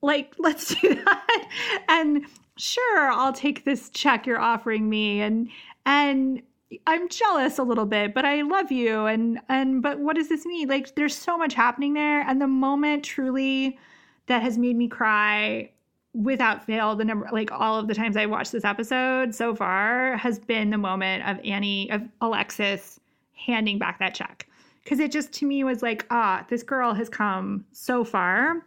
like 0.03 0.35
let's 0.39 0.75
do 0.77 0.95
that 0.95 1.49
and 1.89 2.25
sure 2.57 3.11
I'll 3.11 3.33
take 3.33 3.65
this 3.65 3.91
check 3.91 4.27
you're 4.27 4.39
offering 4.39 4.89
me 4.89 5.21
and 5.21 5.49
and 5.85 6.43
I'm 6.87 7.09
jealous 7.09 7.59
a 7.59 7.63
little 7.63 7.87
bit, 7.87 8.13
but 8.13 8.25
I 8.25 8.43
love 8.43 8.71
you 8.71 9.07
and 9.07 9.41
and 9.49 9.83
but 9.83 9.99
what 9.99 10.17
does 10.17 10.29
this 10.29 10.45
mean? 10.47 10.69
Like 10.69 10.95
there's 10.95 11.17
so 11.17 11.37
much 11.39 11.55
happening 11.55 11.95
there 11.95 12.21
and 12.21 12.41
the 12.41 12.47
moment 12.47 13.05
truly 13.05 13.79
that 14.27 14.43
has 14.43 14.59
made 14.59 14.77
me 14.77 14.89
cry 14.89 15.71
without 16.17 16.65
fail 16.65 16.97
the 16.97 17.05
number 17.05 17.29
like 17.31 17.53
all 17.53 17.79
of 17.79 17.89
the 17.89 17.95
times 17.95 18.17
I 18.17 18.27
watched 18.27 18.53
this 18.53 18.65
episode 18.65 19.35
so 19.35 19.55
far 19.55 20.17
has 20.17 20.39
been 20.39 20.71
the 20.71 20.79
moment 20.79 21.29
of 21.29 21.45
Annie 21.45 21.91
of 21.91 22.03
Alexis 22.21 22.99
handing 23.35 23.79
back 23.79 23.99
that 23.99 24.15
check 24.15 24.49
because 24.83 24.99
it 24.99 25.13
just 25.13 25.33
to 25.35 25.47
me 25.47 25.63
was 25.63 25.83
like 25.83 26.07
ah 26.11 26.45
this 26.49 26.63
girl 26.63 26.95
has 26.95 27.09
come 27.11 27.65
so 27.73 28.03
far 28.03 28.65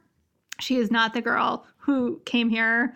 she 0.60 0.78
is 0.78 0.92
not 0.92 1.14
the 1.14 1.22
girl 1.22 1.66
who 1.78 2.22
came 2.26 2.50
here 2.50 2.96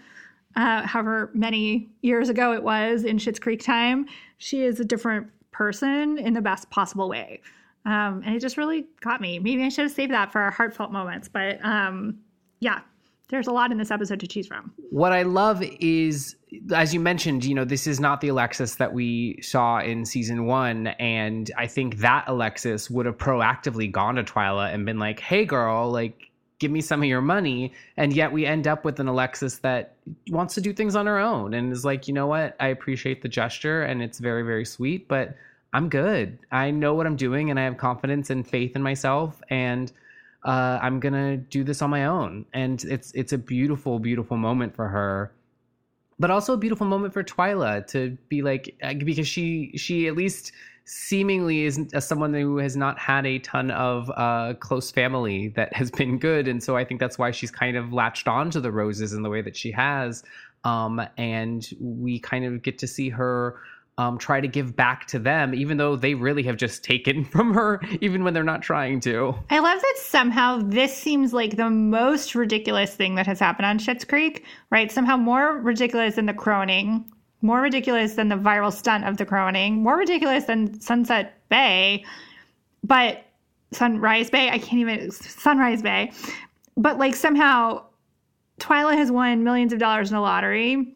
uh, 0.56 0.86
however 0.86 1.32
many 1.34 1.90
years 2.02 2.30
ago 2.30 2.54
it 2.54 2.64
was 2.64 3.04
in 3.04 3.18
Schitt's 3.18 3.40
Creek 3.40 3.64
time. 3.64 4.06
She 4.38 4.64
is 4.64 4.80
a 4.80 4.86
different 4.86 5.28
person 5.52 6.18
in 6.18 6.34
the 6.34 6.42
best 6.42 6.70
possible 6.70 7.10
way. 7.10 7.42
Um, 7.86 8.22
and 8.26 8.36
it 8.36 8.40
just 8.40 8.58
really 8.58 8.86
got 9.02 9.20
me. 9.20 9.40
Maybe 9.40 9.64
I 9.64 9.70
should 9.70 9.84
have 9.84 9.92
saved 9.92 10.14
that 10.14 10.32
for 10.32 10.42
our 10.42 10.52
heartfelt 10.52 10.92
moments. 10.92 11.28
But 11.28 11.64
um, 11.66 12.20
yeah, 12.60 12.82
there's 13.34 13.48
a 13.48 13.52
lot 13.52 13.72
in 13.72 13.78
this 13.78 13.90
episode 13.90 14.20
to 14.20 14.28
choose 14.28 14.46
from. 14.46 14.72
What 14.92 15.12
I 15.12 15.24
love 15.24 15.64
is, 15.64 16.36
as 16.74 16.94
you 16.94 17.00
mentioned, 17.00 17.44
you 17.44 17.56
know, 17.56 17.66
this 17.66 17.88
is 17.88 18.00
not 18.00 18.22
the 18.22 18.28
Alexis 18.28 18.76
that 18.76 18.94
we 18.94 19.42
saw 19.42 19.80
in 19.80 20.06
season 20.06 20.46
one. 20.46 20.88
And 20.88 21.50
I 21.58 21.66
think 21.66 21.98
that 21.98 22.26
Alexis 22.28 22.90
would 22.90 23.08
have 23.08 23.18
proactively 23.18 23.92
gone 23.92 24.16
to 24.16 24.24
Twyla 24.24 24.74
and 24.74 24.86
been 24.86 25.00
like, 25.00 25.20
hey, 25.20 25.46
girl, 25.46 25.90
like, 25.92 26.30
give 26.60 26.72
me 26.72 26.80
some 26.80 27.02
of 27.02 27.10
your 27.10 27.22
money. 27.22 27.74
And 27.98 28.14
yet 28.14 28.32
we 28.32 28.46
end 28.46 28.68
up 28.68 28.86
with 28.86 29.00
an 29.00 29.08
Alexis 29.08 29.58
that 29.60 29.96
wants 30.30 30.54
to 30.56 30.62
do 30.62 30.72
things 30.72 30.96
on 30.96 31.08
her 31.08 31.18
own 31.18 31.54
and 31.54 31.74
is 31.74 31.84
like, 31.84 32.08
you 32.08 32.14
know 32.14 32.28
what? 32.28 32.56
I 32.60 32.68
appreciate 32.68 33.22
the 33.22 33.30
gesture 33.30 33.82
and 33.82 34.02
it's 34.02 34.20
very, 34.20 34.44
very 34.44 34.64
sweet, 34.64 35.08
but 35.08 35.36
I'm 35.74 35.90
good. 35.90 36.38
I 36.52 36.70
know 36.70 36.94
what 36.94 37.08
I'm 37.08 37.16
doing 37.16 37.50
and 37.50 37.60
I 37.60 37.64
have 37.64 37.78
confidence 37.78 38.30
and 38.30 38.48
faith 38.48 38.76
in 38.76 38.84
myself. 38.84 39.42
And 39.50 39.92
uh, 40.46 40.80
I'm 40.82 41.00
gonna 41.00 41.38
do 41.38 41.64
this 41.64 41.82
on 41.82 41.90
my 41.90 42.06
own, 42.06 42.46
and 42.54 42.84
it's 42.86 43.12
it's 43.14 43.34
a 43.34 43.38
beautiful, 43.38 44.00
beautiful 44.00 44.38
moment 44.38 44.76
for 44.76 44.88
her, 44.90 45.32
but 46.20 46.32
also 46.32 46.54
a 46.54 46.58
beautiful 46.58 46.86
moment 46.86 47.14
for 47.14 47.24
Twyla 47.24 47.88
to 47.88 48.18
be 48.28 48.42
like 48.42 48.76
uh, 48.84 48.94
because 48.94 49.28
she 49.28 49.72
she 49.76 50.08
at 50.08 50.16
least 50.16 50.52
seemingly 50.86 51.62
is 51.64 51.80
someone 52.00 52.34
who 52.34 52.58
has 52.58 52.76
not 52.76 53.00
had 53.00 53.26
a 53.26 53.40
ton 53.40 53.72
of 53.72 54.12
uh, 54.18 54.54
close 54.60 54.92
family 54.92 55.48
that 55.50 55.74
has 55.74 55.90
been 56.00 56.18
good, 56.18 56.48
and 56.48 56.62
so 56.62 56.76
I 56.76 56.84
think 56.84 57.00
that's 57.00 57.18
why 57.18 57.32
she's 57.32 57.52
kind 57.52 57.78
of 57.78 57.94
latched 57.94 58.28
on 58.28 58.50
to 58.52 58.60
the 58.60 58.72
roses 58.72 59.14
in 59.14 59.24
the 59.24 59.30
way 59.30 59.42
that 59.42 59.56
she 59.56 59.72
has, 59.72 60.24
um, 60.66 61.02
and 61.18 61.66
we 61.80 62.20
kind 62.20 62.44
of 62.44 62.62
get 62.62 62.78
to 62.80 62.88
see 62.88 63.10
her 63.10 63.56
um, 63.98 64.18
try 64.18 64.42
to 64.42 64.48
give 64.48 64.76
back 64.76 65.06
to 65.08 65.20
them, 65.20 65.54
even 65.54 65.78
though 65.78 65.96
they 65.96 66.16
really 66.16 66.44
have 66.44 66.58
just 66.58 66.84
taken 66.84 67.24
from 67.34 67.54
her, 67.54 67.82
even 68.02 68.24
when 68.24 68.34
they're 68.34 68.44
not 68.44 68.62
trying 68.62 69.00
to. 69.02 69.36
I 69.50 69.60
love 69.60 69.82
that 69.82 69.96
somehow 69.98 70.62
this 70.64 70.96
seems 70.96 71.34
like 71.34 71.58
the 71.58 71.70
most 71.70 72.36
ridiculous 72.36 72.96
thing 72.96 73.16
that 73.16 73.28
has 73.28 73.40
happened 73.40 73.66
on 73.66 73.80
Schitt's 73.80 74.06
Creek, 74.06 74.46
right? 74.70 74.92
Somehow 74.92 75.18
more 75.18 75.60
ridiculous 75.60 76.16
than 76.16 76.26
the 76.26 76.34
Crowening, 76.34 77.06
more 77.42 77.62
ridiculous 77.62 78.16
than 78.16 78.30
the 78.30 78.36
viral 78.36 78.74
stunt 78.74 79.06
of 79.06 79.18
the 79.18 79.26
Crowening, 79.26 79.74
more 79.74 79.98
ridiculous 79.98 80.46
than 80.46 80.80
Sunset 80.80 81.38
Bay, 81.50 82.04
but 82.84 83.26
Sunrise 83.72 84.30
Bay, 84.30 84.50
I 84.50 84.58
can't 84.58 84.80
even, 84.80 85.12
Sunrise 85.12 85.82
Bay. 85.82 86.12
But 86.78 86.98
like 86.98 87.16
somehow 87.16 87.84
Twyla 88.60 88.96
has 88.96 89.12
won 89.12 89.44
millions 89.44 89.74
of 89.74 89.80
dollars 89.80 90.12
in 90.12 90.18
a 90.18 90.22
lottery. 90.22 90.96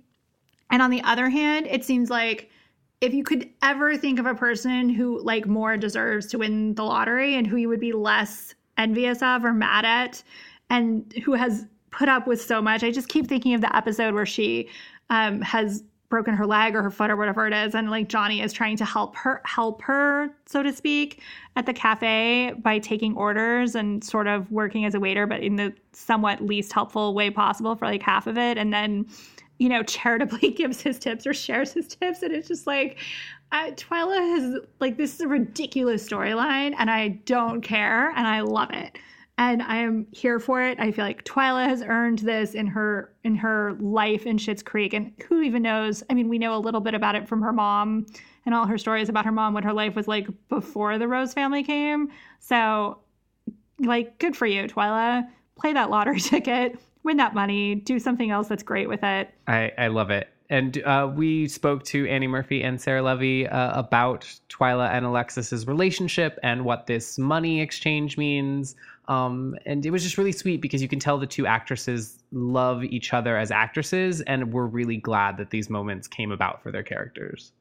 And 0.70 0.82
on 0.82 0.90
the 0.90 1.02
other 1.04 1.30
hand, 1.30 1.68
it 1.68 1.86
seems 1.86 2.10
like 2.10 2.50
if 3.02 3.14
you 3.14 3.24
could 3.24 3.50
ever 3.62 3.96
think 3.96 4.20
of 4.20 4.26
a 4.26 4.34
person 4.34 4.90
who 4.90 5.22
like 5.22 5.46
more 5.46 5.78
deserves 5.78 6.26
to 6.28 6.38
win 6.40 6.74
the 6.76 6.84
lottery 6.84 7.36
and 7.36 7.46
who 7.46 7.58
you 7.58 7.70
would 7.70 7.80
be 7.80 7.94
less 7.94 8.56
envious 8.78 9.22
of 9.22 9.46
or 9.46 9.54
mad 9.54 9.86
at 9.86 10.24
and 10.70 11.14
who 11.24 11.34
has 11.34 11.66
put 11.92 12.10
up 12.10 12.28
with 12.28 12.42
so 12.42 12.62
much 12.62 12.84
i 12.84 12.92
just 12.92 13.10
keep 13.10 13.28
thinking 13.28 13.54
of 13.54 13.62
the 13.62 13.76
episode 13.76 14.14
where 14.14 14.26
she 14.26 14.68
um, 15.10 15.42
has 15.42 15.84
broken 16.10 16.34
her 16.34 16.46
leg 16.46 16.74
or 16.74 16.82
her 16.82 16.92
foot 16.92 17.12
or 17.12 17.16
whatever 17.16 17.48
it 17.48 17.54
is 17.54 17.76
and 17.76 17.90
like 17.90 18.08
johnny 18.08 18.42
is 18.42 18.54
trying 18.54 18.78
to 18.78 18.86
help 18.86 19.16
her 19.16 19.42
help 19.46 19.82
her 19.82 20.30
so 20.46 20.64
to 20.64 20.72
speak 20.72 21.22
at 21.56 21.66
the 21.66 21.74
cafe 21.74 22.54
by 22.60 22.80
taking 22.80 23.16
orders 23.16 23.76
and 23.76 24.04
sort 24.04 24.28
of 24.28 24.50
working 24.52 24.86
as 24.86 24.96
a 24.96 25.00
waiter 25.00 25.26
but 25.26 25.42
in 25.42 25.56
the 25.56 25.74
somewhat 25.98 26.42
least 26.42 26.72
helpful 26.72 27.14
way 27.14 27.30
possible 27.30 27.76
for 27.76 27.86
like 27.86 28.04
half 28.04 28.28
of 28.28 28.38
it. 28.38 28.58
And 28.58 28.72
then 28.72 29.08
you 29.60 29.70
know, 29.70 29.84
charitably 29.84 30.52
gives 30.58 30.82
his 30.82 31.00
tips 31.00 31.26
or 31.26 31.34
shares 31.34 31.74
his 31.74 31.88
tips. 31.88 32.22
And 32.22 32.34
it's 32.34 32.48
just 32.48 32.68
like, 32.68 32.98
I, 33.52 33.72
Twyla 33.72 34.18
has, 34.18 34.62
like, 34.80 34.98
this 34.98 35.16
is 35.16 35.22
a 35.22 35.28
ridiculous 35.28 36.08
storyline 36.08 36.76
and 36.78 36.90
I 36.92 37.10
don't 37.26 37.62
care 37.62 38.10
and 38.12 38.28
I 38.28 38.42
love 38.42 38.72
it. 38.72 38.98
And 39.40 39.62
I 39.62 39.78
am 39.78 40.08
here 40.12 40.40
for 40.40 40.64
it. 40.64 40.80
I 40.80 40.92
feel 40.92 41.06
like 41.06 41.24
Twyla 41.24 41.66
has 41.68 41.84
earned 41.84 42.20
this 42.20 42.56
in 42.56 42.66
her 42.66 43.14
in 43.24 43.36
her 43.36 43.74
life 43.80 44.26
in 44.26 44.38
Schitt's 44.38 44.64
Creek, 44.64 44.94
and 44.94 45.14
who 45.28 45.44
even 45.44 45.62
knows? 45.62 46.02
I 46.10 46.16
mean, 46.16 46.28
we 46.28 46.40
know 46.40 46.56
a 46.56 46.58
little 46.58 46.82
bit 46.82 46.96
about 46.96 47.14
it 47.14 47.28
from 47.28 47.44
her 47.44 47.54
mom 47.54 48.08
and 48.48 48.56
all 48.56 48.66
her 48.66 48.80
stories 48.80 49.10
about 49.10 49.26
her 49.26 49.32
mom, 49.32 49.54
what 49.54 49.64
her 49.64 49.74
life 49.74 49.96
was 49.96 50.08
like 50.08 50.28
before 50.50 50.98
the 50.98 51.08
Rose 51.08 51.36
family 51.36 51.62
came. 51.62 52.10
So, 52.40 52.98
like, 53.78 54.18
good 54.18 54.36
for 54.36 54.48
you, 54.48 54.64
Twyla. 54.64 55.30
Play 55.56 55.72
that 55.72 55.92
lottery 55.92 56.20
ticket 56.20 56.80
win 57.08 57.18
that 57.18 57.34
money, 57.34 57.74
do 57.74 58.00
something 58.00 58.32
else 58.32 58.50
that's 58.50 58.64
great 58.64 58.90
with 58.90 59.02
it. 59.02 59.34
I, 59.48 59.72
I 59.78 59.88
love 59.88 60.12
it. 60.12 60.28
And 60.50 60.82
uh, 60.84 61.10
we 61.14 61.48
spoke 61.48 61.84
to 61.86 62.06
Annie 62.08 62.28
Murphy 62.28 62.62
and 62.64 62.80
Sarah 62.80 63.02
Levy 63.02 63.48
uh, 63.48 63.80
about 63.80 64.22
Twyla 64.50 64.90
and 64.92 65.06
Alexis's 65.06 65.68
relationship 65.68 66.38
and 66.44 66.66
what 66.66 66.86
this 66.86 67.18
money 67.18 67.62
exchange 67.62 68.18
means. 68.18 68.76
Um, 69.08 69.56
and 69.66 69.86
it 69.86 69.92
was 69.92 70.04
just 70.04 70.18
really 70.18 70.34
sweet 70.34 70.62
because 70.62 70.82
you 70.82 70.90
can 70.90 71.00
tell 71.00 71.18
the 71.18 71.28
two 71.28 71.48
actresses 71.48 72.20
love 72.34 72.84
each 72.84 73.14
other 73.14 73.38
as 73.38 73.52
actresses, 73.52 74.20
and 74.22 74.52
we're 74.52 74.66
really 74.66 74.98
glad 74.98 75.38
that 75.38 75.50
these 75.50 75.70
moments 75.70 76.10
came 76.10 76.32
about 76.32 76.62
for 76.62 76.74
their 76.74 76.84
characters 76.84 77.54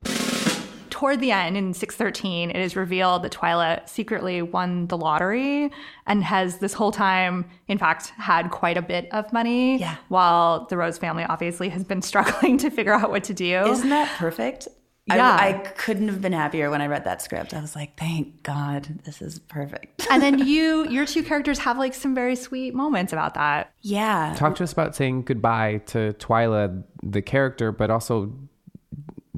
toward 0.97 1.21
the 1.21 1.31
end 1.31 1.57
in 1.59 1.75
613 1.75 2.51
it 2.51 2.57
is 2.57 2.75
revealed 2.75 3.23
that 3.23 3.31
twyla 3.33 3.87
secretly 3.87 4.41
won 4.41 4.87
the 4.87 4.97
lottery 4.97 5.71
and 6.07 6.25
has 6.25 6.57
this 6.59 6.73
whole 6.73 6.91
time 6.91 7.45
in 7.69 7.77
fact 7.77 8.09
had 8.17 8.51
quite 8.51 8.79
a 8.79 8.83
bit 8.83 9.07
of 9.13 9.31
money 9.31 9.79
Yeah. 9.79 9.97
while 10.09 10.65
the 10.71 10.77
rose 10.79 10.97
family 10.97 11.25
obviously 11.25 11.69
has 11.69 11.85
been 11.85 12.01
struggling 12.13 12.57
to 12.59 12.71
figure 12.71 12.95
out 12.95 13.11
what 13.11 13.25
to 13.25 13.35
do 13.35 13.67
Isn't 13.67 13.91
that 13.91 14.09
perfect? 14.19 14.69
Yeah. 15.09 15.37
I, 15.39 15.49
I 15.49 15.53
couldn't 15.77 16.09
have 16.09 16.21
been 16.21 16.33
happier 16.33 16.69
when 16.69 16.83
I 16.83 16.89
read 16.89 17.05
that 17.05 17.23
script. 17.23 17.55
I 17.55 17.61
was 17.61 17.77
like, 17.77 17.97
thank 17.97 18.43
God, 18.43 18.83
this 19.05 19.23
is 19.23 19.39
perfect. 19.39 20.05
and 20.11 20.21
then 20.21 20.41
you 20.41 20.89
your 20.89 21.07
two 21.07 21.23
characters 21.23 21.59
have 21.61 21.79
like 21.79 21.95
some 21.95 22.13
very 22.13 22.35
sweet 22.35 22.75
moments 22.75 23.13
about 23.13 23.35
that 23.35 23.71
Yeah. 23.83 24.35
Talk 24.37 24.57
to 24.57 24.65
us 24.65 24.73
about 24.73 24.97
saying 24.97 25.23
goodbye 25.23 25.83
to 25.93 26.15
Twyla, 26.15 26.83
the 27.05 27.23
character, 27.23 27.71
but 27.71 27.89
also 27.91 28.33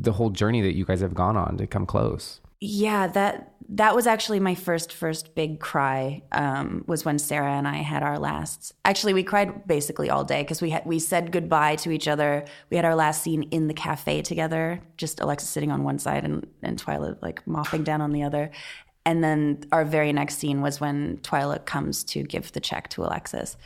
the 0.03 0.13
whole 0.13 0.31
journey 0.31 0.61
that 0.63 0.77
you 0.77 0.85
guys 0.85 1.01
have 1.01 1.15
gone 1.15 1.37
on 1.37 1.57
to 1.59 1.67
come 1.67 1.87
close. 1.87 2.41
Yeah, 2.61 3.07
that 3.09 3.53
that 3.71 3.95
was 3.95 4.07
actually 4.07 4.41
my 4.41 4.55
first 4.55 4.93
first 4.93 5.35
big 5.35 5.61
cry. 5.61 6.23
Um, 6.33 6.85
was 6.89 7.05
when 7.05 7.19
Sarah 7.19 7.53
and 7.53 7.69
I 7.69 7.77
had 7.77 8.03
our 8.03 8.19
last. 8.19 8.73
Actually, 8.85 9.15
we 9.15 9.23
cried 9.23 9.67
basically 9.69 10.11
all 10.11 10.25
day 10.25 10.43
because 10.43 10.61
we 10.61 10.71
had 10.71 10.85
we 10.85 10.99
said 10.99 11.31
goodbye 11.31 11.77
to 11.77 11.91
each 11.91 12.09
other. 12.09 12.45
We 12.71 12.77
had 12.77 12.85
our 12.85 12.97
last 12.97 13.23
scene 13.23 13.45
in 13.45 13.69
the 13.69 13.75
cafe 13.75 14.23
together, 14.23 14.81
just 14.97 15.21
Alexis 15.21 15.51
sitting 15.51 15.71
on 15.71 15.85
one 15.85 15.99
side 15.99 16.25
and 16.25 16.47
and 16.63 16.83
Twyla 16.83 17.21
like 17.23 17.47
mopping 17.47 17.85
down 17.85 18.01
on 18.01 18.13
the 18.13 18.25
other. 18.25 18.51
And 19.05 19.23
then 19.23 19.65
our 19.73 19.85
very 19.85 20.13
next 20.13 20.37
scene 20.37 20.61
was 20.61 20.81
when 20.81 21.19
Twyla 21.19 21.65
comes 21.65 22.05
to 22.05 22.25
give 22.25 22.53
the 22.53 22.61
check 22.61 22.89
to 22.91 23.05
Alexis. 23.05 23.57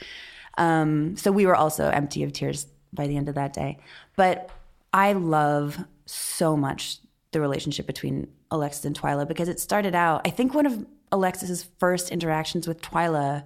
Um, 0.58 1.16
so 1.16 1.32
we 1.32 1.46
were 1.46 1.56
also 1.56 1.88
empty 1.88 2.22
of 2.22 2.32
tears 2.32 2.66
by 2.92 3.06
the 3.06 3.16
end 3.16 3.28
of 3.28 3.34
that 3.36 3.52
day. 3.52 3.78
But 4.16 4.50
I 4.92 5.14
love 5.14 5.78
so 6.12 6.56
much 6.56 6.98
the 7.32 7.40
relationship 7.40 7.86
between 7.86 8.28
Alexis 8.50 8.84
and 8.84 8.98
Twyla 8.98 9.26
because 9.26 9.48
it 9.48 9.58
started 9.58 9.94
out, 9.94 10.26
I 10.26 10.30
think 10.30 10.54
one 10.54 10.66
of 10.66 10.86
Alexis's 11.10 11.66
first 11.78 12.10
interactions 12.10 12.68
with 12.68 12.80
Twyla 12.82 13.44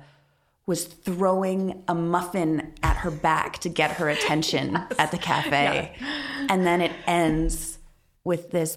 was 0.67 0.85
throwing 0.85 1.85
a 1.87 1.95
muffin 1.95 2.75
at 2.83 2.97
her 2.97 3.11
back 3.11 3.59
to 3.61 3.69
get 3.69 3.93
her 3.93 4.09
attention 4.09 4.77
at 4.99 5.12
the 5.12 5.19
cafe. 5.19 5.95
Yeah. 6.01 6.47
And 6.49 6.67
then 6.67 6.81
it 6.81 6.93
ends 7.07 7.79
with 8.25 8.51
this 8.51 8.77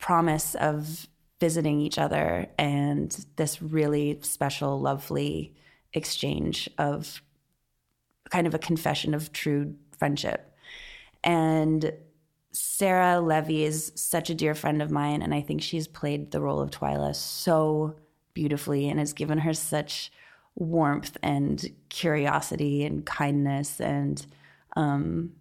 promise 0.00 0.56
of 0.56 1.06
visiting 1.38 1.80
each 1.80 1.98
other 1.98 2.48
and 2.58 3.24
this 3.36 3.62
really 3.62 4.18
special, 4.22 4.80
lovely 4.80 5.54
exchange 5.92 6.68
of 6.78 7.22
kind 8.30 8.46
of 8.46 8.54
a 8.54 8.58
confession 8.58 9.14
of 9.14 9.32
true 9.32 9.76
friendship. 9.96 10.54
And 11.22 11.92
Sarah 12.52 13.20
Levy 13.20 13.64
is 13.64 13.92
such 13.94 14.30
a 14.30 14.34
dear 14.34 14.54
friend 14.54 14.82
of 14.82 14.90
mine, 14.90 15.22
and 15.22 15.34
I 15.34 15.40
think 15.40 15.62
she's 15.62 15.86
played 15.86 16.30
the 16.30 16.40
role 16.40 16.60
of 16.60 16.70
Twyla 16.70 17.14
so 17.14 17.96
beautifully 18.34 18.88
and 18.88 18.98
has 18.98 19.12
given 19.12 19.38
her 19.38 19.54
such 19.54 20.10
warmth 20.56 21.16
and 21.22 21.64
curiosity 21.88 22.84
and 22.84 23.06
kindness. 23.06 23.80
And 23.80 24.24
um, 24.76 25.32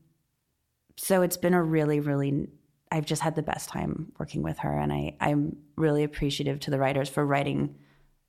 so 0.97 1.21
it's 1.21 1.37
been 1.37 1.53
a 1.53 1.63
really, 1.63 1.99
really, 1.99 2.47
I've 2.91 3.05
just 3.05 3.21
had 3.21 3.35
the 3.35 3.41
best 3.41 3.69
time 3.69 4.11
working 4.19 4.43
with 4.43 4.59
her. 4.59 4.77
And 4.77 4.93
I, 4.93 5.15
I'm 5.19 5.57
really 5.75 6.03
appreciative 6.03 6.59
to 6.61 6.71
the 6.71 6.79
writers 6.79 7.09
for 7.09 7.25
writing 7.25 7.75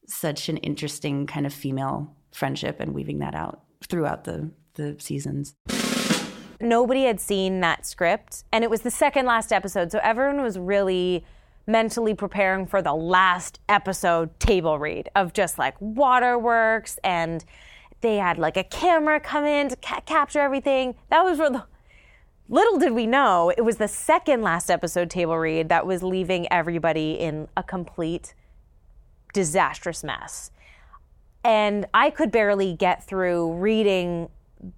such 0.07 0.49
an 0.49 0.57
interesting 0.59 1.27
kind 1.27 1.47
of 1.47 1.53
female 1.53 2.15
friendship 2.33 2.81
and 2.81 2.95
weaving 2.95 3.19
that 3.19 3.35
out 3.35 3.63
throughout 3.89 4.25
the, 4.25 4.51
the 4.75 4.97
seasons 4.99 5.55
nobody 6.61 7.05
had 7.05 7.21
seen 7.21 7.61
that 7.61 7.87
script 7.87 8.45
and 8.53 8.65
it 8.65 8.71
was 8.71 8.83
the 8.83 8.91
second 8.91 9.27
last 9.27 9.53
episode 9.53 9.91
so 9.91 9.99
everyone 10.03 10.43
was 10.43 10.59
really 10.59 11.25
mentally 11.67 12.15
preparing 12.15 12.67
for 12.67 12.83
the 12.83 12.95
last 12.95 13.61
episode 13.69 14.39
table 14.41 14.79
read 14.79 15.09
of 15.15 15.33
just 15.33 15.59
like 15.59 15.75
waterworks 15.81 16.99
and 17.05 17.45
they 18.01 18.17
had 18.17 18.39
like 18.39 18.57
a 18.57 18.65
camera 18.65 19.21
come 19.21 19.45
in 19.45 19.69
to 19.69 19.77
ca- 19.77 20.01
capture 20.07 20.41
everything. 20.41 20.95
That 21.11 21.23
was 21.25 21.39
where 21.39 21.51
the 21.51 21.65
little 22.49 22.79
did 22.79 22.93
we 22.93 23.07
know 23.07 23.53
it 23.57 23.63
was 23.63 23.77
the 23.77 23.89
second 23.89 24.43
last 24.43 24.71
episode 24.71 25.09
table 25.11 25.39
read 25.39 25.69
that 25.69 25.87
was 25.87 26.03
leaving 26.03 26.51
everybody 26.53 27.13
in 27.13 27.47
a 27.57 27.63
complete 27.63 28.35
disastrous 29.33 30.03
mess. 30.03 30.51
And 31.45 31.87
i 31.95 32.11
could 32.11 32.31
barely 32.31 32.75
get 32.75 33.07
through 33.07 33.55
reading 33.55 34.29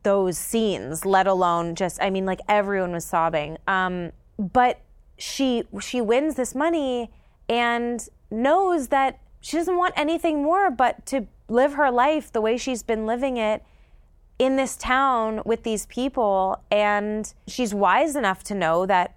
those 0.03 0.39
scenes, 0.39 1.05
let 1.05 1.27
alone 1.27 1.75
just 1.75 2.01
I 2.03 2.11
mean 2.11 2.27
like 2.27 2.41
everyone 2.49 2.93
was 2.93 3.05
sobbing. 3.05 3.59
Um, 3.67 4.13
but 4.39 4.81
she 5.19 5.65
she 5.81 6.01
wins 6.01 6.35
this 6.35 6.55
money 6.55 7.11
and 7.49 8.09
knows 8.31 8.89
that 8.89 9.21
she 9.41 9.57
doesn't 9.57 9.77
want 9.77 9.95
anything 9.97 10.43
more 10.43 10.71
but 10.71 11.05
to 11.07 11.27
live 11.49 11.75
her 11.75 11.91
life 11.91 12.33
the 12.33 12.41
way 12.41 12.57
she's 12.57 12.83
been 12.83 13.07
living 13.07 13.37
it 13.37 13.63
in 14.39 14.57
this 14.57 14.77
town 14.77 15.43
with 15.45 15.63
these 15.63 15.87
people 15.87 16.63
and 16.71 17.35
she's 17.47 17.75
wise 17.75 18.17
enough 18.17 18.43
to 18.43 18.55
know 18.55 18.87
that 18.87 19.15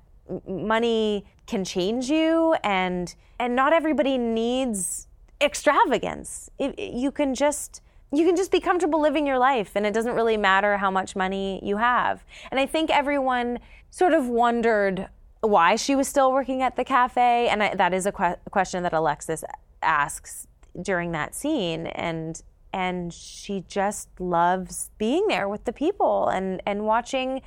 money 0.48 1.26
can 1.48 1.64
change 1.64 2.10
you 2.10 2.56
and 2.64 3.16
and 3.40 3.56
not 3.56 3.74
everybody 3.74 4.18
needs 4.18 5.08
extravagance. 5.42 6.50
It, 6.58 6.78
you 6.80 7.12
can 7.12 7.36
just 7.36 7.82
you 8.18 8.26
can 8.26 8.36
just 8.36 8.52
be 8.52 8.60
comfortable 8.60 9.02
living 9.02 9.26
your 9.26 9.40
life 9.40 9.72
and 9.76 9.86
it 9.86 9.94
doesn't 9.94 10.14
really 10.14 10.38
matter 10.38 10.78
how 10.78 10.92
much 10.92 11.16
money 11.16 11.60
you 11.64 11.78
have. 11.78 12.24
And 12.52 12.60
I 12.60 12.66
think 12.66 12.90
everyone 12.90 13.60
sort 13.90 14.14
of 14.14 14.28
wondered 14.28 15.08
why 15.42 15.76
she 15.76 15.96
was 15.96 16.08
still 16.08 16.32
working 16.32 16.62
at 16.62 16.76
the 16.76 16.84
cafe. 16.84 17.48
And 17.48 17.64
I, 17.64 17.76
that 17.76 17.94
is 17.94 18.06
a 18.06 18.12
que- 18.12 18.38
question 18.52 18.84
that 18.84 18.94
Alexis 18.94 19.44
asks 19.82 20.48
during 20.82 21.12
that 21.12 21.36
scene. 21.36 21.88
And 21.88 22.42
and 22.74 23.14
she 23.14 23.64
just 23.70 24.10
loves 24.20 24.92
being 24.98 25.28
there 25.30 25.48
with 25.48 25.64
the 25.64 25.72
people 25.72 26.28
and, 26.28 26.62
and 26.66 26.86
watching 26.86 27.42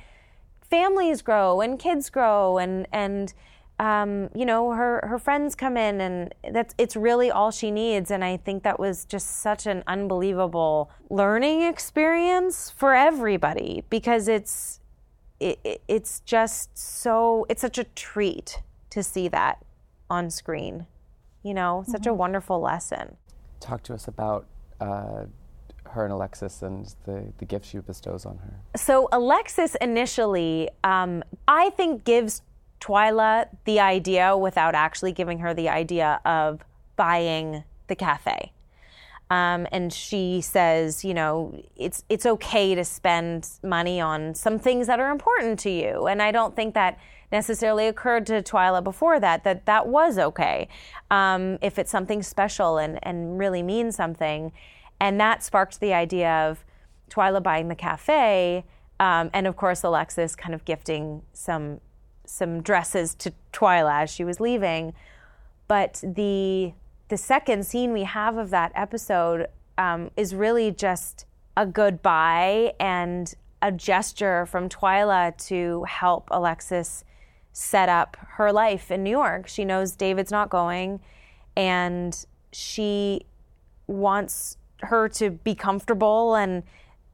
families 0.61 1.21
grow 1.21 1.61
and 1.61 1.77
kids 1.77 2.09
grow 2.09 2.57
and 2.57 2.87
and 2.91 3.33
um, 3.79 4.29
you 4.35 4.45
know, 4.45 4.71
her 4.71 5.01
her 5.07 5.17
friends 5.17 5.55
come 5.55 5.77
in, 5.77 6.01
and 6.01 6.35
that's 6.51 6.75
it's 6.77 6.97
really 6.97 7.31
all 7.31 7.49
she 7.49 7.71
needs. 7.71 8.11
And 8.11 8.23
I 8.23 8.35
think 8.35 8.63
that 8.63 8.77
was 8.77 9.05
just 9.05 9.39
such 9.39 9.65
an 9.65 9.83
unbelievable 9.87 10.91
learning 11.09 11.61
experience 11.61 12.69
for 12.69 12.93
everybody 12.93 13.85
because 13.89 14.27
it's 14.27 14.81
it, 15.39 15.81
it's 15.87 16.19
just 16.21 16.77
so 16.77 17.45
it's 17.49 17.61
such 17.61 17.77
a 17.77 17.85
treat 17.85 18.61
to 18.89 19.01
see 19.01 19.29
that 19.29 19.63
on 20.09 20.29
screen. 20.29 20.85
You 21.41 21.53
know, 21.53 21.85
such 21.87 22.01
mm-hmm. 22.01 22.09
a 22.09 22.13
wonderful 22.13 22.59
lesson. 22.59 23.15
Talk 23.59 23.83
to 23.83 23.93
us 23.93 24.07
about. 24.07 24.45
Uh, 24.79 25.25
her 25.91 26.03
and 26.03 26.13
Alexis 26.13 26.61
and 26.61 26.93
the, 27.05 27.33
the 27.39 27.45
gifts 27.45 27.69
she 27.69 27.79
bestows 27.79 28.23
on 28.23 28.37
her. 28.37 28.53
So, 28.77 29.09
Alexis 29.11 29.75
initially, 29.81 30.69
um, 30.83 31.23
I 31.47 31.71
think, 31.71 32.03
gives 32.03 32.43
Twyla 32.79 33.47
the 33.65 33.79
idea 33.79 34.37
without 34.37 34.75
actually 34.75 35.11
giving 35.11 35.39
her 35.39 35.53
the 35.53 35.69
idea 35.69 36.21
of 36.25 36.63
buying 36.95 37.63
the 37.87 37.95
cafe. 37.95 38.51
Um, 39.31 39.67
and 39.71 39.93
she 39.93 40.41
says, 40.41 41.05
you 41.05 41.13
know, 41.13 41.61
it's 41.75 42.03
it's 42.09 42.25
okay 42.25 42.73
to 42.73 42.83
spend 42.83 43.47
money 43.61 44.01
on 44.01 44.33
some 44.33 44.57
things 44.57 44.87
that 44.87 44.99
are 44.99 45.11
important 45.11 45.59
to 45.59 45.69
you. 45.69 46.07
And 46.07 46.21
I 46.21 46.31
don't 46.31 46.55
think 46.55 46.73
that 46.73 46.97
necessarily 47.31 47.85
occurred 47.87 48.25
to 48.25 48.41
Twyla 48.41 48.83
before 48.83 49.19
that 49.19 49.43
that 49.43 49.67
that 49.67 49.87
was 49.87 50.17
okay 50.17 50.67
um, 51.11 51.59
if 51.61 51.77
it's 51.77 51.91
something 51.91 52.23
special 52.23 52.79
and 52.79 52.97
and 53.03 53.37
really 53.37 53.61
means 53.61 53.95
something. 53.95 54.51
And 54.99 55.19
that 55.19 55.43
sparked 55.43 55.79
the 55.79 55.93
idea 55.93 56.49
of 56.49 56.65
Twyla 57.11 57.41
buying 57.43 57.67
the 57.67 57.75
cafe, 57.75 58.65
um, 58.99 59.29
and 59.31 59.45
of 59.45 59.55
course 59.55 59.83
Alexis 59.83 60.35
kind 60.35 60.55
of 60.55 60.65
gifting 60.65 61.21
some 61.33 61.81
some 62.29 62.61
dresses 62.61 63.15
to 63.15 63.33
Twyla 63.51 64.03
as 64.03 64.09
she 64.09 64.23
was 64.23 64.39
leaving. 64.39 64.93
But 65.67 66.01
the 66.03 66.73
the 67.09 67.17
second 67.17 67.65
scene 67.65 67.91
we 67.91 68.03
have 68.03 68.37
of 68.37 68.51
that 68.51 68.71
episode 68.75 69.47
um, 69.77 70.11
is 70.15 70.35
really 70.35 70.71
just 70.71 71.25
a 71.57 71.65
goodbye 71.65 72.73
and 72.79 73.33
a 73.61 73.71
gesture 73.71 74.45
from 74.45 74.69
Twyla 74.69 75.35
to 75.47 75.83
help 75.85 76.27
Alexis 76.31 77.03
set 77.51 77.89
up 77.89 78.15
her 78.37 78.53
life 78.53 78.91
in 78.91 79.03
New 79.03 79.09
York. 79.09 79.47
She 79.47 79.65
knows 79.65 79.95
David's 79.95 80.31
not 80.31 80.49
going, 80.49 80.99
and 81.57 82.25
she 82.51 83.25
wants 83.87 84.57
her 84.81 85.09
to 85.09 85.31
be 85.31 85.55
comfortable 85.55 86.35
and 86.35 86.63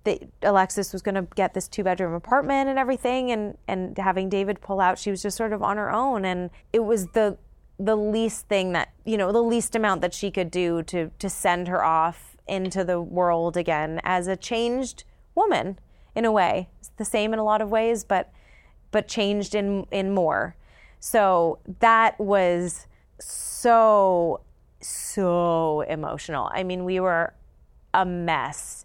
that 0.06 0.24
Alexis 0.42 0.94
was 0.94 1.02
going 1.02 1.16
to 1.16 1.28
get 1.36 1.54
this 1.54 1.68
two 1.68 1.84
bedroom 1.84 2.14
apartment 2.14 2.70
and 2.70 2.80
everything 2.80 3.32
and 3.32 3.58
and 3.68 3.98
having 3.98 4.30
David 4.30 4.62
pull 4.62 4.80
out 4.80 4.98
she 4.98 5.12
was 5.12 5.22
just 5.22 5.36
sort 5.36 5.52
of 5.52 5.62
on 5.62 5.78
her 5.78 5.92
own. 5.92 6.24
And 6.26 6.50
it 6.72 6.86
was 6.86 7.08
the 7.08 7.38
the 7.78 7.98
least 7.98 8.48
thing 8.48 8.72
that 8.72 8.94
you 9.04 9.18
know 9.18 9.32
the 9.32 9.44
least 9.44 9.76
amount 9.76 10.02
that 10.02 10.14
she 10.14 10.32
could 10.32 10.50
do 10.50 10.82
to 10.84 11.12
to 11.20 11.30
send 11.30 11.68
her 11.68 11.84
off 11.84 12.38
into 12.48 12.84
the 12.84 13.02
world 13.02 13.58
again 13.58 14.00
as 14.04 14.28
a 14.28 14.36
changed 14.36 15.04
woman 15.34 15.78
in 16.16 16.24
a 16.24 16.32
way. 16.32 16.70
It's 16.80 16.92
the 16.96 17.06
same 17.06 17.34
in 17.34 17.40
a 17.40 17.44
lot 17.44 17.62
of 17.62 17.70
ways 17.70 18.04
but 18.04 18.32
but 18.92 19.08
changed 19.08 19.56
in 19.56 19.86
in 19.92 20.14
more. 20.14 20.56
So 21.00 21.60
that 21.80 22.18
was 22.20 22.88
so 23.20 24.42
so 24.80 25.82
emotional. 25.82 26.50
I 26.54 26.64
mean 26.64 26.86
we 26.86 27.00
were 27.00 27.34
a 27.94 28.06
mess 28.06 28.85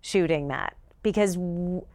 shooting 0.00 0.48
that 0.48 0.76
because 1.02 1.38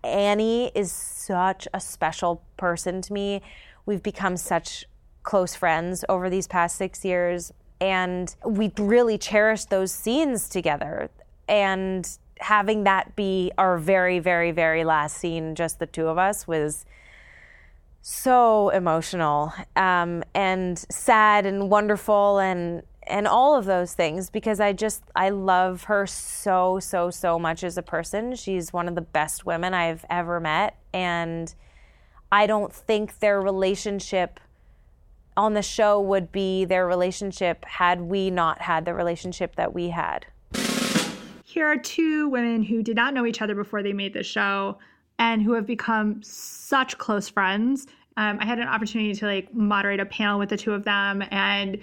Annie 0.04 0.72
is 0.74 0.92
such 0.92 1.68
a 1.74 1.80
special 1.80 2.42
person 2.58 3.02
to 3.04 3.14
me. 3.14 3.42
We've 3.86 4.02
become 4.02 4.38
such 4.38 4.86
close 5.24 5.56
friends 5.56 6.04
over 6.10 6.30
these 6.30 6.48
past 6.48 6.76
six 6.76 7.06
years, 7.06 7.52
and 7.80 8.36
we 8.46 8.72
really 8.78 9.18
cherish 9.18 9.66
those 9.66 9.92
scenes 9.92 10.50
together. 10.50 11.10
And 11.48 12.08
having 12.40 12.84
that 12.84 13.16
be 13.16 13.52
our 13.58 13.78
very, 13.78 14.20
very, 14.20 14.52
very 14.52 14.84
last 14.84 15.18
scene, 15.18 15.56
just 15.56 15.80
the 15.80 15.86
two 15.86 16.08
of 16.08 16.18
us, 16.18 16.48
was 16.48 16.86
so 18.02 18.70
emotional 18.70 19.52
um, 19.76 20.24
and 20.34 20.78
sad 20.78 21.46
and 21.46 21.70
wonderful 21.70 22.40
and 22.40 22.84
and 23.08 23.28
all 23.28 23.56
of 23.56 23.66
those 23.66 23.94
things 23.94 24.30
because 24.30 24.60
I 24.60 24.74
just 24.74 25.04
I 25.16 25.30
love 25.30 25.84
her 25.86 26.08
so 26.08 26.80
so 26.80 27.10
so 27.10 27.38
much 27.40 27.64
as 27.64 27.78
a 27.78 27.82
person. 27.82 28.36
She's 28.36 28.74
one 28.74 28.88
of 28.88 28.96
the 28.96 29.02
best 29.02 29.46
women 29.46 29.74
I've 29.74 30.06
ever 30.10 30.40
met 30.40 30.78
and 30.94 31.54
I 32.32 32.48
don't 32.48 32.74
think 32.74 33.20
their 33.20 33.42
relationship 33.42 34.40
on 35.38 35.54
the 35.54 35.62
show 35.62 36.00
would 36.00 36.32
be 36.32 36.66
their 36.66 36.88
relationship 36.88 37.66
had 37.66 38.02
we 38.02 38.30
not 38.30 38.62
had 38.62 38.86
the 38.86 38.94
relationship 38.94 39.56
that 39.56 39.74
we 39.74 39.90
had. 39.90 40.26
Here 41.44 41.66
are 41.66 41.78
two 41.78 42.30
women 42.30 42.64
who 42.64 42.84
did 42.84 42.96
not 42.96 43.14
know 43.14 43.26
each 43.26 43.42
other 43.42 43.56
before 43.56 43.84
they 43.84 43.94
made 43.94 44.14
the 44.14 44.24
show 44.24 44.78
and 45.20 45.42
who 45.42 45.54
have 45.54 45.66
become 45.66 46.22
such 46.22 46.98
close 46.98 47.30
friends. 47.30 47.88
Um, 48.18 48.38
I 48.42 48.46
had 48.46 48.60
an 48.60 48.68
opportunity 48.68 49.14
to 49.14 49.26
like 49.26 49.54
moderate 49.54 50.00
a 50.00 50.06
panel 50.06 50.40
with 50.40 50.50
the 50.50 50.58
two 50.58 50.74
of 50.74 50.84
them, 50.84 51.24
and 51.32 51.78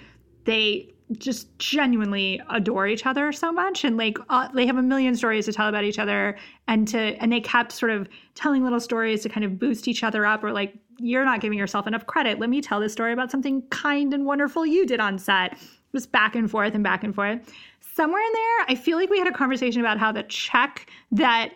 they 0.45 0.92
just 1.17 1.57
genuinely 1.59 2.41
adore 2.49 2.87
each 2.87 3.05
other 3.05 3.31
so 3.31 3.51
much. 3.51 3.83
And 3.83 3.97
like 3.97 4.17
uh, 4.29 4.47
they 4.53 4.65
have 4.65 4.77
a 4.77 4.81
million 4.81 5.15
stories 5.15 5.45
to 5.45 5.53
tell 5.53 5.67
about 5.67 5.83
each 5.83 5.99
other 5.99 6.37
and 6.67 6.87
to 6.89 6.97
and 6.97 7.31
they 7.31 7.41
kept 7.41 7.71
sort 7.71 7.91
of 7.91 8.07
telling 8.35 8.63
little 8.63 8.79
stories 8.79 9.21
to 9.23 9.29
kind 9.29 9.43
of 9.43 9.59
boost 9.59 9.87
each 9.87 10.03
other 10.03 10.25
up. 10.25 10.43
Or 10.43 10.51
like 10.51 10.75
you're 10.97 11.25
not 11.25 11.41
giving 11.41 11.57
yourself 11.57 11.87
enough 11.87 12.05
credit. 12.05 12.39
Let 12.39 12.49
me 12.49 12.61
tell 12.61 12.79
this 12.79 12.93
story 12.93 13.13
about 13.13 13.31
something 13.31 13.61
kind 13.69 14.13
and 14.13 14.25
wonderful 14.25 14.65
you 14.65 14.85
did 14.85 14.99
on 14.99 15.17
set. 15.19 15.57
Just 15.91 16.11
back 16.11 16.35
and 16.35 16.49
forth 16.49 16.73
and 16.73 16.83
back 16.83 17.03
and 17.03 17.13
forth. 17.13 17.39
Somewhere 17.81 18.21
in 18.21 18.33
there 18.33 18.65
i 18.69 18.75
feel 18.75 18.97
like 18.97 19.11
we 19.11 19.19
had 19.19 19.27
a 19.27 19.31
conversation 19.31 19.79
about 19.79 19.99
how 19.99 20.11
the 20.11 20.23
check 20.23 20.89
that 21.11 21.51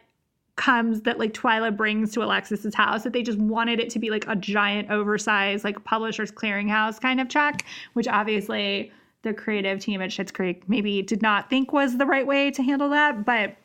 comes 0.57 1.01
that 1.01 1.19
like 1.19 1.33
Twyla 1.33 1.75
brings 1.75 2.11
to 2.13 2.23
Alexis's 2.23 2.75
house 2.75 3.03
that 3.03 3.13
they 3.13 3.23
just 3.23 3.37
wanted 3.37 3.79
it 3.79 3.89
to 3.91 3.99
be 3.99 4.09
like 4.09 4.27
a 4.27 4.35
giant 4.35 4.89
oversized 4.89 5.63
like 5.63 5.81
publishers 5.83 6.31
clearinghouse 6.31 6.99
kind 6.99 7.21
of 7.21 7.29
check 7.29 7.63
which 7.93 8.07
obviously 8.07 8.91
the 9.23 9.33
creative 9.33 9.79
team 9.79 10.01
at 10.01 10.09
Schitt's 10.09 10.31
Creek 10.31 10.67
maybe 10.69 11.01
did 11.01 11.21
not 11.21 11.49
think 11.49 11.73
was 11.73 11.97
the 11.97 12.05
right 12.05 12.25
way 12.25 12.51
to 12.51 12.63
handle 12.63 12.89
that, 12.89 13.25
but 13.25 13.55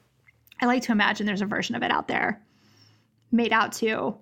I 0.61 0.67
like 0.67 0.83
to 0.85 0.93
imagine 0.93 1.27
there's 1.27 1.43
a 1.43 1.47
version 1.47 1.75
of 1.75 1.83
it 1.83 1.91
out 1.91 2.09
there 2.09 2.41
made 3.31 3.53
out 3.53 3.73
to 3.73 4.15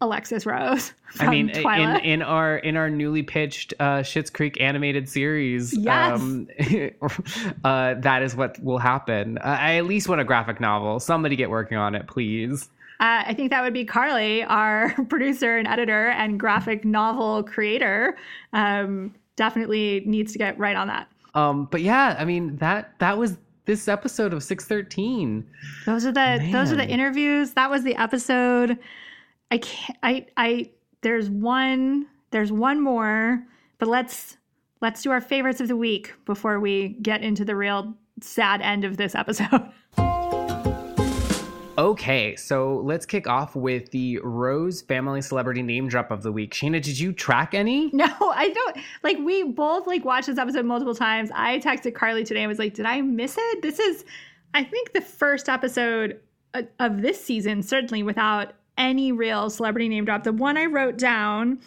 Alexis 0.00 0.44
Rose. 0.46 0.92
I 1.20 1.28
mean, 1.30 1.48
in, 1.50 1.96
in 2.00 2.22
our 2.22 2.56
in 2.58 2.76
our 2.76 2.90
newly 2.90 3.22
pitched 3.22 3.72
uh, 3.78 4.00
Schitt's 4.00 4.30
Creek 4.30 4.60
animated 4.60 5.08
series, 5.08 5.76
Yes. 5.76 6.20
um, 6.20 6.48
uh, 7.64 7.94
that 7.94 8.22
is 8.22 8.34
what 8.34 8.62
will 8.62 8.78
happen. 8.78 9.38
Uh, 9.38 9.56
I 9.60 9.76
at 9.76 9.86
least 9.86 10.08
want 10.08 10.20
a 10.20 10.24
graphic 10.24 10.60
novel. 10.60 10.98
Somebody 11.00 11.36
get 11.36 11.50
working 11.50 11.78
on 11.78 11.94
it, 11.94 12.06
please. 12.06 12.68
Uh, 13.00 13.24
I 13.26 13.34
think 13.34 13.50
that 13.50 13.62
would 13.62 13.72
be 13.72 13.84
Carly, 13.84 14.44
our 14.44 14.94
producer 15.08 15.56
and 15.56 15.66
editor 15.66 16.08
and 16.10 16.38
graphic 16.38 16.84
novel 16.84 17.42
creator. 17.42 18.16
Um, 18.52 19.14
definitely 19.36 20.02
needs 20.06 20.32
to 20.32 20.38
get 20.38 20.58
right 20.58 20.76
on 20.76 20.88
that. 20.88 21.08
Um, 21.34 21.66
but 21.70 21.82
yeah, 21.82 22.16
I 22.18 22.24
mean 22.24 22.56
that 22.56 22.98
that 22.98 23.16
was 23.16 23.38
this 23.64 23.88
episode 23.88 24.32
of 24.32 24.42
six 24.42 24.64
thirteen. 24.64 25.48
Those 25.86 26.04
are 26.04 26.12
the 26.12 26.48
those 26.52 26.72
are 26.72 26.76
the 26.76 26.86
interviews. 26.86 27.52
That 27.52 27.70
was 27.70 27.84
the 27.84 27.94
episode. 27.96 28.78
I 29.50 29.58
can't. 29.58 29.98
I 30.02 30.26
I 30.36 30.70
there's 31.02 31.30
one 31.30 32.06
there's 32.30 32.52
one 32.52 32.80
more, 32.80 33.44
but 33.78 33.88
let's 33.88 34.36
let's 34.80 35.02
do 35.02 35.10
our 35.10 35.20
favorites 35.20 35.60
of 35.60 35.68
the 35.68 35.76
week 35.76 36.12
before 36.26 36.60
we 36.60 36.88
get 37.02 37.22
into 37.22 37.44
the 37.44 37.56
real 37.56 37.94
sad 38.20 38.60
end 38.60 38.84
of 38.84 38.96
this 38.96 39.14
episode. 39.14 39.70
Okay, 41.78 42.36
so 42.36 42.82
let's 42.84 43.06
kick 43.06 43.26
off 43.26 43.56
with 43.56 43.90
the 43.92 44.18
Rose 44.18 44.82
family 44.82 45.22
celebrity 45.22 45.62
name 45.62 45.88
drop 45.88 46.10
of 46.10 46.22
the 46.22 46.30
week. 46.30 46.52
Shana, 46.52 46.82
did 46.82 46.98
you 46.98 47.12
track 47.12 47.54
any? 47.54 47.90
No, 48.02 48.06
I 48.20 48.50
don't. 48.50 48.76
Like 49.02 49.18
we 49.18 49.44
both 49.44 49.86
like 49.86 50.04
watched 50.04 50.26
this 50.26 50.38
episode 50.38 50.66
multiple 50.66 50.94
times. 50.94 51.30
I 51.34 51.60
texted 51.60 51.94
Carly 51.94 52.24
today 52.24 52.40
and 52.40 52.48
was 52.48 52.58
like, 52.58 52.74
"Did 52.74 52.84
I 52.84 53.00
miss 53.00 53.36
it? 53.38 53.62
This 53.62 53.78
is, 53.78 54.04
I 54.54 54.64
think, 54.64 54.92
the 54.92 55.00
first 55.00 55.48
episode 55.48 56.20
of 56.80 57.00
this 57.00 57.22
season, 57.22 57.62
certainly 57.62 58.02
without 58.02 58.52
any 58.76 59.12
real 59.12 59.50
celebrity 59.50 59.88
name 59.88 60.04
drop. 60.04 60.24
The 60.24 60.32
one 60.32 60.56
I 60.56 60.66
wrote 60.66 60.98
down 60.98 61.60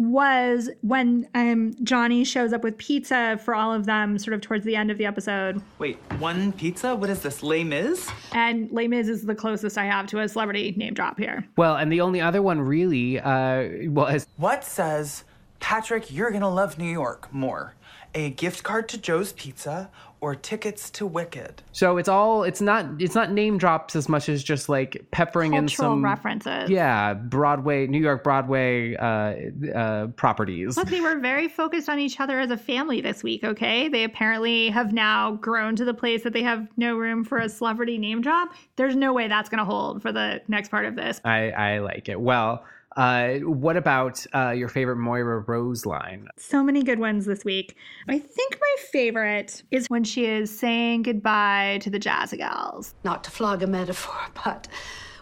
was 0.00 0.70
when 0.80 1.28
um, 1.34 1.74
Johnny 1.82 2.24
shows 2.24 2.54
up 2.54 2.64
with 2.64 2.78
pizza 2.78 3.38
for 3.44 3.54
all 3.54 3.74
of 3.74 3.84
them, 3.84 4.18
sort 4.18 4.32
of 4.32 4.40
towards 4.40 4.64
the 4.64 4.74
end 4.74 4.90
of 4.90 4.96
the 4.96 5.04
episode. 5.04 5.60
Wait, 5.78 5.98
one 6.18 6.52
pizza? 6.52 6.96
What 6.96 7.10
is 7.10 7.20
this, 7.20 7.42
Les 7.42 7.62
Mis? 7.62 8.10
And 8.32 8.70
Les 8.72 8.88
Mis 8.88 9.08
is 9.08 9.26
the 9.26 9.34
closest 9.34 9.76
I 9.76 9.84
have 9.84 10.06
to 10.06 10.20
a 10.20 10.28
celebrity 10.28 10.72
name 10.76 10.94
drop 10.94 11.18
here. 11.18 11.46
Well, 11.56 11.76
and 11.76 11.92
the 11.92 12.00
only 12.00 12.20
other 12.20 12.40
one 12.40 12.62
really 12.62 13.20
uh, 13.20 13.90
was 13.90 14.26
What 14.36 14.64
says, 14.64 15.24
Patrick, 15.60 16.10
you're 16.10 16.30
gonna 16.30 16.48
love 16.48 16.78
New 16.78 16.90
York 16.90 17.32
more? 17.32 17.74
A 18.14 18.30
gift 18.30 18.62
card 18.62 18.88
to 18.88 18.98
Joe's 18.98 19.34
Pizza 19.34 19.90
or 20.20 20.34
tickets 20.34 20.90
to 20.90 21.06
Wicked? 21.06 21.62
so 21.72 21.96
it's 21.96 22.08
all 22.08 22.44
it's 22.44 22.60
not 22.60 22.86
it's 22.98 23.14
not 23.14 23.30
name 23.32 23.58
drops 23.58 23.96
as 23.96 24.08
much 24.08 24.28
as 24.28 24.42
just 24.42 24.68
like 24.68 25.04
peppering 25.10 25.54
in 25.54 25.62
Cultural 25.62 25.92
some 25.92 26.04
references. 26.04 26.70
Yeah, 26.70 27.14
Broadway, 27.14 27.86
New 27.86 28.00
York 28.00 28.22
Broadway 28.24 28.96
uh, 28.96 29.34
uh, 29.74 30.06
properties. 30.08 30.76
Look, 30.76 30.88
they 30.88 31.00
were 31.00 31.18
very 31.18 31.48
focused 31.48 31.88
on 31.88 31.98
each 31.98 32.20
other 32.20 32.40
as 32.40 32.50
a 32.50 32.56
family 32.56 33.00
this 33.00 33.22
week, 33.22 33.44
okay? 33.44 33.88
They 33.88 34.04
apparently 34.04 34.70
have 34.70 34.92
now 34.92 35.32
grown 35.32 35.76
to 35.76 35.84
the 35.84 35.94
place 35.94 36.22
that 36.24 36.32
they 36.32 36.42
have 36.42 36.68
no 36.76 36.96
room 36.96 37.24
for 37.24 37.38
a 37.38 37.48
celebrity 37.48 37.98
name 37.98 38.20
drop. 38.20 38.50
There's 38.76 38.96
no 38.96 39.12
way 39.12 39.28
that's 39.28 39.48
going 39.48 39.58
to 39.58 39.64
hold 39.64 40.02
for 40.02 40.12
the 40.12 40.40
next 40.48 40.70
part 40.70 40.84
of 40.84 40.96
this. 40.96 41.20
I, 41.24 41.50
I 41.50 41.78
like 41.78 42.08
it. 42.08 42.20
Well, 42.20 42.64
uh, 42.96 43.34
what 43.38 43.76
about 43.76 44.24
uh, 44.34 44.50
your 44.50 44.68
favorite 44.68 44.96
Moira 44.96 45.40
Rose 45.40 45.86
line? 45.86 46.28
So 46.36 46.62
many 46.62 46.82
good 46.82 46.98
ones 46.98 47.24
this 47.24 47.44
week. 47.44 47.76
I 48.08 48.18
think 48.18 48.58
my 48.60 48.82
favorite 48.90 49.62
is 49.70 49.86
when 49.88 50.02
she 50.04 50.26
is 50.26 50.56
saying 50.56 51.02
goodbye 51.02 51.78
to 51.82 51.90
the 51.90 52.00
Jazzagals. 52.00 52.94
Not 53.04 53.22
to 53.24 53.30
flog 53.30 53.62
a 53.62 53.66
metaphor, 53.66 54.18
but 54.44 54.66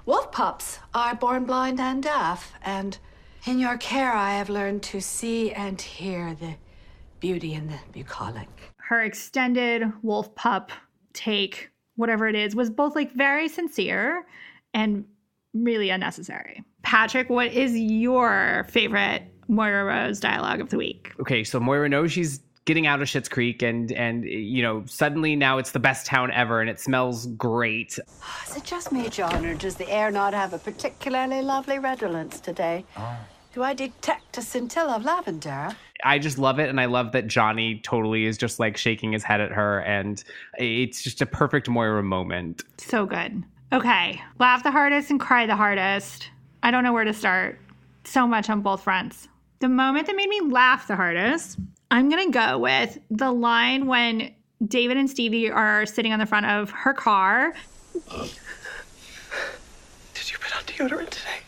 wolf 0.06 0.32
pups 0.32 0.78
are 0.94 1.14
born 1.14 1.44
blind 1.44 1.78
and 1.80 2.02
deaf, 2.02 2.52
and 2.62 2.98
in 3.46 3.58
your 3.58 3.76
care 3.76 4.12
I 4.12 4.34
have 4.34 4.48
learned 4.48 4.82
to 4.84 5.00
see 5.00 5.52
and 5.52 5.80
hear 5.80 6.34
the 6.34 6.54
beauty 7.20 7.54
in 7.54 7.66
the 7.66 7.78
bucolic. 7.92 8.48
Her 8.78 9.02
extended 9.02 9.84
wolf 10.02 10.34
pup 10.34 10.72
take, 11.12 11.70
whatever 11.96 12.26
it 12.28 12.34
is, 12.34 12.54
was 12.54 12.70
both 12.70 12.94
like 12.94 13.12
very 13.12 13.48
sincere 13.48 14.24
and 14.72 15.04
really 15.64 15.90
unnecessary. 15.90 16.62
Patrick, 16.82 17.28
what 17.28 17.52
is 17.52 17.76
your 17.76 18.66
favorite 18.70 19.22
Moira 19.48 19.84
Rose 19.84 20.20
dialogue 20.20 20.60
of 20.60 20.70
the 20.70 20.76
week? 20.76 21.12
Okay, 21.20 21.44
so 21.44 21.58
Moira 21.58 21.88
knows 21.88 22.12
she's 22.12 22.40
getting 22.64 22.86
out 22.86 23.00
of 23.00 23.08
Schitt's 23.08 23.30
Creek, 23.30 23.62
and 23.62 23.90
and 23.92 24.24
you 24.24 24.62
know 24.62 24.84
suddenly 24.86 25.34
now 25.34 25.58
it's 25.58 25.70
the 25.70 25.78
best 25.78 26.06
town 26.06 26.30
ever, 26.32 26.60
and 26.60 26.68
it 26.68 26.78
smells 26.78 27.26
great. 27.28 27.98
Is 28.46 28.56
it 28.56 28.64
just 28.64 28.92
me, 28.92 29.08
John, 29.08 29.44
or 29.46 29.54
does 29.54 29.76
the 29.76 29.88
air 29.90 30.10
not 30.10 30.34
have 30.34 30.52
a 30.52 30.58
particularly 30.58 31.42
lovely 31.42 31.78
redolence 31.78 32.40
today? 32.40 32.84
Oh. 32.96 33.16
Do 33.54 33.62
I 33.62 33.72
detect 33.72 34.36
a 34.36 34.42
scintilla 34.42 34.96
of 34.96 35.04
lavender? 35.04 35.74
I 36.04 36.18
just 36.18 36.38
love 36.38 36.60
it, 36.60 36.68
and 36.68 36.78
I 36.78 36.84
love 36.84 37.12
that 37.12 37.26
Johnny 37.26 37.80
totally 37.80 38.26
is 38.26 38.36
just 38.36 38.60
like 38.60 38.76
shaking 38.76 39.12
his 39.12 39.24
head 39.24 39.40
at 39.40 39.50
her, 39.50 39.80
and 39.80 40.22
it's 40.58 41.02
just 41.02 41.22
a 41.22 41.26
perfect 41.26 41.68
Moira 41.68 42.02
moment. 42.02 42.62
So 42.76 43.06
good. 43.06 43.42
Okay. 43.72 44.20
Laugh 44.38 44.62
the 44.62 44.70
hardest 44.70 45.10
and 45.10 45.20
cry 45.20 45.46
the 45.46 45.56
hardest. 45.56 46.30
I 46.62 46.70
don't 46.70 46.84
know 46.84 46.92
where 46.92 47.04
to 47.04 47.12
start. 47.12 47.58
So 48.04 48.26
much 48.26 48.48
on 48.48 48.62
both 48.62 48.82
fronts. 48.82 49.28
The 49.60 49.68
moment 49.68 50.06
that 50.06 50.16
made 50.16 50.28
me 50.28 50.40
laugh 50.40 50.86
the 50.86 50.96
hardest, 50.96 51.58
I'm 51.90 52.08
going 52.08 52.32
to 52.32 52.38
go 52.38 52.58
with 52.58 52.98
the 53.10 53.30
line 53.30 53.86
when 53.86 54.34
David 54.66 54.96
and 54.96 55.10
Stevie 55.10 55.50
are 55.50 55.84
sitting 55.84 56.12
on 56.12 56.18
the 56.18 56.26
front 56.26 56.46
of 56.46 56.70
her 56.70 56.94
car. 56.94 57.54
Did 60.14 60.30
you 60.30 60.38
put 60.38 60.56
on 60.56 60.62
deodorant 60.64 61.10
today? 61.10 61.40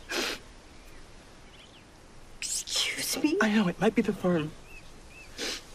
Excuse 2.40 3.22
me? 3.22 3.38
I 3.40 3.48
know, 3.54 3.68
it 3.68 3.80
might 3.80 3.94
be 3.94 4.02
the 4.02 4.12
farm. 4.12 4.50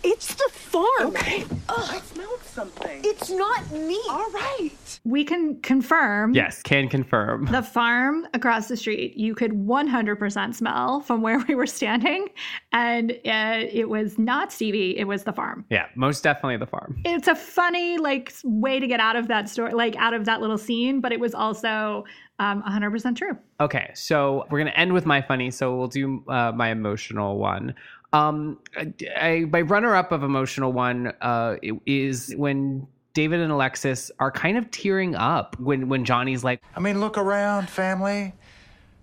It's 0.08 0.36
the 0.36 0.50
farm. 0.52 1.08
Okay. 1.08 1.44
Ugh. 1.70 1.90
I 1.90 2.00
smelled 2.00 2.44
something. 2.44 3.02
It's 3.04 3.30
not 3.32 3.70
me. 3.72 4.00
All 4.10 4.30
right. 4.32 4.72
We 5.04 5.24
can 5.24 5.60
confirm 5.62 6.34
Yes, 6.34 6.62
can 6.64 6.88
confirm. 6.90 7.46
the 7.48 7.62
farm 7.64 8.28
across 8.34 8.68
the 8.68 8.78
street 8.78 9.18
you 9.18 9.36
could 9.36 9.52
100% 9.52 10.56
smell 10.56 11.02
from 11.02 11.22
where 11.22 11.40
we 11.48 11.56
were 11.56 11.68
standing. 11.68 12.28
And 12.72 13.12
uh, 13.12 13.66
it 13.72 13.90
was 13.90 14.18
not 14.20 14.52
Stevie, 14.52 14.98
it 14.98 15.06
was 15.06 15.24
the 15.24 15.34
farm. 15.34 15.66
Yeah, 15.70 15.88
most 15.96 16.24
definitely 16.24 16.58
the 16.58 16.66
farm. 16.68 16.98
it's 17.06 17.28
a 17.28 17.36
funny 17.36 17.98
like 17.98 18.34
way 18.44 18.80
to 18.80 18.88
get 18.88 19.00
out 19.00 19.16
of 19.16 19.28
that 19.28 19.50
story 19.50 19.74
like 19.74 19.96
out 19.98 20.14
of 20.14 20.26
that 20.26 20.40
little 20.42 20.58
scene 20.58 21.02
but 21.02 21.12
it 21.12 21.20
was 21.20 21.34
also 21.34 22.04
um, 22.40 22.62
100% 22.64 23.16
true 23.16 23.38
Okay, 23.62 23.92
so 23.96 24.46
we're 24.52 24.60
gonna 24.60 24.72
end 24.72 24.92
with 24.94 25.06
my 25.06 25.22
funny. 25.22 25.50
So 25.50 25.78
we'll 25.78 25.88
do 25.88 26.22
uh, 26.28 26.52
my 26.54 26.70
emotional 26.70 27.38
one. 27.38 27.74
Um, 28.16 28.60
I, 28.78 28.94
I- 29.20 29.46
my 29.52 29.62
runner-up 29.62 30.12
of 30.12 30.24
emotional 30.24 30.72
one 30.74 31.14
uh, 31.22 31.56
is 31.86 32.34
when 32.38 32.88
David 33.14 33.40
and 33.40 33.52
Alexis 33.52 34.12
are 34.20 34.32
kind 34.32 34.58
of 34.58 34.70
tearing 34.72 35.16
up 35.16 35.58
when 35.60 35.88
when 35.90 36.04
Johnny's 36.06 36.44
like, 36.44 36.62
I 36.76 36.80
mean, 36.80 37.00
look 37.00 37.18
around, 37.18 37.70
family. 37.70 38.34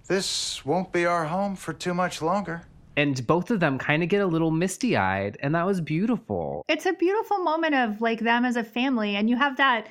This 0.09 0.65
won't 0.67 0.93
be 0.93 1.07
our 1.07 1.25
home 1.25 1.57
for 1.57 1.73
too 1.73 1.95
much 1.95 2.21
longer. 2.21 2.63
And 2.97 3.27
both 3.27 3.51
of 3.51 3.61
them 3.61 3.79
kind 3.79 4.03
of 4.03 4.11
get 4.11 4.21
a 4.21 4.27
little 4.27 4.51
misty 4.51 4.99
eyed, 4.99 5.39
and 5.41 5.55
that 5.55 5.65
was 5.65 5.81
beautiful. 5.81 6.63
It's 6.69 6.85
a 6.85 6.93
beautiful 6.93 7.39
moment 7.39 7.75
of 7.75 8.03
like 8.03 8.21
them 8.21 8.45
as 8.45 8.57
a 8.57 8.65
family, 8.65 9.17
and 9.17 9.31
you 9.31 9.37
have 9.37 9.57
that 9.57 9.87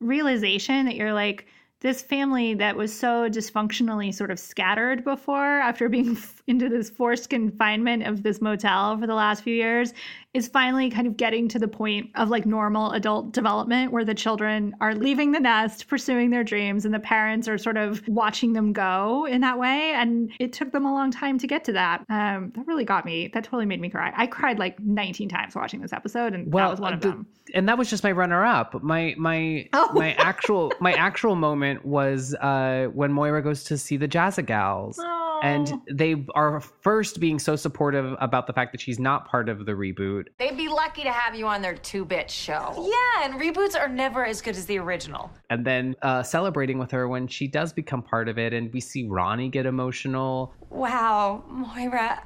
realization 0.00 0.86
that 0.86 0.94
you're 0.94 1.12
like, 1.12 1.46
this 1.80 2.02
family 2.02 2.54
that 2.54 2.76
was 2.76 2.92
so 2.96 3.28
dysfunctionally 3.28 4.12
sort 4.12 4.30
of 4.30 4.38
scattered 4.38 5.04
before 5.04 5.60
after 5.60 5.88
being 5.88 6.16
into 6.46 6.68
this 6.68 6.90
forced 6.90 7.30
confinement 7.30 8.02
of 8.04 8.22
this 8.22 8.40
motel 8.40 8.98
for 8.98 9.06
the 9.06 9.14
last 9.14 9.42
few 9.42 9.54
years 9.54 9.92
is 10.34 10.46
finally 10.46 10.90
kind 10.90 11.06
of 11.06 11.16
getting 11.16 11.48
to 11.48 11.58
the 11.58 11.66
point 11.66 12.10
of 12.14 12.28
like 12.28 12.44
normal 12.44 12.92
adult 12.92 13.32
development 13.32 13.90
where 13.92 14.04
the 14.04 14.14
children 14.14 14.74
are 14.80 14.94
leaving 14.94 15.32
the 15.32 15.40
nest, 15.40 15.88
pursuing 15.88 16.28
their 16.30 16.44
dreams, 16.44 16.84
and 16.84 16.92
the 16.92 16.98
parents 17.00 17.48
are 17.48 17.56
sort 17.56 17.78
of 17.78 18.06
watching 18.06 18.52
them 18.52 18.72
go 18.74 19.24
in 19.26 19.40
that 19.40 19.58
way. 19.58 19.92
And 19.94 20.30
it 20.38 20.52
took 20.52 20.70
them 20.72 20.84
a 20.84 20.92
long 20.92 21.10
time 21.10 21.38
to 21.38 21.46
get 21.46 21.64
to 21.64 21.72
that. 21.72 22.04
Um, 22.10 22.52
that 22.54 22.66
really 22.66 22.84
got 22.84 23.06
me. 23.06 23.30
That 23.32 23.42
totally 23.44 23.64
made 23.64 23.80
me 23.80 23.88
cry. 23.88 24.12
I 24.14 24.26
cried 24.26 24.58
like 24.58 24.78
19 24.80 25.30
times 25.30 25.54
watching 25.54 25.80
this 25.80 25.94
episode, 25.94 26.34
and 26.34 26.52
that 26.52 26.70
was 26.70 26.78
one 26.80 26.92
of 26.92 27.00
the- 27.00 27.08
them. 27.08 27.26
and 27.54 27.66
that 27.68 27.78
was 27.78 27.88
just 27.88 28.04
my 28.04 28.12
runner 28.12 28.44
up. 28.44 28.82
My 28.82 29.14
my 29.16 29.66
Oh. 29.72 29.90
my 29.94 30.12
actual 30.14 30.72
my 30.78 30.92
actual 30.92 31.36
moment 31.36 31.86
was 31.86 32.34
uh, 32.34 32.88
when 32.92 33.12
Moira 33.12 33.42
goes 33.42 33.64
to 33.64 33.78
see 33.78 33.96
the 33.96 34.06
Jazzagals. 34.08 34.98
And 35.40 35.72
they 35.88 36.26
are 36.34 36.58
first 36.58 37.20
being 37.20 37.38
so 37.38 37.54
supportive 37.54 38.16
about 38.20 38.48
the 38.48 38.52
fact 38.52 38.72
that 38.72 38.80
she's 38.80 38.98
not 38.98 39.28
part 39.28 39.48
of 39.48 39.66
the 39.66 39.72
reboot. 39.72 40.17
They'd 40.38 40.56
be 40.56 40.68
lucky 40.68 41.02
to 41.02 41.12
have 41.12 41.34
you 41.34 41.46
on 41.46 41.62
their 41.62 41.74
two 41.74 42.04
bit 42.04 42.30
show. 42.30 42.74
Yeah, 42.76 43.24
and 43.24 43.40
reboots 43.40 43.78
are 43.78 43.88
never 43.88 44.24
as 44.24 44.40
good 44.40 44.56
as 44.56 44.66
the 44.66 44.78
original. 44.78 45.30
And 45.50 45.64
then 45.64 45.94
uh, 46.02 46.22
celebrating 46.22 46.78
with 46.78 46.90
her 46.90 47.08
when 47.08 47.28
she 47.28 47.46
does 47.46 47.72
become 47.72 48.02
part 48.02 48.28
of 48.28 48.38
it. 48.38 48.52
And 48.52 48.72
we 48.72 48.80
see 48.80 49.06
Ronnie 49.06 49.48
get 49.48 49.66
emotional. 49.66 50.54
Wow, 50.70 51.44
Moira, 51.48 52.22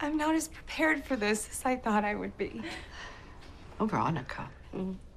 I'm 0.00 0.16
not 0.16 0.34
as 0.34 0.48
prepared 0.48 1.04
for 1.04 1.16
this 1.16 1.48
as 1.50 1.62
I 1.64 1.76
thought 1.76 2.04
I 2.04 2.14
would 2.14 2.36
be. 2.36 2.62
Oh, 3.80 3.86
Veronica. 3.86 4.48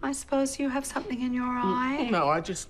I 0.04 0.12
suppose 0.12 0.60
you 0.60 0.70
have 0.70 0.86
something 0.86 1.22
in 1.22 1.34
your 1.34 1.46
eye. 1.46 2.10
No, 2.12 2.28
I 2.28 2.42
just, 2.42 2.70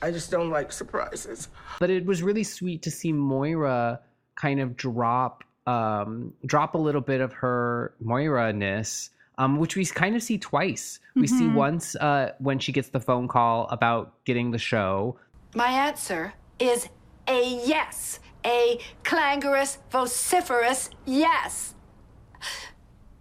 I 0.00 0.10
just 0.10 0.30
don't 0.30 0.50
like 0.50 0.70
surprises. 0.72 1.48
But 1.80 1.90
it 1.90 2.06
was 2.06 2.22
really 2.22 2.44
sweet 2.44 2.82
to 2.82 2.90
see 2.90 3.12
Moira 3.12 4.00
kind 4.36 4.60
of 4.60 4.76
drop 4.76 5.44
um, 5.68 6.32
drop 6.46 6.74
a 6.74 6.78
little 6.78 7.00
bit 7.02 7.20
of 7.20 7.32
her 7.34 7.92
Moira-ness, 8.00 9.10
um, 9.36 9.58
which 9.58 9.76
we 9.76 9.84
kind 9.84 10.16
of 10.16 10.22
see 10.22 10.38
twice. 10.38 10.98
We 11.14 11.26
see 11.26 11.44
Mhm. 11.44 11.54
once 11.54 11.94
uh, 11.96 12.32
when 12.38 12.58
she 12.58 12.72
gets 12.72 12.88
the 12.88 13.00
phone 13.00 13.28
call 13.28 13.68
about 13.68 14.24
getting 14.24 14.50
the 14.50 14.58
show. 14.58 15.18
My 15.54 15.68
answer 15.68 16.32
is 16.58 16.88
a 17.26 17.42
yes. 17.66 18.20
A 18.46 18.78
clangorous, 19.04 19.78
vociferous 19.90 20.90
yes. 21.04 21.74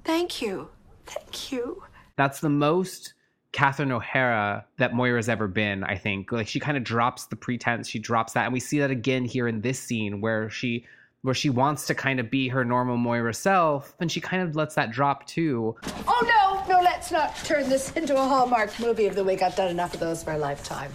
Thank 0.04 0.41
you. 0.41 0.70
Thank 1.06 1.52
you. 1.52 1.84
That's 2.16 2.39
the 2.39 2.50
most 2.50 3.14
Catherine 3.52 3.91
O'Hara 3.91 4.66
that 4.78 4.93
Moira's 4.93 5.28
ever 5.30 5.48
been, 5.48 5.84
I 5.84 5.95
think. 5.98 6.32
Like 6.32 6.48
she 6.48 6.60
kind 6.60 6.78
of 6.78 6.84
drops 6.84 7.26
the 7.26 7.36
pretense, 7.36 7.88
she 7.89 8.00
drops 8.00 8.34
that, 8.34 8.45
and 8.45 8.54
we 8.54 8.60
see 8.60 8.80
that 8.80 8.91
again 8.91 9.26
here 9.26 9.48
in 9.48 9.62
this 9.62 9.80
scene 9.80 10.22
where 10.22 10.50
she 10.50 10.86
where 11.22 11.34
she 11.34 11.49
wants 11.49 11.88
to 11.88 11.95
kind 11.95 12.20
of 12.20 12.30
be 12.30 12.47
her 12.47 12.63
normal 12.63 12.97
Moira 12.97 13.34
self, 13.34 13.95
and 13.99 14.11
she 14.11 14.22
kind 14.22 14.43
of 14.43 14.55
lets 14.55 14.76
that 14.76 14.91
drop 14.91 15.26
too. 15.26 15.76
Oh, 16.07 16.65
no, 16.70 16.76
no, 16.76 16.84
let's 16.84 17.11
not 17.11 17.36
turn 17.38 17.70
this 17.70 17.91
into 17.93 18.15
a 18.15 18.24
Hallmark 18.24 18.80
movie 18.80 19.07
of 19.07 19.15
the 19.15 19.24
week. 19.24 19.41
I've 19.41 19.55
done 19.55 19.70
enough 19.70 19.93
of 19.93 19.99
those 19.99 20.24
for 20.24 20.34
a 20.34 20.38
lifetime. 20.38 20.91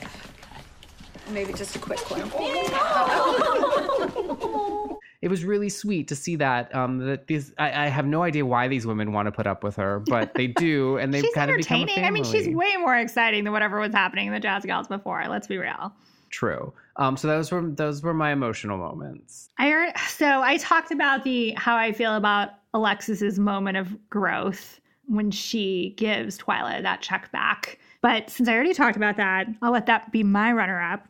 Maybe 1.30 1.52
just 1.52 1.76
a 1.76 1.78
quick 1.78 2.00
one. 2.10 2.22
it 5.22 5.28
was 5.28 5.44
really 5.44 5.68
sweet 5.68 6.08
to 6.08 6.16
see 6.16 6.36
that. 6.36 6.74
Um, 6.74 6.98
that 6.98 7.28
these 7.28 7.54
I, 7.58 7.84
I 7.84 7.88
have 7.88 8.06
no 8.06 8.24
idea 8.24 8.44
why 8.44 8.68
these 8.68 8.86
women 8.86 9.12
want 9.12 9.26
to 9.26 9.32
put 9.32 9.46
up 9.46 9.62
with 9.62 9.76
her, 9.76 10.00
but 10.00 10.34
they 10.34 10.48
do, 10.48 10.98
and 10.98 11.14
they've 11.14 11.22
she's 11.22 11.34
kind 11.34 11.50
of 11.50 11.56
become 11.56 11.78
a 11.78 11.82
entertaining. 11.82 12.04
I 12.04 12.10
mean, 12.10 12.24
she's 12.24 12.48
way 12.48 12.76
more 12.76 12.96
exciting 12.96 13.44
than 13.44 13.52
whatever 13.52 13.78
was 13.78 13.94
happening 13.94 14.26
in 14.26 14.32
the 14.32 14.40
Jazz 14.40 14.64
Gals 14.64 14.88
before. 14.88 15.24
Let's 15.28 15.46
be 15.46 15.58
real. 15.58 15.92
True. 16.33 16.72
Um, 16.97 17.16
so 17.16 17.28
those 17.28 17.53
were 17.53 17.62
those 17.62 18.03
were 18.03 18.14
my 18.14 18.33
emotional 18.33 18.76
moments. 18.76 19.49
I 19.59 19.70
heard, 19.70 19.93
so 20.09 20.43
I 20.43 20.57
talked 20.57 20.91
about 20.91 21.22
the 21.22 21.53
how 21.53 21.76
I 21.76 21.93
feel 21.93 22.16
about 22.16 22.51
Alexis's 22.74 23.39
moment 23.39 23.76
of 23.76 23.97
growth 24.11 24.80
when 25.07 25.30
she 25.30 25.95
gives 25.97 26.39
Twyla 26.39 26.83
that 26.83 27.01
check 27.01 27.30
back. 27.30 27.78
But 28.01 28.30
since 28.30 28.49
I 28.49 28.55
already 28.55 28.74
talked 28.74 28.97
about 28.97 29.16
that, 29.16 29.47
I'll 29.62 29.72
let 29.72 29.87
that 29.87 30.11
be 30.11 30.22
my 30.22 30.53
runner 30.53 30.80
up. 30.80 31.07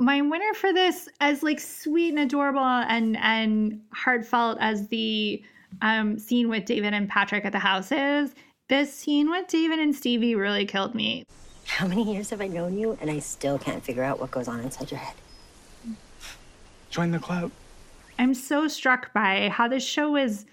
My 0.00 0.20
winner 0.20 0.54
for 0.54 0.72
this, 0.72 1.08
as 1.20 1.42
like 1.44 1.60
sweet 1.60 2.08
and 2.10 2.18
adorable 2.18 2.60
and 2.60 3.16
and 3.18 3.80
heartfelt 3.92 4.58
as 4.60 4.88
the 4.88 5.42
um, 5.80 6.18
scene 6.18 6.48
with 6.48 6.64
David 6.64 6.92
and 6.92 7.08
Patrick 7.08 7.44
at 7.44 7.52
the 7.52 7.58
house 7.58 7.92
is, 7.92 8.34
this 8.68 8.92
scene 8.92 9.30
with 9.30 9.46
David 9.48 9.78
and 9.78 9.94
Stevie 9.94 10.34
really 10.34 10.66
killed 10.66 10.94
me. 10.94 11.24
How 11.72 11.88
many 11.88 12.12
years 12.12 12.28
have 12.30 12.42
I 12.42 12.48
known 12.48 12.76
you, 12.76 12.98
and 13.00 13.10
I 13.10 13.18
still 13.18 13.58
can't 13.58 13.82
figure 13.82 14.02
out 14.02 14.20
what 14.20 14.30
goes 14.30 14.46
on 14.46 14.60
inside 14.60 14.90
your 14.90 15.00
head? 15.00 15.14
Join 16.90 17.12
the 17.12 17.18
club. 17.18 17.50
I'm 18.18 18.34
so 18.34 18.68
struck 18.68 19.10
by 19.14 19.48
how 19.48 19.68
this 19.68 19.82
show 19.82 20.16
is 20.16 20.44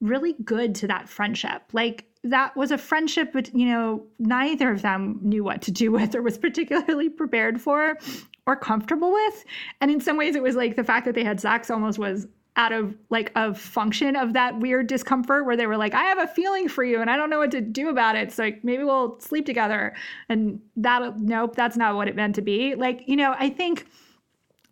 really 0.00 0.34
good 0.44 0.76
to 0.76 0.86
that 0.86 1.08
friendship. 1.08 1.62
Like 1.72 2.04
that 2.22 2.56
was 2.56 2.70
a 2.70 2.78
friendship 2.78 3.32
but 3.32 3.52
you 3.52 3.66
know, 3.66 4.06
neither 4.20 4.70
of 4.70 4.82
them 4.82 5.18
knew 5.22 5.42
what 5.42 5.60
to 5.62 5.72
do 5.72 5.90
with 5.90 6.14
or 6.14 6.22
was 6.22 6.38
particularly 6.38 7.08
prepared 7.08 7.60
for 7.60 7.98
or 8.46 8.54
comfortable 8.54 9.12
with. 9.12 9.44
And 9.80 9.90
in 9.90 10.00
some 10.00 10.16
ways 10.16 10.36
it 10.36 10.42
was 10.42 10.54
like 10.54 10.76
the 10.76 10.84
fact 10.84 11.04
that 11.06 11.16
they 11.16 11.24
had 11.24 11.40
sex 11.40 11.68
almost 11.68 11.98
was 11.98 12.28
out 12.56 12.72
of 12.72 12.96
like 13.10 13.30
a 13.36 13.54
function 13.54 14.16
of 14.16 14.32
that 14.32 14.58
weird 14.58 14.86
discomfort 14.86 15.46
where 15.46 15.56
they 15.56 15.66
were 15.66 15.76
like, 15.76 15.94
I 15.94 16.04
have 16.04 16.18
a 16.18 16.26
feeling 16.26 16.68
for 16.68 16.84
you 16.84 17.00
and 17.00 17.08
I 17.08 17.16
don't 17.16 17.30
know 17.30 17.38
what 17.38 17.50
to 17.52 17.60
do 17.60 17.88
about 17.88 18.16
it. 18.16 18.32
So 18.32 18.44
like 18.44 18.64
maybe 18.64 18.84
we'll 18.84 19.18
sleep 19.20 19.46
together. 19.46 19.94
And 20.28 20.60
that 20.76 21.18
nope, 21.18 21.54
that's 21.54 21.76
not 21.76 21.94
what 21.94 22.08
it 22.08 22.16
meant 22.16 22.34
to 22.36 22.42
be. 22.42 22.74
Like, 22.74 23.02
you 23.06 23.16
know, 23.16 23.34
I 23.38 23.50
think 23.50 23.86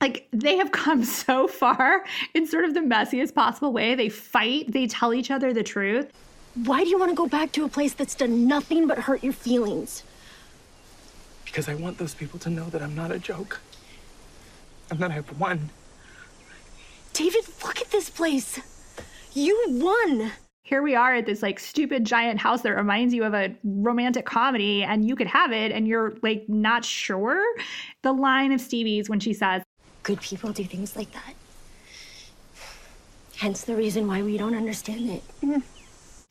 like 0.01 0.29
they 0.33 0.57
have 0.57 0.73
come 0.73 1.05
so 1.05 1.47
far 1.47 2.05
in 2.35 2.47
sort 2.47 2.65
of 2.65 2.75
the 2.75 2.81
messiest 2.81 3.35
possible 3.35 3.73
way. 3.73 3.95
They 3.95 4.09
fight, 4.09 4.73
they 4.73 4.87
tell 4.87 5.15
each 5.15 5.31
other 5.31 5.53
the 5.53 5.63
truth. 5.63 6.13
Why 6.55 6.83
do 6.83 6.91
you 6.91 6.99
want 6.99 7.11
to 7.13 7.17
go 7.17 7.29
back 7.29 7.53
to 7.53 7.65
a 7.65 7.69
place 7.69 7.95
that's 7.95 8.15
done 8.15 8.49
nothing 8.49 8.89
but 8.89 8.99
hurt 8.99 9.23
your 9.23 9.33
feelings? 9.33 10.03
Because 11.45 11.69
I 11.69 11.75
want 11.75 11.99
those 11.99 12.15
people 12.15 12.39
to 12.41 12.51
know 12.51 12.69
that 12.71 12.83
I'm 12.83 12.95
not 12.95 13.13
a 13.13 13.19
joke. 13.19 13.61
And 14.91 14.99
that 14.99 15.11
I've 15.11 15.39
won. 15.39 15.71
David, 17.19 17.49
look 17.65 17.81
at 17.81 17.91
this 17.91 18.09
place. 18.09 18.61
You 19.33 19.61
won. 19.71 20.31
Here 20.63 20.83
we 20.83 20.95
are 20.95 21.17
at 21.17 21.27
this 21.27 21.43
like 21.43 21.59
stupid 21.59 22.05
giant 22.05 22.39
house 22.39 22.63
that 22.63 22.77
reminds 22.77 23.13
you 23.13 23.25
of 23.25 23.35
a 23.35 23.57
romantic 23.65 24.25
comedy, 24.25 24.85
and 24.85 25.05
you 25.05 25.17
could 25.17 25.27
have 25.27 25.51
it, 25.51 25.73
and 25.73 25.89
you're 25.89 26.15
like 26.23 26.49
not 26.49 26.85
sure. 26.85 27.43
The 28.03 28.13
line 28.13 28.53
of 28.53 28.61
Stevie's 28.61 29.11
when 29.11 29.19
she 29.19 29.33
says, 29.33 29.65
Good 30.05 30.21
people 30.21 30.53
do 30.53 30.63
things 30.63 30.95
like 30.95 31.11
that. 31.11 31.35
Hence 33.35 33.63
the 33.63 33.75
reason 33.75 34.07
why 34.07 34.23
we 34.23 34.39
don't 34.39 34.55
understand 34.55 35.11
it. 35.11 35.25
Mm. 35.43 35.63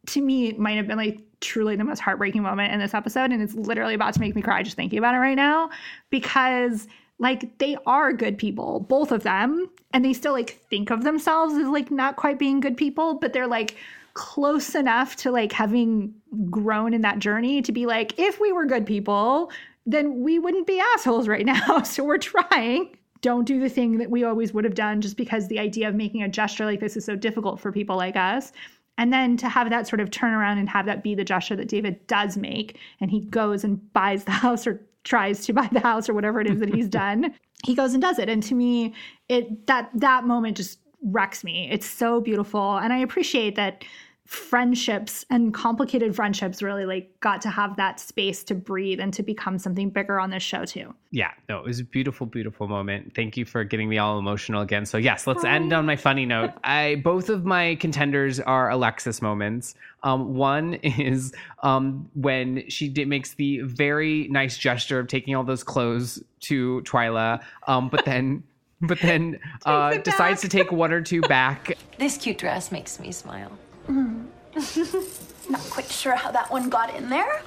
to 0.06 0.22
me, 0.22 0.48
it 0.48 0.58
might 0.58 0.78
have 0.78 0.88
been 0.88 0.98
like 0.98 1.20
truly 1.42 1.76
the 1.76 1.84
most 1.84 2.00
heartbreaking 2.00 2.44
moment 2.44 2.72
in 2.72 2.80
this 2.80 2.94
episode. 2.94 3.34
And 3.34 3.42
it's 3.42 3.56
literally 3.56 3.94
about 3.94 4.14
to 4.14 4.22
make 4.22 4.36
me 4.36 4.42
cry 4.42 4.64
just 4.64 4.78
thinking 4.78 5.00
about 5.00 5.16
it 5.16 5.20
right 5.20 5.36
now 5.36 5.70
because 6.12 6.88
like 7.20 7.58
they 7.58 7.78
are 7.86 8.14
good 8.14 8.38
people, 8.38 8.82
both 8.82 9.12
of 9.12 9.24
them. 9.24 9.70
And 9.94 10.04
they 10.04 10.14
still 10.14 10.34
like 10.34 10.62
think 10.70 10.92
of 10.92 11.04
themselves 11.04 11.56
as 11.56 11.68
like 11.68 11.90
not 11.90 12.16
quite 12.16 12.38
being 12.38 12.60
good 12.60 12.78
people, 12.78 13.16
but 13.16 13.34
they're 13.34 13.48
like 13.48 13.76
close 14.14 14.76
enough 14.76 15.16
to 15.16 15.32
like 15.32 15.52
having 15.52 16.14
grown 16.50 16.94
in 16.94 17.02
that 17.02 17.20
journey 17.20 17.62
to 17.62 17.72
be 17.72 17.86
like, 17.86 18.18
if 18.20 18.40
we 18.40 18.52
were 18.52 18.66
good 18.66 18.86
people, 18.86 19.52
then 19.86 20.22
we 20.22 20.38
wouldn't 20.38 20.68
be 20.68 20.82
assholes 20.94 21.28
right 21.28 21.46
now. 21.46 21.82
so 21.84 22.04
we're 22.04 22.18
trying. 22.18 22.96
Don't 23.22 23.46
do 23.46 23.60
the 23.60 23.70
thing 23.70 23.98
that 23.98 24.12
we 24.12 24.24
always 24.24 24.54
would 24.54 24.64
have 24.64 24.76
done 24.76 25.02
just 25.02 25.18
because 25.18 25.48
the 25.48 25.60
idea 25.60 25.88
of 25.88 25.96
making 25.96 26.22
a 26.22 26.30
gesture 26.30 26.66
like 26.66 26.80
this 26.80 26.98
is 26.98 27.06
so 27.06 27.16
difficult 27.16 27.60
for 27.60 27.72
people 27.72 27.96
like 27.96 28.16
us. 28.16 28.52
And 29.00 29.14
then 29.14 29.38
to 29.38 29.50
have 29.50 29.70
that 29.70 29.88
sort 29.88 30.00
of 30.00 30.10
turn 30.12 30.34
around 30.34 30.58
and 30.58 30.68
have 30.70 30.88
that 30.88 31.04
be 31.04 31.14
the 31.16 31.24
gesture 31.24 31.56
that 31.56 31.68
David 31.68 32.06
does 32.08 32.36
make, 32.36 32.80
and 33.00 33.12
he 33.12 33.22
goes 33.22 33.64
and 33.64 33.94
buys 33.94 34.24
the 34.24 34.32
house 34.44 34.68
or 34.68 34.82
tries 35.08 35.46
to 35.46 35.54
buy 35.54 35.68
the 35.72 35.80
house 35.80 36.10
or 36.10 36.14
whatever 36.14 36.40
it 36.42 36.48
is 36.48 36.60
that 36.60 36.74
he's 36.74 36.88
done, 37.04 37.34
he 37.66 37.74
goes 37.74 37.94
and 37.94 38.02
does 38.02 38.20
it. 38.20 38.30
And 38.30 38.44
to 38.44 38.56
me, 38.56 38.94
it 39.30 39.68
that 39.68 39.90
that 39.94 40.26
moment 40.26 40.58
just 40.58 40.80
wrecks 41.04 41.44
me. 41.44 41.70
It's 41.72 41.88
so 41.88 42.22
beautiful, 42.22 42.78
and 42.78 42.94
I 42.94 43.00
appreciate 43.00 43.56
that 43.56 43.84
friendships 44.28 45.26
and 45.30 45.54
complicated 45.54 46.14
friendships 46.14 46.62
really 46.62 46.86
like 46.86 47.18
got 47.22 47.42
to 47.42 47.50
have 47.50 47.78
that 47.78 47.98
space 47.98 48.44
to 48.44 48.54
breathe 48.54 49.00
and 49.00 49.14
to 49.14 49.24
become 49.24 49.58
something 49.58 49.90
bigger 49.90 50.20
on 50.20 50.30
this 50.30 50.44
show 50.44 50.66
too. 50.66 50.94
Yeah, 51.12 51.32
no, 51.48 51.60
it 51.60 51.66
was 51.66 51.80
a 51.80 51.86
beautiful, 51.86 52.28
beautiful 52.28 52.68
moment. 52.68 53.16
Thank 53.16 53.38
you 53.38 53.46
for 53.46 53.64
getting 53.64 53.88
me 53.88 53.98
all 53.98 54.20
emotional 54.20 54.62
again. 54.62 54.86
So 54.86 54.98
yes, 54.98 55.28
let's 55.28 55.46
end 55.46 55.72
on 55.72 55.86
my 55.86 55.96
funny 55.96 56.26
note. 56.26 56.52
I 56.66 57.02
both 57.06 57.30
of 57.30 57.46
my 57.46 57.76
contenders 57.76 58.42
are 58.42 58.70
Alexis 58.70 59.22
moments. 59.22 59.76
Um, 60.04 60.36
one 60.36 60.74
is 60.84 61.34
um, 61.64 62.10
when 62.14 62.70
she 62.70 62.90
did, 62.90 63.08
makes 63.08 63.34
the 63.36 63.62
very 63.62 64.28
nice 64.28 64.58
gesture 64.58 65.00
of 65.00 65.08
taking 65.08 65.36
all 65.36 65.46
those 65.46 65.64
clothes 65.64 66.22
to 66.42 66.82
Twyla, 66.82 67.42
um, 67.66 67.88
but 67.88 68.04
then 68.04 68.44
but 68.82 69.00
then 69.00 69.40
uh, 69.66 69.98
decides 70.00 70.42
to 70.42 70.50
take 70.50 70.72
one 70.74 70.92
or 70.92 71.02
two 71.02 71.22
back. 71.22 71.78
This 71.98 72.18
cute 72.18 72.38
dress 72.38 72.74
makes 72.74 73.00
me 73.00 73.14
smile. 73.14 73.58
Mm. 73.88 74.26
Not 75.50 75.62
quite 75.62 75.90
sure 75.90 76.16
how 76.16 76.32
that 76.32 76.52
one 76.52 76.70
got 76.70 76.94
in 76.96 77.10
there, 77.10 77.42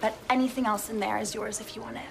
but 0.00 0.16
anything 0.30 0.66
else 0.66 0.90
in 0.90 1.00
there 1.00 1.18
is 1.18 1.34
yours 1.34 1.60
if 1.60 1.76
you 1.76 1.82
want 1.82 1.96
it. 1.96 2.02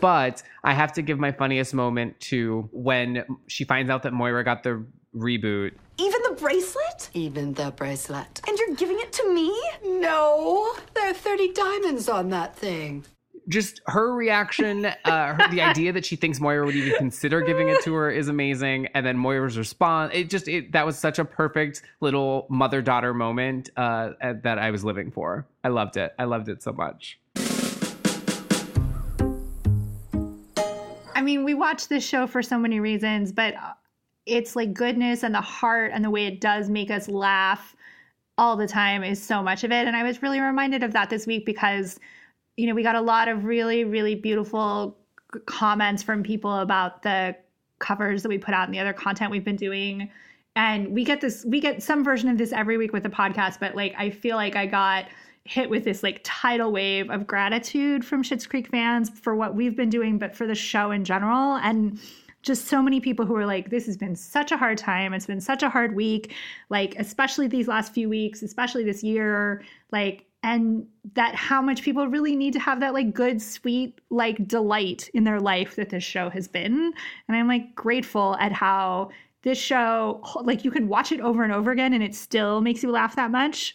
But 0.00 0.42
I 0.64 0.72
have 0.72 0.92
to 0.94 1.02
give 1.02 1.18
my 1.18 1.30
funniest 1.30 1.74
moment 1.74 2.18
to 2.20 2.68
when 2.72 3.24
she 3.48 3.64
finds 3.64 3.90
out 3.90 4.02
that 4.04 4.12
Moira 4.12 4.42
got 4.44 4.62
the 4.62 4.84
reboot. 5.14 5.72
Even 5.98 6.20
the 6.22 6.36
bracelet? 6.38 7.10
Even 7.12 7.52
the 7.52 7.70
bracelet. 7.72 8.40
And 8.48 8.58
you're 8.58 8.76
giving 8.76 8.98
it 8.98 9.12
to 9.12 9.32
me? 9.34 9.54
No, 9.84 10.74
there 10.94 11.10
are 11.10 11.14
30 11.14 11.52
diamonds 11.52 12.08
on 12.08 12.30
that 12.30 12.56
thing. 12.56 13.04
Just 13.50 13.80
her 13.86 14.14
reaction, 14.14 14.86
uh, 14.86 15.34
her, 15.34 15.48
the 15.50 15.60
idea 15.60 15.92
that 15.92 16.06
she 16.06 16.14
thinks 16.14 16.38
Moira 16.38 16.64
would 16.64 16.76
even 16.76 16.96
consider 16.96 17.40
giving 17.40 17.68
it 17.68 17.82
to 17.82 17.92
her 17.94 18.08
is 18.08 18.28
amazing. 18.28 18.86
And 18.94 19.04
then 19.04 19.18
Moira's 19.18 19.58
response, 19.58 20.12
it 20.14 20.30
just, 20.30 20.46
it, 20.46 20.70
that 20.70 20.86
was 20.86 20.96
such 20.96 21.18
a 21.18 21.24
perfect 21.24 21.82
little 22.00 22.46
mother 22.48 22.80
daughter 22.80 23.12
moment 23.12 23.68
uh, 23.76 24.12
that 24.20 24.60
I 24.60 24.70
was 24.70 24.84
living 24.84 25.10
for. 25.10 25.48
I 25.64 25.68
loved 25.68 25.96
it. 25.96 26.14
I 26.16 26.24
loved 26.24 26.48
it 26.48 26.62
so 26.62 26.72
much. 26.72 27.18
I 31.16 31.20
mean, 31.20 31.42
we 31.42 31.54
watch 31.54 31.88
this 31.88 32.06
show 32.06 32.28
for 32.28 32.44
so 32.44 32.56
many 32.56 32.78
reasons, 32.78 33.32
but 33.32 33.54
it's 34.26 34.54
like 34.54 34.72
goodness 34.72 35.24
and 35.24 35.34
the 35.34 35.40
heart 35.40 35.90
and 35.92 36.04
the 36.04 36.10
way 36.10 36.26
it 36.26 36.40
does 36.40 36.70
make 36.70 36.92
us 36.92 37.08
laugh 37.08 37.74
all 38.38 38.56
the 38.56 38.68
time 38.68 39.02
is 39.02 39.20
so 39.20 39.42
much 39.42 39.64
of 39.64 39.72
it. 39.72 39.88
And 39.88 39.96
I 39.96 40.04
was 40.04 40.22
really 40.22 40.40
reminded 40.40 40.84
of 40.84 40.92
that 40.92 41.10
this 41.10 41.26
week 41.26 41.44
because, 41.44 41.98
you 42.56 42.66
know, 42.66 42.74
we 42.74 42.82
got 42.82 42.96
a 42.96 43.00
lot 43.00 43.28
of 43.28 43.44
really, 43.44 43.84
really 43.84 44.14
beautiful 44.14 44.98
comments 45.46 46.02
from 46.02 46.22
people 46.22 46.56
about 46.56 47.02
the 47.02 47.36
covers 47.78 48.22
that 48.22 48.28
we 48.28 48.38
put 48.38 48.54
out 48.54 48.66
and 48.66 48.74
the 48.74 48.78
other 48.78 48.92
content 48.92 49.30
we've 49.30 49.44
been 49.44 49.56
doing. 49.56 50.10
And 50.56 50.92
we 50.92 51.04
get 51.04 51.20
this, 51.20 51.44
we 51.44 51.60
get 51.60 51.82
some 51.82 52.04
version 52.04 52.28
of 52.28 52.36
this 52.36 52.52
every 52.52 52.76
week 52.76 52.92
with 52.92 53.04
the 53.04 53.08
podcast, 53.08 53.60
but 53.60 53.74
like, 53.74 53.94
I 53.96 54.10
feel 54.10 54.36
like 54.36 54.56
I 54.56 54.66
got 54.66 55.06
hit 55.44 55.70
with 55.70 55.84
this 55.84 56.02
like 56.02 56.20
tidal 56.22 56.70
wave 56.70 57.10
of 57.10 57.26
gratitude 57.26 58.04
from 58.04 58.22
Schitt's 58.22 58.46
Creek 58.46 58.68
fans 58.68 59.10
for 59.10 59.34
what 59.34 59.54
we've 59.54 59.76
been 59.76 59.88
doing, 59.88 60.18
but 60.18 60.36
for 60.36 60.46
the 60.46 60.54
show 60.54 60.90
in 60.90 61.04
general. 61.04 61.56
And 61.56 61.98
just 62.42 62.66
so 62.66 62.82
many 62.82 63.00
people 63.00 63.26
who 63.26 63.36
are 63.36 63.46
like, 63.46 63.70
this 63.70 63.86
has 63.86 63.96
been 63.96 64.16
such 64.16 64.50
a 64.50 64.56
hard 64.56 64.78
time. 64.78 65.12
It's 65.12 65.26
been 65.26 65.40
such 65.40 65.62
a 65.62 65.68
hard 65.68 65.94
week, 65.94 66.34
like, 66.68 66.94
especially 66.98 67.46
these 67.46 67.68
last 67.68 67.92
few 67.92 68.08
weeks, 68.08 68.42
especially 68.42 68.84
this 68.84 69.02
year. 69.02 69.62
Like, 69.92 70.26
and 70.42 70.86
that 71.14 71.34
how 71.34 71.60
much 71.60 71.82
people 71.82 72.06
really 72.08 72.34
need 72.34 72.52
to 72.54 72.58
have 72.58 72.80
that 72.80 72.94
like 72.94 73.12
good, 73.12 73.42
sweet, 73.42 74.00
like 74.10 74.46
delight 74.48 75.10
in 75.12 75.24
their 75.24 75.40
life 75.40 75.76
that 75.76 75.90
this 75.90 76.04
show 76.04 76.30
has 76.30 76.48
been. 76.48 76.92
And 77.28 77.36
I'm 77.36 77.46
like 77.46 77.74
grateful 77.74 78.36
at 78.40 78.52
how 78.52 79.10
this 79.42 79.58
show, 79.58 80.22
like, 80.42 80.64
you 80.64 80.70
can 80.70 80.88
watch 80.88 81.12
it 81.12 81.20
over 81.20 81.42
and 81.44 81.52
over 81.52 81.70
again 81.70 81.92
and 81.92 82.02
it 82.02 82.14
still 82.14 82.60
makes 82.60 82.82
you 82.82 82.90
laugh 82.90 83.16
that 83.16 83.30
much 83.30 83.74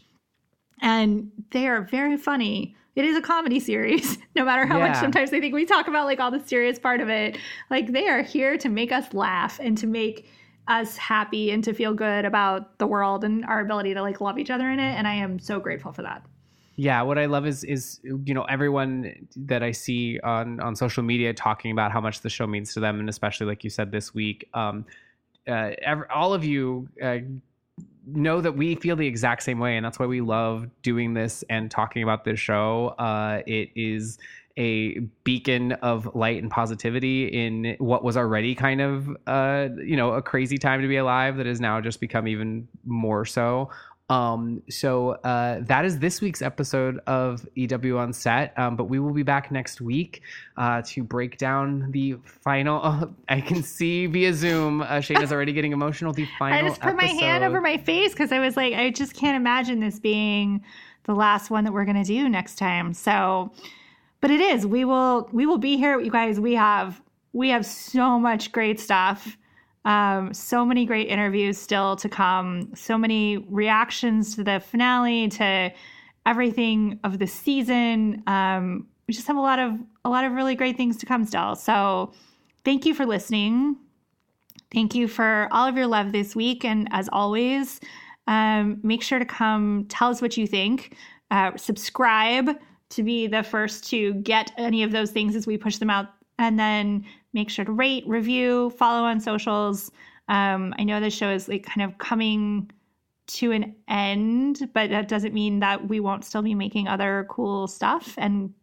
and 0.82 1.32
they 1.52 1.68
are 1.68 1.82
very 1.82 2.18
funny. 2.18 2.76
It 2.96 3.06
is 3.06 3.18
a 3.18 3.22
comedy 3.22 3.60
series, 3.60 4.18
no 4.36 4.46
matter 4.46 4.66
how 4.66 4.80
much 4.80 4.96
sometimes 4.98 5.32
they 5.32 5.40
think 5.40 5.54
we 5.54 5.66
talk 5.66 5.88
about 5.88 6.06
like 6.06 6.20
all 6.20 6.32
the 6.32 6.40
serious 6.40 6.80
part 6.80 7.02
of 7.02 7.10
it. 7.10 7.38
Like 7.70 7.92
they 7.92 8.08
are 8.08 8.22
here 8.22 8.58
to 8.58 8.70
make 8.70 8.92
us 8.92 9.14
laugh 9.14 9.60
and 9.62 9.78
to 9.78 9.88
make 9.88 10.30
us 10.68 10.98
happy 10.98 11.52
and 11.52 11.64
to 11.64 11.74
feel 11.74 11.94
good 11.94 12.26
about 12.26 12.80
the 12.80 12.88
world 12.88 13.24
and 13.24 13.46
our 13.46 13.60
ability 13.60 13.94
to 13.94 14.02
like 14.02 14.22
love 14.22 14.40
each 14.40 14.50
other 14.50 14.70
in 14.70 14.80
it. 14.80 14.94
And 14.96 15.08
I 15.08 15.14
am 15.16 15.40
so 15.40 15.60
grateful 15.60 15.92
for 15.92 16.02
that. 16.02 16.26
Yeah, 16.78 17.02
what 17.04 17.18
I 17.18 17.26
love 17.26 17.46
is 17.46 17.64
is 17.64 18.00
you 18.04 18.34
know 18.34 18.44
everyone 18.44 19.28
that 19.38 19.64
I 19.64 19.72
see 19.72 20.20
on 20.22 20.60
on 20.60 20.76
social 20.76 21.04
media 21.04 21.34
talking 21.34 21.72
about 21.72 21.92
how 21.92 22.02
much 22.02 22.22
the 22.22 22.30
show 22.30 22.46
means 22.48 22.74
to 22.74 22.80
them, 22.82 23.00
and 23.00 23.08
especially 23.08 23.48
like 23.48 23.64
you 23.64 23.70
said 23.70 23.92
this 23.92 24.14
week, 24.14 24.50
um, 24.54 24.86
uh, 25.48 25.72
all 26.14 26.34
of 26.34 26.44
you 26.44 26.90
uh, 27.02 27.20
know 28.06 28.42
that 28.42 28.52
we 28.52 28.76
feel 28.76 28.98
the 28.98 29.08
exact 29.08 29.44
same 29.44 29.60
way, 29.60 29.78
and 29.78 29.86
that's 29.86 30.00
why 30.00 30.06
we 30.06 30.20
love 30.20 30.70
doing 30.82 31.14
this 31.14 31.44
and 31.50 31.72
talking 31.72 32.04
about 32.04 32.26
this 32.26 32.40
show. 32.40 32.90
Uh, 33.00 33.42
it 33.48 33.70
is 33.76 34.18
a 34.58 35.00
beacon 35.24 35.74
of 35.74 36.14
light 36.16 36.42
and 36.42 36.50
positivity 36.50 37.26
in 37.28 37.76
what 37.80 38.04
was 38.04 38.16
already 38.16 38.56
kind 38.56 38.82
of 38.82 39.10
uh, 39.28 39.70
you 39.78 39.96
know 39.96 40.12
a 40.14 40.22
crazy 40.22 40.58
time 40.58 40.82
to 40.82 40.88
be 40.90 40.98
alive 40.98 41.38
that 41.38 41.46
has 41.46 41.62
now 41.62 41.80
just 41.80 42.02
become 42.02 42.28
even 42.28 42.68
more 42.86 43.24
so. 43.24 43.70
Um, 44.10 44.62
so 44.70 45.12
uh, 45.24 45.62
that 45.62 45.84
is 45.84 45.98
this 45.98 46.22
week's 46.22 46.42
episode 46.42 47.00
of 47.08 47.48
EW 47.56 47.98
on 47.98 48.14
Set. 48.14 48.58
Um, 48.58 48.76
but 48.76 48.86
we 48.86 49.00
will 49.00 49.14
be 49.14 49.24
back 49.24 49.52
next 49.52 49.82
week 49.82 50.22
uh, 50.58 50.84
to 50.86 51.04
break 51.04 51.38
down 51.38 51.92
the 51.92 52.18
final. 52.24 53.16
I 53.30 53.42
can 53.42 53.64
see 53.64 54.06
via 54.06 54.34
Zoom. 54.34 54.82
Uh, 54.82 55.00
Shana's 55.02 55.32
already 55.32 55.54
getting 55.54 55.72
emotional. 55.72 56.14
The 56.14 56.28
final. 56.40 56.58
I 56.58 56.68
just 56.68 56.82
put 56.82 56.96
my 56.96 57.06
hand 57.06 57.44
over 57.44 57.60
my 57.62 57.78
face 57.78 58.12
because 58.12 58.32
I 58.32 58.40
was 58.40 58.56
like, 58.56 58.74
I 58.74 58.92
just 58.92 59.16
can't 59.16 59.36
imagine 59.36 59.80
this 59.80 60.00
being 60.00 60.64
the 61.04 61.16
last 61.16 61.50
one 61.50 61.64
that 61.64 61.74
we're 61.74 61.86
gonna 61.86 62.04
do 62.06 62.30
next 62.30 62.56
time. 62.56 62.94
So, 62.94 63.52
but 64.22 64.30
it 64.32 64.42
is. 64.42 64.68
We 64.68 64.86
will. 64.86 65.30
We 65.32 65.46
will 65.46 65.58
be 65.58 65.78
here, 65.78 66.00
you 66.00 66.12
guys. 66.12 66.40
We 66.40 66.54
have. 66.54 67.02
We 67.34 67.50
have 67.50 67.66
so 67.66 68.18
much 68.18 68.52
great 68.52 68.80
stuff. 68.80 69.36
Um, 69.86 70.34
so 70.34 70.66
many 70.66 70.86
great 70.86 71.08
interviews 71.08 71.58
still 71.58 71.96
to 71.98 72.10
come. 72.10 72.72
So 72.76 72.98
many 72.98 73.38
reactions 73.50 74.36
to 74.36 74.44
the 74.44 74.60
finale, 74.60 75.30
to 75.30 75.72
everything 76.26 77.00
of 77.04 77.20
the 77.20 77.28
season. 77.28 78.24
Um, 78.28 78.88
we 79.08 79.14
just 79.14 79.28
have 79.28 79.38
a 79.38 79.42
lot 79.42 79.60
of 79.60 79.74
a 80.04 80.10
lot 80.10 80.24
of 80.24 80.34
really 80.34 80.56
great 80.56 80.78
things 80.78 80.98
to 80.98 81.06
come 81.06 81.26
still. 81.26 81.56
So, 81.56 82.12
thank 82.64 82.86
you 82.86 82.94
for 82.94 83.06
listening. 83.06 83.78
Thank 84.74 84.96
you 84.96 85.08
for 85.08 85.48
all 85.52 85.68
of 85.68 85.78
your 85.78 85.88
love 85.88 86.12
this 86.12 86.36
week. 86.36 86.66
And 86.66 86.88
as 86.92 87.08
always, 87.14 87.80
um, 88.28 88.80
make 88.84 89.04
sure 89.04 89.20
to 89.20 89.26
come 89.26 89.86
tell 89.88 90.10
us 90.10 90.22
what 90.22 90.36
you 90.36 90.48
think. 90.48 90.98
Uh, 91.32 91.56
subscribe 91.56 92.58
to 92.90 93.04
be 93.04 93.28
the 93.28 93.44
first 93.44 93.88
to 93.90 94.16
get 94.16 94.52
any 94.58 94.84
of 94.84 94.92
those 94.92 95.12
things 95.12 95.36
as 95.36 95.48
we 95.48 95.58
push 95.58 95.78
them 95.78 95.90
out. 95.90 96.08
And 96.40 96.60
then 96.60 97.06
make 97.36 97.52
sure 97.52 97.66
to 97.66 97.72
rate, 97.72 98.04
review, 98.08 98.72
follow 98.72 99.06
on 99.06 99.20
socials. 99.20 99.92
Um, 100.28 100.74
I 100.80 100.84
know 100.84 101.00
this 101.00 101.14
show 101.14 101.30
is 101.30 101.48
like 101.48 101.64
kind 101.64 101.88
of 101.88 102.00
coming 102.00 102.72
to 103.28 103.52
an 103.52 103.76
end, 103.88 104.70
but 104.74 104.90
that 104.90 105.08
doesn't 105.08 105.34
mean 105.34 105.60
that 105.60 105.88
we 105.88 106.00
won't 106.00 106.26
still 106.26 106.42
be 106.42 106.56
making 106.56 106.88
other 106.88 107.28
cool 107.30 107.68
stuff 107.68 108.16
and 108.18 108.54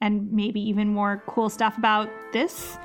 and 0.00 0.30
maybe 0.30 0.60
even 0.60 0.86
more 0.88 1.24
cool 1.26 1.48
stuff 1.48 1.76
about 1.76 2.08
this. 2.32 2.78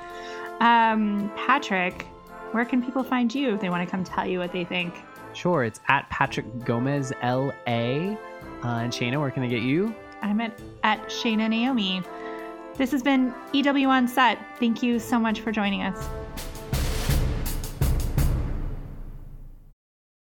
Um, 0.58 1.30
Patrick, 1.36 2.06
where 2.50 2.64
can 2.64 2.82
people 2.82 3.04
find 3.04 3.32
you 3.32 3.54
if 3.54 3.60
they 3.60 3.70
want 3.70 3.86
to 3.86 3.90
come 3.90 4.02
tell 4.02 4.26
you 4.26 4.40
what 4.40 4.52
they 4.52 4.64
think? 4.64 4.94
Sure, 5.32 5.62
it's 5.62 5.80
at 5.88 6.08
Patrick 6.10 6.46
Gomez 6.64 7.12
L 7.22 7.52
A. 7.68 8.18
Uh, 8.64 8.78
and 8.78 8.92
Shana, 8.92 9.20
where 9.20 9.30
can 9.30 9.42
I 9.42 9.48
get 9.48 9.62
you? 9.62 9.94
I'm 10.22 10.40
at, 10.40 10.58
at 10.82 11.00
Shana 11.08 11.48
Naomi. 11.48 12.02
This 12.76 12.90
has 12.90 13.02
been 13.02 13.32
EW 13.52 13.88
on 13.88 14.08
Set. 14.08 14.38
Thank 14.58 14.82
you 14.82 14.98
so 14.98 15.18
much 15.18 15.40
for 15.40 15.52
joining 15.52 15.82
us. 15.82 16.08